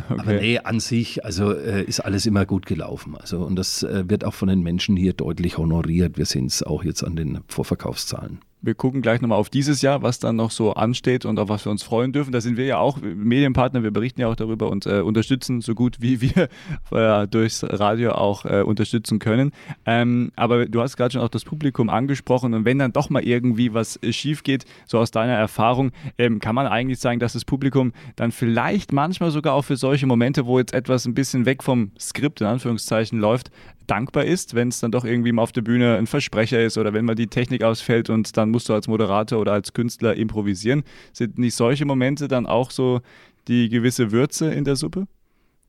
Okay. 0.09 0.19
Aber 0.19 0.33
nee, 0.33 0.59
an 0.59 0.79
sich, 0.79 1.25
also 1.25 1.53
äh, 1.53 1.83
ist 1.83 1.99
alles 1.99 2.25
immer 2.25 2.45
gut 2.45 2.65
gelaufen. 2.65 3.15
Also, 3.17 3.43
und 3.43 3.55
das 3.55 3.83
äh, 3.83 4.09
wird 4.09 4.23
auch 4.23 4.33
von 4.33 4.47
den 4.47 4.61
Menschen 4.61 4.95
hier 4.95 5.13
deutlich 5.13 5.57
honoriert. 5.57 6.17
Wir 6.17 6.25
sehen 6.25 6.45
es 6.45 6.63
auch 6.63 6.83
jetzt 6.83 7.03
an 7.03 7.15
den 7.15 7.39
Vorverkaufszahlen. 7.47 8.39
Wir 8.65 8.75
gucken 8.75 9.01
gleich 9.01 9.19
nochmal 9.19 9.39
auf 9.39 9.49
dieses 9.49 9.81
Jahr, 9.81 10.03
was 10.03 10.19
dann 10.19 10.37
noch 10.37 10.49
so 10.49 10.73
ansteht 10.73 11.25
und 11.25 11.37
auf 11.37 11.49
was 11.49 11.65
wir 11.65 11.69
uns 11.69 11.83
freuen 11.83 12.13
dürfen. 12.13 12.31
Da 12.31 12.39
sind 12.39 12.55
wir 12.55 12.63
ja 12.63 12.77
auch 12.77 12.97
Medienpartner, 13.01 13.83
wir 13.83 13.91
berichten 13.91 14.21
ja 14.21 14.29
auch 14.29 14.37
darüber 14.37 14.69
und 14.69 14.85
äh, 14.85 15.01
unterstützen 15.01 15.59
so 15.59 15.75
gut 15.75 15.97
wie 15.99 16.21
wir 16.21 16.47
äh, 16.91 17.27
durchs 17.27 17.65
Radio 17.67 18.13
auch 18.13 18.45
äh, 18.45 18.61
unterstützen 18.61 19.19
können. 19.19 19.51
Ähm, 19.85 20.31
aber 20.37 20.65
du 20.65 20.79
hast 20.79 20.95
gerade 20.95 21.11
schon 21.11 21.21
auch 21.21 21.27
das 21.27 21.43
Publikum 21.43 21.89
angesprochen 21.89 22.53
und 22.53 22.63
wenn 22.63 22.79
dann 22.79 22.93
doch 22.93 23.09
mal 23.09 23.21
irgendwie 23.21 23.73
was 23.73 24.01
äh, 24.01 24.13
schief 24.13 24.43
geht, 24.43 24.63
so 24.85 24.97
aus 24.97 25.11
deiner 25.11 25.33
Erfahrung, 25.33 25.91
ähm, 26.17 26.39
kann 26.39 26.55
man 26.55 26.65
eigentlich 26.65 26.99
sagen, 26.99 27.19
dass 27.19 27.33
das 27.33 27.43
Publikum 27.43 27.91
dann 28.15 28.31
vielleicht 28.31 28.93
manchmal 28.93 29.31
sogar 29.31 29.55
auch 29.55 29.63
für 29.63 29.75
solche 29.75 30.07
Momente, 30.07 30.45
wo 30.45 30.57
jetzt 30.57 30.73
etwas 30.73 31.05
ein 31.05 31.13
bisschen 31.13 31.45
weg 31.45 31.63
vom 31.63 31.91
Skript 31.99 32.39
in 32.39 32.47
Anführungszeichen 32.47 33.19
läuft, 33.19 33.51
dankbar 33.87 34.25
ist, 34.25 34.55
wenn 34.55 34.69
es 34.69 34.79
dann 34.79 34.91
doch 34.91 35.05
irgendwie 35.05 35.31
mal 35.31 35.41
auf 35.41 35.51
der 35.51 35.61
Bühne 35.61 35.97
ein 35.97 36.07
Versprecher 36.07 36.61
ist 36.61 36.77
oder 36.77 36.93
wenn 36.93 37.05
mal 37.05 37.15
die 37.15 37.27
Technik 37.27 37.63
ausfällt 37.63 38.09
und 38.09 38.37
dann 38.37 38.51
musst 38.53 38.69
du 38.69 38.73
als 38.73 38.87
Moderator 38.87 39.39
oder 39.39 39.51
als 39.51 39.73
Künstler 39.73 40.15
improvisieren. 40.15 40.83
Sind 41.11 41.37
nicht 41.37 41.55
solche 41.55 41.83
Momente 41.83 42.29
dann 42.29 42.45
auch 42.45 42.71
so 42.71 43.01
die 43.49 43.67
gewisse 43.67 44.13
Würze 44.13 44.53
in 44.53 44.63
der 44.63 44.77
Suppe? 44.77 45.07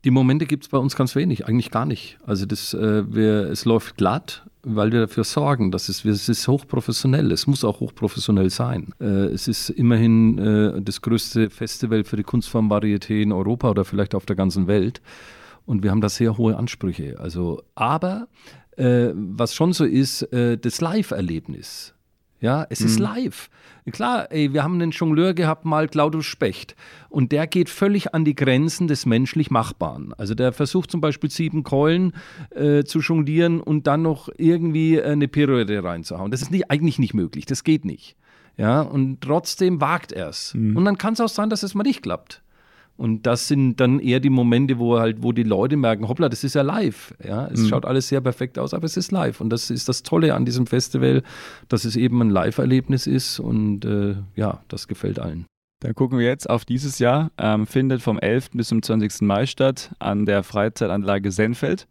Die 0.04 0.10
Momente 0.10 0.44
gibt 0.44 0.64
es 0.64 0.68
bei 0.68 0.76
uns 0.76 0.96
ganz 0.96 1.16
wenig, 1.16 1.46
eigentlich 1.46 1.70
gar 1.70 1.86
nicht. 1.86 2.18
Also 2.26 2.44
das, 2.44 2.74
äh, 2.74 3.02
wir, 3.12 3.50
es 3.50 3.64
läuft 3.64 3.96
glatt, 3.96 4.46
weil 4.62 4.92
wir 4.92 5.00
dafür 5.00 5.24
sorgen, 5.24 5.70
dass 5.70 5.88
es, 5.88 6.04
es 6.04 6.28
ist 6.28 6.46
hochprofessionell. 6.46 7.32
Es 7.32 7.46
muss 7.46 7.64
auch 7.64 7.80
hochprofessionell 7.80 8.50
sein. 8.50 8.92
Äh, 9.00 9.32
es 9.32 9.48
ist 9.48 9.70
immerhin 9.70 10.38
äh, 10.38 10.82
das 10.82 11.00
größte 11.00 11.48
Festival 11.48 12.04
für 12.04 12.16
die 12.16 12.22
Kunstform 12.22 12.70
Varieté 12.70 13.22
in 13.22 13.32
Europa 13.32 13.70
oder 13.70 13.86
vielleicht 13.86 14.14
auf 14.14 14.26
der 14.26 14.36
ganzen 14.36 14.66
Welt. 14.66 15.00
Und 15.64 15.82
wir 15.82 15.90
haben 15.90 16.02
da 16.02 16.10
sehr 16.10 16.36
hohe 16.36 16.54
Ansprüche. 16.54 17.18
Also, 17.18 17.62
aber 17.74 18.28
äh, 18.76 19.08
was 19.14 19.54
schon 19.54 19.72
so 19.72 19.86
ist, 19.86 20.22
äh, 20.34 20.58
das 20.58 20.82
Live-Erlebnis. 20.82 21.93
Ja, 22.44 22.66
es 22.68 22.80
mhm. 22.80 22.86
ist 22.86 22.98
live. 22.98 23.48
Klar, 23.90 24.30
ey, 24.30 24.52
wir 24.52 24.62
haben 24.62 24.74
einen 24.74 24.90
Jongleur 24.90 25.32
gehabt, 25.32 25.64
mal 25.64 25.88
Claudius 25.88 26.26
Specht. 26.26 26.76
Und 27.08 27.32
der 27.32 27.46
geht 27.46 27.70
völlig 27.70 28.12
an 28.12 28.26
die 28.26 28.34
Grenzen 28.34 28.86
des 28.86 29.06
menschlich 29.06 29.50
Machbaren. 29.50 30.12
Also 30.18 30.34
der 30.34 30.52
versucht 30.52 30.90
zum 30.90 31.00
Beispiel 31.00 31.30
sieben 31.30 31.62
Keulen 31.62 32.12
äh, 32.50 32.84
zu 32.84 32.98
jonglieren 33.00 33.62
und 33.62 33.86
dann 33.86 34.02
noch 34.02 34.28
irgendwie 34.36 35.00
eine 35.00 35.26
Pirouette 35.26 35.82
reinzuhauen. 35.82 36.30
Das 36.30 36.42
ist 36.42 36.50
nicht, 36.50 36.70
eigentlich 36.70 36.98
nicht 36.98 37.14
möglich. 37.14 37.46
Das 37.46 37.64
geht 37.64 37.86
nicht. 37.86 38.14
Ja, 38.58 38.82
und 38.82 39.22
trotzdem 39.22 39.80
wagt 39.80 40.12
er 40.12 40.28
es. 40.28 40.52
Mhm. 40.52 40.76
Und 40.76 40.84
dann 40.84 40.98
kann 40.98 41.14
es 41.14 41.22
auch 41.22 41.30
sein, 41.30 41.48
dass 41.48 41.62
es 41.62 41.74
mal 41.74 41.82
nicht 41.82 42.02
klappt. 42.02 42.42
Und 42.96 43.26
das 43.26 43.48
sind 43.48 43.80
dann 43.80 43.98
eher 43.98 44.20
die 44.20 44.30
Momente, 44.30 44.78
wo 44.78 44.98
halt, 44.98 45.22
wo 45.22 45.32
die 45.32 45.42
Leute 45.42 45.76
merken, 45.76 46.06
hoppla, 46.06 46.28
das 46.28 46.44
ist 46.44 46.54
ja 46.54 46.62
live. 46.62 47.12
Ja, 47.26 47.46
es 47.48 47.60
mhm. 47.60 47.68
schaut 47.68 47.84
alles 47.84 48.08
sehr 48.08 48.20
perfekt 48.20 48.58
aus, 48.58 48.72
aber 48.72 48.84
es 48.84 48.96
ist 48.96 49.10
live. 49.10 49.40
Und 49.40 49.50
das 49.50 49.70
ist 49.70 49.88
das 49.88 50.04
Tolle 50.04 50.34
an 50.34 50.44
diesem 50.44 50.66
Festival, 50.66 51.22
dass 51.68 51.84
es 51.84 51.96
eben 51.96 52.20
ein 52.22 52.30
Live-Erlebnis 52.30 53.06
ist 53.06 53.40
und 53.40 53.84
äh, 53.84 54.14
ja, 54.36 54.62
das 54.68 54.86
gefällt 54.86 55.18
allen. 55.18 55.46
Dann 55.80 55.94
gucken 55.94 56.18
wir 56.18 56.26
jetzt 56.26 56.48
auf 56.48 56.64
dieses 56.64 56.98
Jahr. 57.00 57.30
Ähm, 57.36 57.66
findet 57.66 58.00
vom 58.00 58.18
11. 58.18 58.52
bis 58.52 58.68
zum 58.68 58.80
20. 58.80 59.22
Mai 59.22 59.46
statt 59.46 59.94
an 59.98 60.24
der 60.24 60.42
Freizeitanlage 60.42 61.30
Senfeld. 61.30 61.88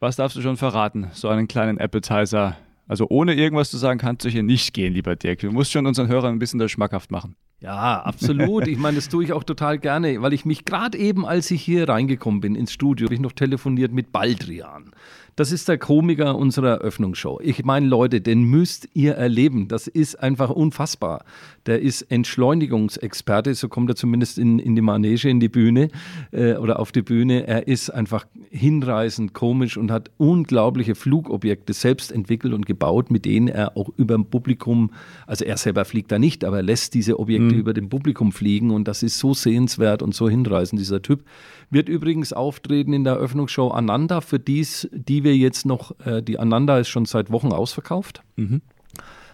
Was 0.00 0.16
darfst 0.16 0.36
du 0.36 0.40
schon 0.40 0.56
verraten? 0.56 1.10
So 1.12 1.28
einen 1.28 1.46
kleinen 1.46 1.78
Appetizer. 1.78 2.56
Also 2.88 3.06
ohne 3.08 3.34
irgendwas 3.34 3.70
zu 3.70 3.76
sagen, 3.76 4.00
kannst 4.00 4.24
du 4.24 4.30
hier 4.30 4.42
nicht 4.42 4.72
gehen, 4.72 4.94
lieber 4.94 5.14
Dirk. 5.14 5.40
Du 5.40 5.52
musst 5.52 5.70
schon 5.70 5.86
unseren 5.86 6.08
Hörern 6.08 6.34
ein 6.34 6.38
bisschen 6.38 6.58
das 6.58 6.70
schmackhaft 6.70 7.12
machen. 7.12 7.36
Ja, 7.60 8.00
absolut. 8.02 8.66
Ich 8.68 8.78
meine, 8.78 8.96
das 8.96 9.08
tue 9.08 9.22
ich 9.22 9.32
auch 9.32 9.44
total 9.44 9.78
gerne, 9.78 10.22
weil 10.22 10.32
ich 10.32 10.46
mich 10.46 10.64
gerade 10.64 10.96
eben, 10.96 11.26
als 11.26 11.50
ich 11.50 11.62
hier 11.62 11.88
reingekommen 11.88 12.40
bin 12.40 12.54
ins 12.54 12.72
Studio, 12.72 13.06
habe 13.06 13.14
ich 13.14 13.20
noch 13.20 13.32
telefoniert 13.32 13.92
mit 13.92 14.12
Baldrian. 14.12 14.92
Das 15.36 15.52
ist 15.52 15.68
der 15.68 15.78
Komiker 15.78 16.36
unserer 16.36 16.80
Eröffnungsshow. 16.80 17.40
Ich 17.42 17.64
meine, 17.64 17.86
Leute, 17.86 18.20
den 18.20 18.42
müsst 18.42 18.88
ihr 18.94 19.14
erleben. 19.14 19.68
Das 19.68 19.86
ist 19.86 20.20
einfach 20.20 20.50
unfassbar. 20.50 21.24
Der 21.66 21.80
ist 21.80 22.02
Entschleunigungsexperte, 22.02 23.54
so 23.54 23.68
kommt 23.68 23.90
er 23.90 23.96
zumindest 23.96 24.38
in, 24.38 24.58
in 24.58 24.74
die 24.74 24.82
Manege, 24.82 25.28
in 25.28 25.40
die 25.40 25.48
Bühne 25.48 25.88
äh, 26.32 26.54
oder 26.54 26.80
auf 26.80 26.92
die 26.92 27.02
Bühne. 27.02 27.46
Er 27.46 27.68
ist 27.68 27.90
einfach 27.90 28.26
hinreißend 28.50 29.34
komisch 29.34 29.76
und 29.76 29.90
hat 29.90 30.10
unglaubliche 30.16 30.94
Flugobjekte 30.94 31.72
selbst 31.72 32.12
entwickelt 32.12 32.54
und 32.54 32.66
gebaut, 32.66 33.10
mit 33.10 33.24
denen 33.24 33.48
er 33.48 33.76
auch 33.76 33.90
über 33.96 34.14
dem 34.14 34.26
Publikum, 34.26 34.90
also 35.26 35.44
er 35.44 35.56
selber 35.56 35.84
fliegt 35.84 36.10
da 36.12 36.18
nicht, 36.18 36.44
aber 36.44 36.58
er 36.58 36.62
lässt 36.62 36.94
diese 36.94 37.18
Objekte 37.18 37.54
mhm. 37.54 37.60
über 37.60 37.74
dem 37.74 37.88
Publikum 37.88 38.32
fliegen 38.32 38.70
und 38.70 38.88
das 38.88 39.02
ist 39.02 39.18
so 39.18 39.34
sehenswert 39.34 40.02
und 40.02 40.14
so 40.14 40.28
hinreißend, 40.28 40.80
dieser 40.80 41.02
Typ. 41.02 41.24
Wird 41.70 41.88
übrigens 41.88 42.32
auftreten 42.32 42.92
in 42.92 43.04
der 43.04 43.14
Eröffnungsshow 43.14 43.68
Ananda, 43.68 44.20
für 44.20 44.40
dies, 44.40 44.88
die 44.92 45.19
wir 45.24 45.36
jetzt 45.36 45.66
noch, 45.66 45.94
äh, 46.04 46.22
die 46.22 46.38
Ananda 46.38 46.78
ist 46.78 46.88
schon 46.88 47.04
seit 47.04 47.30
Wochen 47.30 47.52
ausverkauft. 47.52 48.22
Mhm. 48.36 48.62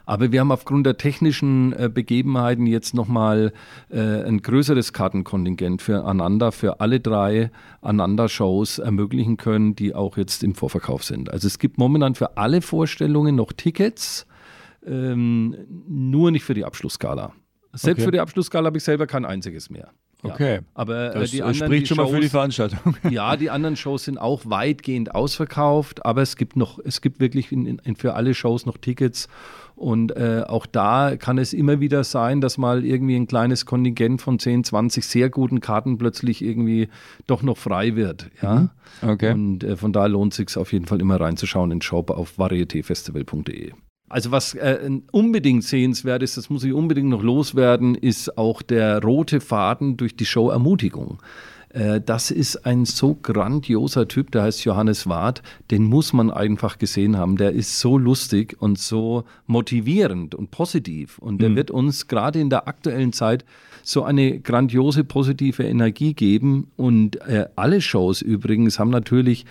Aber 0.09 0.31
wir 0.31 0.38
haben 0.38 0.53
aufgrund 0.53 0.87
der 0.87 0.99
technischen 0.99 1.72
äh, 1.72 1.90
Begebenheiten 1.92 2.66
jetzt 2.66 2.94
nochmal 2.94 3.53
äh, 3.90 3.99
ein 3.99 4.40
größeres 4.40 4.92
Kartenkontingent 4.92 5.83
für 5.83 6.05
Ananda, 6.05 6.53
für 6.53 6.81
alle 6.81 7.01
drei 7.01 7.51
Ananda-Shows 7.81 8.79
ermöglichen 8.79 9.37
können, 9.37 9.75
die 9.75 9.96
auch 9.96 10.16
jetzt 10.16 10.44
im 10.44 10.55
Vorverkauf 10.55 11.03
sind. 11.03 11.29
Also 11.31 11.49
es 11.49 11.59
gibt 11.59 11.77
momentan 11.77 12.14
für 12.14 12.37
alle 12.37 12.62
Vorstellungen 12.62 13.35
noch 13.35 13.53
Tickets, 13.53 14.29
ähm, 14.87 15.57
nur 15.88 16.31
nicht 16.31 16.44
für 16.44 16.55
die 16.55 16.64
Abschlussskala. 16.64 17.33
Selbst 17.72 17.99
okay. 17.99 18.05
für 18.05 18.12
die 18.12 18.20
Abschlussskala 18.20 18.66
habe 18.66 18.79
ich 18.79 18.85
selber 18.85 19.09
kein 19.09 19.25
einziges 19.25 19.70
mehr. 19.70 19.90
Okay. 20.33 20.61
Aber 20.75 21.15
äh, 21.15 21.21
das 21.21 21.31
die 21.31 21.43
anderen, 21.43 21.69
spricht 21.69 21.83
die 21.83 21.87
schon 21.87 21.97
Shows, 21.97 22.11
mal 22.11 22.17
für 22.17 22.23
die 22.23 22.29
Veranstaltung. 22.29 22.97
ja, 23.11 23.37
die 23.37 23.51
anderen 23.51 23.77
Shows 23.77 24.05
sind 24.05 24.19
auch 24.19 24.43
weitgehend 24.45 25.15
ausverkauft, 25.15 26.05
aber 26.05 26.23
es 26.23 26.37
gibt 26.37 26.57
noch, 26.57 26.79
es 26.85 27.01
gibt 27.01 27.21
wirklich 27.21 27.53
in, 27.53 27.79
in, 27.79 27.97
für 27.97 28.15
alle 28.15 28.35
Shows 28.35 28.67
noch 28.67 28.77
Tickets 28.79 29.29
Und 29.77 30.17
äh, 30.17 30.43
auch 30.47 30.65
da 30.65 31.17
kann 31.17 31.37
es 31.37 31.53
immer 31.53 31.81
wieder 31.81 32.03
sein, 32.03 32.41
dass 32.41 32.57
mal 32.57 32.85
irgendwie 32.85 33.15
ein 33.15 33.27
kleines 33.27 33.67
Kontingent 33.67 34.23
von 34.23 34.39
10, 34.39 34.65
20 34.65 35.05
sehr 35.05 35.29
guten 35.29 35.61
Karten 35.61 35.99
plötzlich 35.99 36.43
irgendwie 36.43 36.89
doch 37.27 37.43
noch 37.43 37.59
frei 37.59 37.95
wird. 37.95 38.31
Ja? 38.43 38.55
Mhm. 38.55 38.71
Okay. 39.03 39.33
Und 39.33 39.65
äh, 39.65 39.77
von 39.77 39.93
daher 39.93 40.09
lohnt 40.09 40.33
es 40.33 40.39
sich 40.39 40.57
auf 40.57 40.73
jeden 40.73 40.87
Fall 40.87 41.01
immer 41.01 41.21
reinzuschauen 41.21 41.71
in 41.71 41.79
den 41.79 41.83
Shop 41.83 42.11
auf 42.11 42.39
varietéfestival.de. 42.39 43.73
Also 44.09 44.31
was 44.31 44.55
äh, 44.55 44.90
unbedingt 45.11 45.64
sehenswert 45.64 46.23
ist, 46.23 46.37
das 46.37 46.49
muss 46.49 46.62
ich 46.62 46.73
unbedingt 46.73 47.09
noch 47.09 47.23
loswerden, 47.23 47.97
ist 47.97 48.38
auch 48.38 48.62
der 48.62 49.03
rote 49.03 49.40
Faden 49.40 49.97
durch 49.97 50.14
die 50.14 50.27
Show 50.27 50.51
Ermutigung. 50.51 51.19
Äh, 51.71 52.01
das 52.01 52.31
ist 52.31 52.64
ein 52.66 52.85
so 52.85 53.16
grandioser 53.21 54.09
Typ, 54.09 54.31
der 54.31 54.45
heißt 54.45 54.64
Johannes 54.64 55.07
Ward, 55.07 55.42
den 55.71 55.85
muss 55.85 56.12
man 56.12 56.31
einfach 56.31 56.79
gesehen 56.79 57.16
haben. 57.16 57.37
Der 57.37 57.53
ist 57.53 57.81
so 57.81 57.99
lustig 57.99 58.57
und 58.61 58.79
so 58.79 59.25
motivierend 59.47 60.35
und 60.35 60.51
positiv 60.51 61.18
und 61.18 61.43
der 61.43 61.51
mhm. 61.51 61.57
wird 61.57 61.70
uns 61.70 62.09
gerade 62.09 62.41
in 62.41 62.51
der 62.51 62.68
aktuellen 62.68 63.12
Zeit 63.12 63.45
so 63.83 64.03
eine 64.03 64.41
grandiose 64.41 65.05
positive 65.05 65.62
Energie 65.62 66.14
geben 66.14 66.70
und 66.76 67.20
äh, 67.22 67.47
alle 67.55 67.80
Shows 67.80 68.20
übrigens 68.20 68.78
haben 68.78 68.91
natürlich 68.91 69.47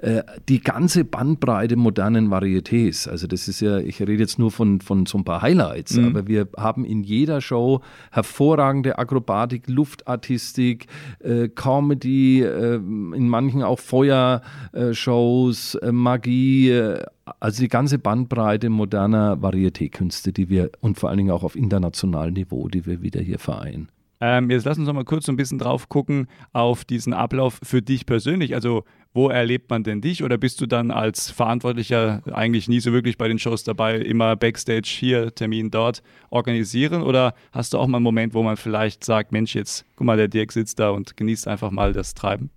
äh, 0.00 0.22
die 0.48 0.60
ganze 0.60 1.04
Bandbreite 1.04 1.76
modernen 1.76 2.30
Varietés. 2.30 3.06
Also 3.06 3.26
das 3.26 3.48
ist 3.48 3.60
ja, 3.60 3.78
ich 3.78 4.00
rede 4.00 4.14
jetzt 4.14 4.38
nur 4.38 4.50
von, 4.50 4.80
von 4.80 5.04
so 5.04 5.18
ein 5.18 5.24
paar 5.24 5.42
Highlights, 5.42 5.96
mhm. 5.96 6.06
aber 6.06 6.26
wir 6.26 6.48
haben 6.56 6.86
in 6.86 7.02
jeder 7.02 7.42
Show 7.42 7.82
hervorragende 8.10 8.98
Akrobatik, 8.98 9.68
Luftartistik, 9.68 10.86
äh, 11.18 11.48
Comedy, 11.48 12.40
äh, 12.42 12.76
in 12.76 13.28
manchen 13.28 13.62
auch 13.62 13.78
Feuershows, 13.78 15.74
äh, 15.74 15.92
Magie, 15.92 16.70
äh, 16.70 17.04
also 17.38 17.62
die 17.62 17.68
ganze 17.68 17.98
Bandbreite 17.98 18.70
moderner 18.70 19.36
Varieté-Künste, 19.42 20.32
die 20.32 20.48
wir 20.48 20.70
und 20.80 20.98
vor 20.98 21.10
allen 21.10 21.18
Dingen 21.18 21.30
auch 21.30 21.42
auf 21.42 21.56
internationalem 21.56 22.32
Niveau, 22.32 22.68
die 22.68 22.86
wir 22.86 23.02
wieder 23.02 23.20
hier 23.20 23.38
vereinen. 23.38 23.88
Ähm, 24.20 24.50
jetzt 24.50 24.64
lass 24.66 24.78
uns 24.78 24.86
noch 24.86 24.94
mal 24.94 25.04
kurz 25.04 25.26
so 25.26 25.32
ein 25.32 25.36
bisschen 25.36 25.58
drauf 25.58 25.88
gucken 25.88 26.28
auf 26.52 26.84
diesen 26.84 27.14
Ablauf 27.14 27.58
für 27.62 27.80
dich 27.80 28.04
persönlich. 28.04 28.54
Also 28.54 28.84
wo 29.12 29.28
erlebt 29.28 29.70
man 29.70 29.82
denn 29.82 30.00
dich 30.00 30.22
oder 30.22 30.38
bist 30.38 30.60
du 30.60 30.66
dann 30.66 30.90
als 30.90 31.30
Verantwortlicher 31.30 32.22
eigentlich 32.32 32.68
nie 32.68 32.80
so 32.80 32.92
wirklich 32.92 33.18
bei 33.18 33.28
den 33.28 33.38
Shows 33.38 33.64
dabei, 33.64 33.98
immer 33.98 34.36
Backstage 34.36 34.88
hier, 34.88 35.34
Termin 35.34 35.70
dort 35.70 36.02
organisieren 36.30 37.02
oder 37.02 37.34
hast 37.52 37.72
du 37.72 37.78
auch 37.78 37.86
mal 37.86 37.98
einen 37.98 38.04
Moment, 38.04 38.34
wo 38.34 38.42
man 38.42 38.56
vielleicht 38.56 39.02
sagt, 39.04 39.32
Mensch, 39.32 39.54
jetzt 39.54 39.84
guck 39.96 40.06
mal, 40.06 40.16
der 40.16 40.28
Dirk 40.28 40.52
sitzt 40.52 40.78
da 40.78 40.90
und 40.90 41.16
genießt 41.16 41.48
einfach 41.48 41.70
mal 41.70 41.92
das 41.92 42.14
Treiben? 42.14 42.50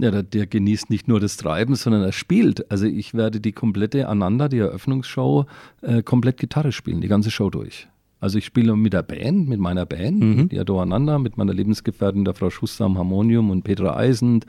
Ja, 0.00 0.10
der, 0.10 0.22
der, 0.22 0.46
genießt 0.46 0.90
nicht 0.90 1.08
nur 1.08 1.18
das 1.18 1.36
Treiben, 1.36 1.74
sondern 1.74 2.02
er 2.02 2.12
spielt. 2.12 2.70
Also 2.70 2.86
ich 2.86 3.14
werde 3.14 3.40
die 3.40 3.50
komplette 3.50 4.06
Ananda, 4.06 4.48
die 4.48 4.58
Eröffnungsshow, 4.58 5.46
äh, 5.82 6.02
komplett 6.02 6.36
Gitarre 6.36 6.70
spielen, 6.70 7.00
die 7.00 7.08
ganze 7.08 7.32
Show 7.32 7.50
durch. 7.50 7.88
Also 8.20 8.38
ich 8.38 8.44
spiele 8.44 8.76
mit 8.76 8.92
der 8.92 9.02
Band, 9.02 9.48
mit 9.48 9.60
meiner 9.60 9.86
Band, 9.86 10.20
mhm. 10.20 10.48
die 10.48 10.58
Adoananda, 10.58 11.18
mit 11.18 11.36
meiner 11.36 11.54
Lebensgefährtin, 11.54 12.24
der 12.24 12.34
Frau 12.34 12.50
Schuster 12.50 12.84
am 12.84 12.98
Harmonium 12.98 13.50
und 13.50 13.62
Petra 13.62 13.96
Eisend, 13.96 14.46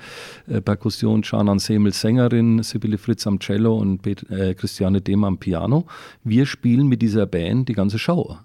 äh, 0.48 0.62
Perkussion, 0.62 1.22
Canan 1.22 1.60
Semel 1.60 1.94
Sängerin, 1.94 2.64
Sibylle 2.64 2.98
Fritz 2.98 3.28
am 3.28 3.40
Cello 3.40 3.78
und 3.78 4.02
Pet 4.02 4.30
äh, 4.30 4.54
Christiane 4.56 5.02
Dehm 5.02 5.24
am 5.24 5.38
Piano. 5.38 5.86
Wir 6.24 6.46
spielen 6.46 6.88
mit 6.88 7.02
dieser 7.02 7.26
Band 7.26 7.70
die 7.70 7.74
ganze 7.74 8.00
Show, 8.00 8.38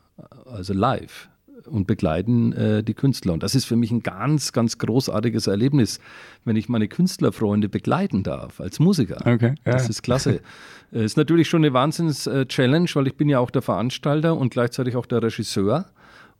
also 0.47 0.75
live 0.75 1.29
und 1.67 1.87
begleiten 1.87 2.53
äh, 2.53 2.83
die 2.83 2.95
Künstler. 2.95 3.33
Und 3.33 3.43
das 3.43 3.55
ist 3.55 3.65
für 3.65 3.77
mich 3.77 3.91
ein 3.91 4.03
ganz, 4.03 4.53
ganz 4.53 4.79
großartiges 4.79 5.47
Erlebnis, 5.47 6.01
wenn 6.45 6.57
ich 6.57 6.69
meine 6.69 6.89
Künstlerfreunde 6.89 7.69
begleiten 7.69 8.23
darf 8.23 8.61
als 8.61 8.81
Musiker. 8.81 9.21
Okay, 9.21 9.55
ja. 9.65 9.73
Das 9.73 9.89
ist 9.89 10.03
klasse. 10.03 10.41
äh, 10.93 11.05
ist 11.05 11.17
natürlich 11.17 11.49
schon 11.49 11.65
eine 11.65 11.73
Wahnsinns-Challenge, 11.73 12.89
weil 12.95 13.07
ich 13.07 13.17
bin 13.17 13.29
ja 13.29 13.39
auch 13.39 13.51
der 13.51 13.63
Veranstalter 13.63 14.37
und 14.37 14.51
gleichzeitig 14.51 14.97
auch 14.97 15.07
der 15.07 15.23
Regisseur 15.23 15.87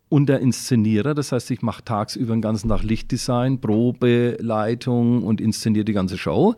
und 0.09 0.27
der 0.27 0.41
Inszenierer. 0.41 1.15
Das 1.15 1.33
heißt, 1.33 1.51
ich 1.51 1.63
mache 1.63 1.85
tagsüber 1.85 2.35
den 2.35 2.43
ganzen 2.43 2.69
Tag 2.69 2.83
Lichtdesign, 2.83 3.61
Probe, 3.61 4.37
Leitung 4.41 5.23
und 5.23 5.41
inszeniere 5.41 5.85
die 5.85 5.93
ganze 5.93 6.19
Show 6.19 6.55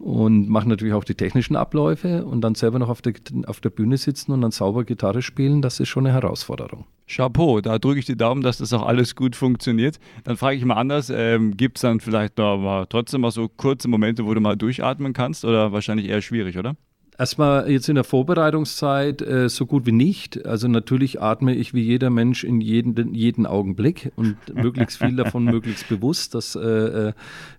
und 0.00 0.48
mache 0.48 0.68
natürlich 0.68 0.94
auch 0.94 1.04
die 1.04 1.14
technischen 1.14 1.56
Abläufe 1.56 2.24
und 2.24 2.40
dann 2.40 2.54
selber 2.54 2.78
noch 2.78 2.88
auf 2.88 3.02
der, 3.02 3.12
auf 3.46 3.60
der 3.60 3.70
Bühne 3.70 3.98
sitzen 3.98 4.32
und 4.32 4.40
dann 4.40 4.50
sauber 4.50 4.84
Gitarre 4.84 5.20
spielen, 5.20 5.60
das 5.60 5.78
ist 5.78 5.88
schon 5.88 6.06
eine 6.06 6.14
Herausforderung. 6.14 6.86
Chapeau, 7.10 7.60
da 7.60 7.78
drücke 7.78 7.98
ich 7.98 8.06
die 8.06 8.16
Daumen, 8.16 8.42
dass 8.42 8.58
das 8.58 8.72
auch 8.72 8.86
alles 8.86 9.16
gut 9.16 9.34
funktioniert. 9.34 9.98
Dann 10.24 10.36
frage 10.36 10.56
ich 10.56 10.64
mal 10.64 10.74
anders, 10.74 11.10
ähm, 11.10 11.56
gibt 11.56 11.78
es 11.78 11.82
dann 11.82 12.00
vielleicht 12.00 12.38
noch 12.38 12.58
mal 12.58 12.86
trotzdem 12.86 13.22
mal 13.22 13.30
so 13.30 13.48
kurze 13.48 13.88
Momente, 13.88 14.24
wo 14.24 14.32
du 14.32 14.40
mal 14.40 14.56
durchatmen 14.56 15.12
kannst 15.12 15.44
oder 15.44 15.72
wahrscheinlich 15.72 16.08
eher 16.08 16.22
schwierig, 16.22 16.56
oder? 16.56 16.76
Erstmal 17.18 17.70
jetzt 17.70 17.86
in 17.88 17.96
der 17.96 18.04
Vorbereitungszeit 18.04 19.20
äh, 19.20 19.50
so 19.50 19.66
gut 19.66 19.84
wie 19.84 19.92
nicht. 19.92 20.46
Also 20.46 20.68
natürlich 20.68 21.20
atme 21.20 21.54
ich 21.54 21.74
wie 21.74 21.82
jeder 21.82 22.08
Mensch 22.08 22.44
in 22.44 22.62
jeden, 22.62 23.12
jeden 23.12 23.44
Augenblick 23.44 24.10
und 24.16 24.36
möglichst 24.54 24.98
viel 24.98 25.16
davon 25.16 25.44
möglichst 25.44 25.86
bewusst. 25.88 26.34
Das 26.34 26.54
äh, 26.54 27.12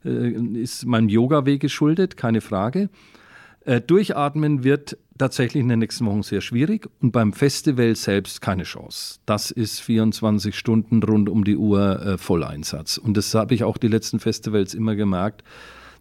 äh, 0.03 0.31
ist 0.55 0.87
meinem 0.87 1.09
Yoga-Weg 1.09 1.61
geschuldet, 1.61 2.17
keine 2.17 2.41
Frage. 2.41 2.89
Äh, 3.65 3.81
durchatmen 3.81 4.63
wird 4.63 4.97
tatsächlich 5.17 5.61
in 5.61 5.69
den 5.69 5.79
nächsten 5.79 6.05
Wochen 6.05 6.23
sehr 6.23 6.41
schwierig 6.41 6.89
und 6.99 7.11
beim 7.11 7.31
Festival 7.31 7.95
selbst 7.95 8.41
keine 8.41 8.63
Chance. 8.63 9.19
Das 9.25 9.51
ist 9.51 9.81
24 9.81 10.57
Stunden 10.57 11.03
rund 11.03 11.29
um 11.29 11.43
die 11.43 11.57
Uhr 11.57 12.01
äh, 12.01 12.17
Volleinsatz. 12.17 12.97
Und 12.97 13.17
das 13.17 13.33
habe 13.35 13.53
ich 13.53 13.63
auch 13.63 13.77
die 13.77 13.87
letzten 13.87 14.19
Festivals 14.19 14.73
immer 14.73 14.95
gemerkt 14.95 15.43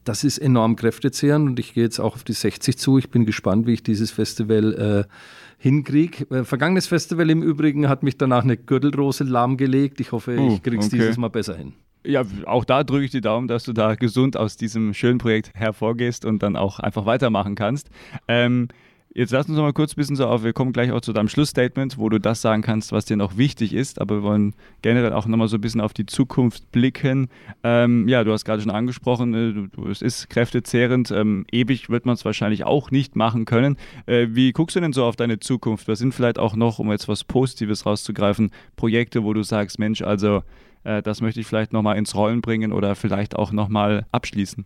das 0.05 0.25
ist 0.25 0.39
enorm 0.39 0.77
kräftezehrend 0.77 1.49
und 1.49 1.59
ich 1.59 1.75
gehe 1.75 1.85
jetzt 1.85 1.99
auch 1.99 2.15
auf 2.15 2.25
die 2.25 2.33
60 2.33 2.79
zu. 2.79 2.99
Ich 2.99 3.11
bin 3.11 3.27
gespannt, 3.27 3.67
wie 3.67 3.75
ich 3.75 3.83
dieses 3.83 4.11
Festival 4.11 5.07
äh, 5.07 5.13
hinkriege. 5.59 6.25
Äh, 6.31 6.45
vergangenes 6.45 6.87
Festival 6.87 7.29
im 7.31 7.43
Übrigen 7.43 7.89
hat 7.89 8.03
mich 8.03 8.17
danach 8.17 8.43
eine 8.43 8.57
Gürtelrose 8.57 9.25
lahmgelegt. 9.25 10.01
Ich 10.01 10.13
hoffe, 10.13 10.37
oh, 10.39 10.55
ich 10.55 10.63
kriege 10.63 10.79
es 10.79 10.87
okay. 10.87 10.97
dieses 10.97 11.17
Mal 11.17 11.29
besser 11.29 11.55
hin. 11.55 11.75
Ja, 12.05 12.25
auch 12.47 12.65
da 12.65 12.83
drücke 12.83 13.05
ich 13.05 13.11
die 13.11 13.21
Daumen, 13.21 13.47
dass 13.47 13.65
du 13.65 13.73
da 13.73 13.95
gesund 13.95 14.37
aus 14.37 14.57
diesem 14.57 14.95
schönen 14.95 15.19
Projekt 15.19 15.51
hervorgehst 15.55 16.25
und 16.25 16.43
dann 16.43 16.57
auch 16.57 16.79
einfach 16.79 17.05
weitermachen 17.05 17.55
kannst. 17.55 17.91
Ähm, 18.27 18.69
Jetzt 19.13 19.33
lass 19.33 19.49
uns 19.49 19.57
noch 19.57 19.65
mal 19.65 19.73
kurz 19.73 19.93
ein 19.93 19.97
bisschen 19.97 20.15
so 20.15 20.29
auf, 20.29 20.45
wir 20.45 20.53
kommen 20.53 20.73
gleich 20.73 20.93
auch 20.93 21.01
zu 21.01 21.13
deinem 21.13 21.29
Schlussstatement, 21.29 21.99
wo 21.99 22.09
du 22.09 22.21
das 22.21 22.43
sagen 22.43 22.63
kannst, 22.63 22.93
was 22.93 23.07
dir 23.07 23.17
noch 23.17 23.37
wichtig 23.37 23.75
ist, 23.75 24.01
aber 24.01 24.19
wir 24.19 24.23
wollen 24.23 24.55
generell 24.83 25.13
auch 25.13 25.27
noch 25.27 25.37
mal 25.37 25.49
so 25.49 25.57
ein 25.57 25.61
bisschen 25.61 25.81
auf 25.81 25.93
die 25.93 26.07
Zukunft 26.07 26.71
blicken. 26.71 27.29
Ähm, 27.65 28.07
ja, 28.07 28.23
du 28.23 28.33
hast 28.33 28.45
gerade 28.45 28.63
schon 28.63 28.71
angesprochen, 28.71 29.35
äh, 29.35 29.53
du, 29.53 29.67
du, 29.67 29.89
es 29.89 30.01
ist 30.01 30.31
kräftezehrend, 30.31 31.11
ähm, 31.11 31.45
ewig 31.51 31.91
wird 31.91 32.07
man 32.07 32.15
es 32.15 32.25
wahrscheinlich 32.25 32.63
auch 32.63 32.93
nicht 32.93 33.17
machen 33.17 33.47
können. 33.47 33.79
Äh, 34.07 34.29
wie 34.31 34.53
guckst 34.53 34.77
du 34.77 34.81
denn 34.81 34.93
so 34.93 35.05
auf 35.05 35.17
deine 35.17 35.41
Zukunft? 35.41 35.89
Was 35.89 35.99
sind 35.99 36.15
vielleicht 36.15 36.39
auch 36.39 36.55
noch, 36.55 36.79
um 36.79 36.93
jetzt 36.93 37.09
was 37.09 37.25
Positives 37.25 37.87
rauszugreifen, 37.87 38.53
Projekte, 38.77 39.25
wo 39.25 39.33
du 39.33 39.43
sagst, 39.43 39.81
Mensch, 39.81 40.03
also 40.03 40.43
äh, 40.85 41.03
das 41.03 41.21
möchte 41.21 41.41
ich 41.41 41.47
vielleicht 41.47 41.73
noch 41.73 41.83
mal 41.83 41.95
ins 41.95 42.15
Rollen 42.15 42.41
bringen 42.41 42.73
oder 42.73 42.95
vielleicht 42.95 43.37
auch 43.37 43.53
noch 43.53 43.69
mal 43.69 44.07
abschließen? 44.13 44.65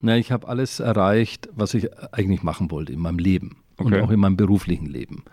Na, 0.00 0.16
ich 0.16 0.30
habe 0.30 0.48
alles 0.48 0.80
erreicht, 0.80 1.48
was 1.52 1.74
ich 1.74 1.88
eigentlich 2.12 2.42
machen 2.42 2.70
wollte 2.70 2.92
in 2.92 3.00
meinem 3.00 3.18
Leben 3.18 3.62
okay. 3.78 3.96
und 3.96 4.02
auch 4.02 4.10
in 4.10 4.20
meinem 4.20 4.36
beruflichen 4.36 4.86
Leben. 4.86 5.24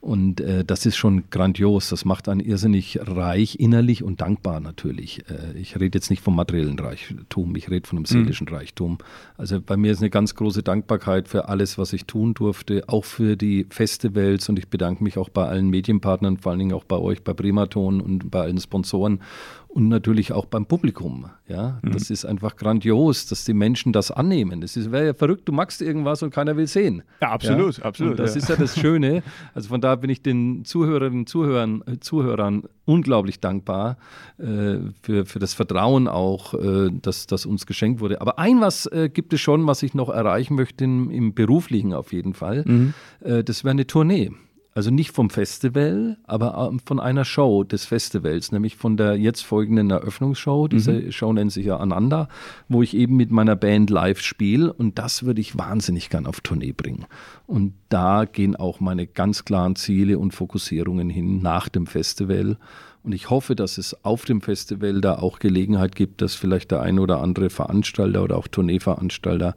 Und 0.00 0.40
äh, 0.40 0.64
das 0.64 0.86
ist 0.86 0.96
schon 0.96 1.24
grandios. 1.30 1.88
Das 1.88 2.04
macht 2.04 2.28
einen 2.28 2.40
irrsinnig 2.40 3.00
reich, 3.02 3.58
innerlich 3.58 4.04
und 4.04 4.20
dankbar 4.20 4.60
natürlich. 4.60 5.24
Äh, 5.28 5.58
ich 5.58 5.78
rede 5.78 5.98
jetzt 5.98 6.10
nicht 6.10 6.22
vom 6.22 6.36
materiellen 6.36 6.78
Reichtum, 6.78 7.56
ich 7.56 7.68
rede 7.68 7.86
von 7.86 7.98
einem 7.98 8.02
mhm. 8.02 8.06
seelischen 8.06 8.46
mhm. 8.48 8.54
Reichtum. 8.54 8.98
Also 9.36 9.60
bei 9.60 9.76
mir 9.76 9.90
ist 9.90 10.00
eine 10.00 10.10
ganz 10.10 10.36
große 10.36 10.62
Dankbarkeit 10.62 11.28
für 11.28 11.48
alles, 11.48 11.78
was 11.78 11.92
ich 11.92 12.04
tun 12.04 12.34
durfte, 12.34 12.84
auch 12.86 13.04
für 13.04 13.36
die 13.36 13.66
Festivals. 13.70 14.48
Und 14.48 14.58
ich 14.58 14.68
bedanke 14.68 15.02
mich 15.02 15.18
auch 15.18 15.30
bei 15.30 15.46
allen 15.46 15.68
Medienpartnern, 15.68 16.38
vor 16.38 16.52
allen 16.52 16.60
Dingen 16.60 16.74
auch 16.74 16.84
bei 16.84 16.96
euch, 16.96 17.22
bei 17.22 17.34
Primaton 17.34 18.00
und 18.00 18.30
bei 18.30 18.42
allen 18.42 18.60
Sponsoren 18.60 19.20
und 19.68 19.88
natürlich 19.88 20.32
auch 20.32 20.46
beim 20.46 20.66
Publikum. 20.66 21.30
Ja, 21.46 21.78
mhm. 21.82 21.92
das 21.92 22.10
ist 22.10 22.24
einfach 22.24 22.56
grandios, 22.56 23.26
dass 23.26 23.44
die 23.44 23.54
Menschen 23.54 23.92
das 23.92 24.10
annehmen. 24.10 24.62
Es 24.62 24.90
wäre 24.90 25.06
ja 25.06 25.14
verrückt, 25.14 25.48
du 25.48 25.52
machst 25.52 25.82
irgendwas 25.82 26.22
und 26.22 26.32
keiner 26.34 26.56
will 26.56 26.66
sehen. 26.66 27.02
Ja, 27.20 27.30
absolut, 27.30 27.78
ja? 27.78 27.84
absolut. 27.84 28.12
Und 28.12 28.18
das 28.18 28.34
ja. 28.34 28.40
ist 28.40 28.48
ja 28.48 28.56
das 28.56 28.78
Schöne. 28.78 29.22
Also 29.54 29.68
von 29.68 29.80
da 29.88 29.96
bin 29.96 30.10
ich 30.10 30.20
den 30.20 30.64
Zuhörerinnen 30.66 31.20
und 31.20 31.28
Zuhörern, 31.28 31.82
äh, 31.86 31.98
Zuhörern 31.98 32.64
unglaublich 32.84 33.40
dankbar 33.40 33.96
äh, 34.38 34.76
für, 35.00 35.24
für 35.24 35.38
das 35.38 35.54
Vertrauen 35.54 36.08
auch, 36.08 36.52
äh, 36.52 36.90
das, 37.00 37.26
das 37.26 37.46
uns 37.46 37.64
geschenkt 37.64 38.00
wurde. 38.00 38.20
Aber 38.20 38.38
ein 38.38 38.60
was 38.60 38.84
äh, 38.86 39.08
gibt 39.08 39.32
es 39.32 39.40
schon, 39.40 39.66
was 39.66 39.82
ich 39.82 39.94
noch 39.94 40.10
erreichen 40.10 40.56
möchte 40.56 40.84
im, 40.84 41.10
im 41.10 41.32
beruflichen 41.32 41.94
auf 41.94 42.12
jeden 42.12 42.34
Fall. 42.34 42.64
Mhm. 42.66 42.94
Äh, 43.20 43.42
das 43.44 43.64
wäre 43.64 43.70
eine 43.70 43.86
Tournee. 43.86 44.30
Also 44.78 44.92
nicht 44.92 45.10
vom 45.10 45.28
Festival, 45.28 46.18
aber 46.22 46.68
ähm, 46.70 46.78
von 46.78 47.00
einer 47.00 47.24
Show 47.24 47.64
des 47.64 47.84
Festivals, 47.84 48.52
nämlich 48.52 48.76
von 48.76 48.96
der 48.96 49.16
jetzt 49.16 49.42
folgenden 49.42 49.90
Eröffnungsshow. 49.90 50.68
Diese 50.68 50.92
mhm. 50.92 51.10
Show 51.10 51.32
nennt 51.32 51.50
sich 51.50 51.66
ja 51.66 51.78
Ananda, 51.78 52.28
wo 52.68 52.80
ich 52.80 52.94
eben 52.94 53.16
mit 53.16 53.32
meiner 53.32 53.56
Band 53.56 53.90
live 53.90 54.20
spiele. 54.20 54.72
Und 54.72 55.00
das 55.00 55.24
würde 55.24 55.40
ich 55.40 55.58
wahnsinnig 55.58 56.10
gern 56.10 56.26
auf 56.26 56.42
Tournee 56.42 56.70
bringen. 56.70 57.06
Und 57.48 57.74
da 57.88 58.24
gehen 58.24 58.54
auch 58.54 58.78
meine 58.78 59.08
ganz 59.08 59.44
klaren 59.44 59.74
Ziele 59.74 60.16
und 60.16 60.30
Fokussierungen 60.30 61.10
hin 61.10 61.42
nach 61.42 61.68
dem 61.68 61.88
Festival. 61.88 62.56
Und 63.02 63.10
ich 63.14 63.30
hoffe, 63.30 63.56
dass 63.56 63.78
es 63.78 64.04
auf 64.04 64.26
dem 64.26 64.40
Festival 64.42 65.00
da 65.00 65.16
auch 65.16 65.40
Gelegenheit 65.40 65.96
gibt, 65.96 66.22
dass 66.22 66.36
vielleicht 66.36 66.70
der 66.70 66.82
ein 66.82 67.00
oder 67.00 67.20
andere 67.20 67.50
Veranstalter 67.50 68.22
oder 68.22 68.36
auch 68.36 68.46
Tourneeveranstalter 68.46 69.56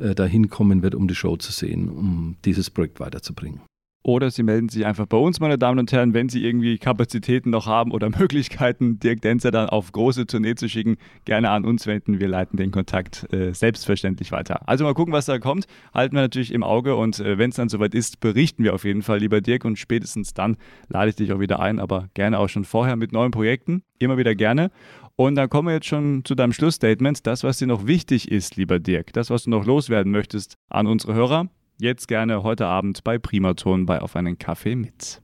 äh, 0.00 0.16
da 0.16 0.24
hinkommen 0.24 0.82
wird, 0.82 0.96
um 0.96 1.06
die 1.06 1.14
Show 1.14 1.36
zu 1.36 1.52
sehen, 1.52 1.88
um 1.88 2.34
dieses 2.44 2.68
Projekt 2.68 2.98
weiterzubringen. 2.98 3.60
Oder 4.06 4.30
Sie 4.30 4.44
melden 4.44 4.68
sich 4.68 4.86
einfach 4.86 5.06
bei 5.06 5.16
uns, 5.16 5.40
meine 5.40 5.58
Damen 5.58 5.80
und 5.80 5.90
Herren, 5.90 6.14
wenn 6.14 6.28
Sie 6.28 6.44
irgendwie 6.44 6.78
Kapazitäten 6.78 7.50
noch 7.50 7.66
haben 7.66 7.90
oder 7.90 8.08
Möglichkeiten, 8.16 9.00
Dirk 9.00 9.20
Denzer 9.20 9.50
dann 9.50 9.68
auf 9.68 9.90
große 9.90 10.28
Tournee 10.28 10.54
zu 10.54 10.68
schicken, 10.68 10.96
gerne 11.24 11.50
an 11.50 11.64
uns 11.64 11.88
wenden. 11.88 12.20
Wir 12.20 12.28
leiten 12.28 12.56
den 12.56 12.70
Kontakt 12.70 13.26
äh, 13.32 13.52
selbstverständlich 13.52 14.30
weiter. 14.30 14.68
Also 14.68 14.84
mal 14.84 14.94
gucken, 14.94 15.12
was 15.12 15.26
da 15.26 15.40
kommt. 15.40 15.66
Halten 15.92 16.14
wir 16.14 16.20
natürlich 16.20 16.52
im 16.52 16.62
Auge 16.62 16.94
und 16.94 17.18
äh, 17.18 17.36
wenn 17.36 17.50
es 17.50 17.56
dann 17.56 17.68
soweit 17.68 17.96
ist, 17.96 18.20
berichten 18.20 18.62
wir 18.62 18.74
auf 18.74 18.84
jeden 18.84 19.02
Fall, 19.02 19.18
lieber 19.18 19.40
Dirk. 19.40 19.64
Und 19.64 19.76
spätestens 19.76 20.34
dann 20.34 20.56
lade 20.88 21.10
ich 21.10 21.16
dich 21.16 21.32
auch 21.32 21.40
wieder 21.40 21.58
ein, 21.58 21.80
aber 21.80 22.08
gerne 22.14 22.38
auch 22.38 22.48
schon 22.48 22.64
vorher 22.64 22.94
mit 22.94 23.10
neuen 23.10 23.32
Projekten. 23.32 23.82
Immer 23.98 24.18
wieder 24.18 24.36
gerne. 24.36 24.70
Und 25.16 25.34
dann 25.34 25.48
kommen 25.48 25.66
wir 25.66 25.74
jetzt 25.74 25.86
schon 25.86 26.24
zu 26.24 26.36
deinem 26.36 26.52
Schlussstatement. 26.52 27.26
Das, 27.26 27.42
was 27.42 27.58
dir 27.58 27.66
noch 27.66 27.88
wichtig 27.88 28.30
ist, 28.30 28.54
lieber 28.54 28.78
Dirk, 28.78 29.12
das, 29.14 29.30
was 29.30 29.42
du 29.42 29.50
noch 29.50 29.66
loswerden 29.66 30.12
möchtest 30.12 30.54
an 30.68 30.86
unsere 30.86 31.14
Hörer, 31.14 31.48
Jetzt 31.78 32.08
gerne 32.08 32.42
heute 32.42 32.66
Abend 32.66 33.04
bei 33.04 33.18
Primaton 33.18 33.84
bei 33.84 34.00
Auf 34.00 34.16
einen 34.16 34.38
Kaffee 34.38 34.76
mit. 34.76 35.20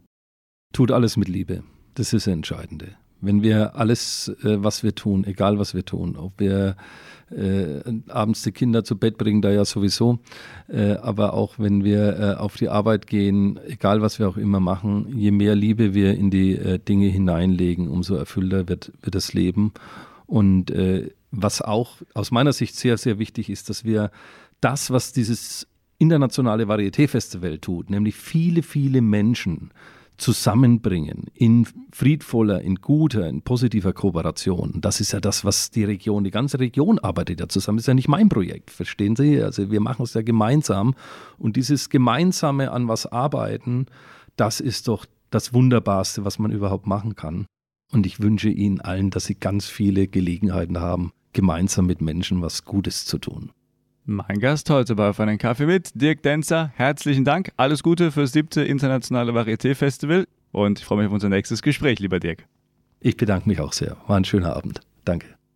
Tut 0.74 0.90
alles 0.90 1.16
mit 1.16 1.28
Liebe. 1.28 1.62
Das 1.94 2.12
ist 2.12 2.26
das 2.26 2.32
Entscheidende. 2.32 2.88
Wenn 3.22 3.42
wir 3.42 3.74
alles, 3.76 4.28
äh, 4.42 4.62
was 4.62 4.82
wir 4.82 4.94
tun, 4.94 5.24
egal 5.24 5.58
was 5.58 5.72
wir 5.72 5.86
tun, 5.86 6.14
ob 6.14 6.38
wir 6.40 6.76
äh, 7.30 7.80
abends 8.08 8.42
die 8.42 8.52
Kinder 8.52 8.84
zu 8.84 8.98
Bett 8.98 9.16
bringen, 9.16 9.40
da 9.40 9.50
ja 9.50 9.64
sowieso, 9.64 10.18
äh, 10.68 10.96
aber 10.96 11.32
auch 11.32 11.58
wenn 11.58 11.84
wir 11.84 12.18
äh, 12.18 12.34
auf 12.34 12.56
die 12.56 12.68
Arbeit 12.68 13.06
gehen, 13.06 13.58
egal 13.66 14.02
was 14.02 14.18
wir 14.18 14.28
auch 14.28 14.36
immer 14.36 14.60
machen, 14.60 15.16
je 15.16 15.30
mehr 15.30 15.54
Liebe 15.54 15.94
wir 15.94 16.14
in 16.14 16.30
die 16.30 16.54
äh, 16.56 16.78
Dinge 16.78 17.06
hineinlegen, 17.06 17.88
umso 17.88 18.14
erfüllter 18.14 18.68
wird, 18.68 18.92
wird 19.00 19.14
das 19.14 19.32
Leben. 19.32 19.72
Und 20.26 20.70
äh, 20.70 21.12
was 21.30 21.62
auch 21.62 21.96
aus 22.12 22.30
meiner 22.30 22.52
Sicht 22.52 22.76
sehr, 22.76 22.98
sehr 22.98 23.18
wichtig 23.18 23.48
ist, 23.48 23.70
dass 23.70 23.84
wir 23.84 24.10
das, 24.60 24.90
was 24.90 25.12
dieses 25.12 25.66
internationale 26.02 26.68
Varieté-Festival 26.68 27.58
tut, 27.58 27.88
nämlich 27.88 28.16
viele, 28.16 28.62
viele 28.62 29.00
Menschen 29.00 29.70
zusammenbringen 30.18 31.26
in 31.34 31.66
friedvoller, 31.90 32.60
in 32.60 32.76
guter, 32.76 33.28
in 33.28 33.42
positiver 33.42 33.92
Kooperation. 33.92 34.80
Das 34.80 35.00
ist 35.00 35.12
ja 35.12 35.20
das, 35.20 35.44
was 35.44 35.70
die 35.70 35.84
Region, 35.84 36.24
die 36.24 36.30
ganze 36.30 36.60
Region 36.60 36.98
arbeitet 36.98 37.40
ja 37.40 37.48
zusammen. 37.48 37.78
Das 37.78 37.84
ist 37.84 37.88
ja 37.88 37.94
nicht 37.94 38.08
mein 38.08 38.28
Projekt, 38.28 38.70
verstehen 38.70 39.16
Sie? 39.16 39.42
Also 39.42 39.70
wir 39.70 39.80
machen 39.80 40.02
es 40.02 40.14
ja 40.14 40.22
gemeinsam. 40.22 40.94
Und 41.38 41.56
dieses 41.56 41.88
gemeinsame 41.88 42.70
an 42.70 42.88
was 42.88 43.06
arbeiten, 43.06 43.86
das 44.36 44.60
ist 44.60 44.88
doch 44.88 45.06
das 45.30 45.54
Wunderbarste, 45.54 46.24
was 46.24 46.38
man 46.38 46.52
überhaupt 46.52 46.86
machen 46.86 47.16
kann. 47.16 47.46
Und 47.90 48.06
ich 48.06 48.20
wünsche 48.20 48.48
Ihnen 48.48 48.80
allen, 48.80 49.10
dass 49.10 49.24
Sie 49.24 49.34
ganz 49.34 49.66
viele 49.66 50.08
Gelegenheiten 50.08 50.80
haben, 50.80 51.12
gemeinsam 51.32 51.86
mit 51.86 52.00
Menschen 52.00 52.42
was 52.42 52.64
Gutes 52.64 53.04
zu 53.04 53.18
tun. 53.18 53.50
Mein 54.04 54.40
Gast 54.40 54.68
heute 54.68 54.96
bei 54.96 55.08
Auf 55.08 55.20
einen 55.20 55.38
Kaffee 55.38 55.66
mit, 55.66 55.90
Dirk 55.94 56.24
Denzer. 56.24 56.72
Herzlichen 56.74 57.24
Dank. 57.24 57.52
Alles 57.56 57.84
Gute 57.84 58.10
fürs 58.10 58.32
siebte 58.32 58.62
internationale 58.62 59.32
Varieté-Festival 59.32 60.26
und 60.50 60.80
ich 60.80 60.84
freue 60.84 60.98
mich 60.98 61.06
auf 61.06 61.12
unser 61.12 61.28
nächstes 61.28 61.62
Gespräch, 61.62 62.00
lieber 62.00 62.18
Dirk. 62.18 62.44
Ich 62.98 63.16
bedanke 63.16 63.48
mich 63.48 63.60
auch 63.60 63.72
sehr. 63.72 63.96
War 64.08 64.16
ein 64.16 64.24
schöner 64.24 64.56
Abend. 64.56 64.80
Danke. 65.04 65.28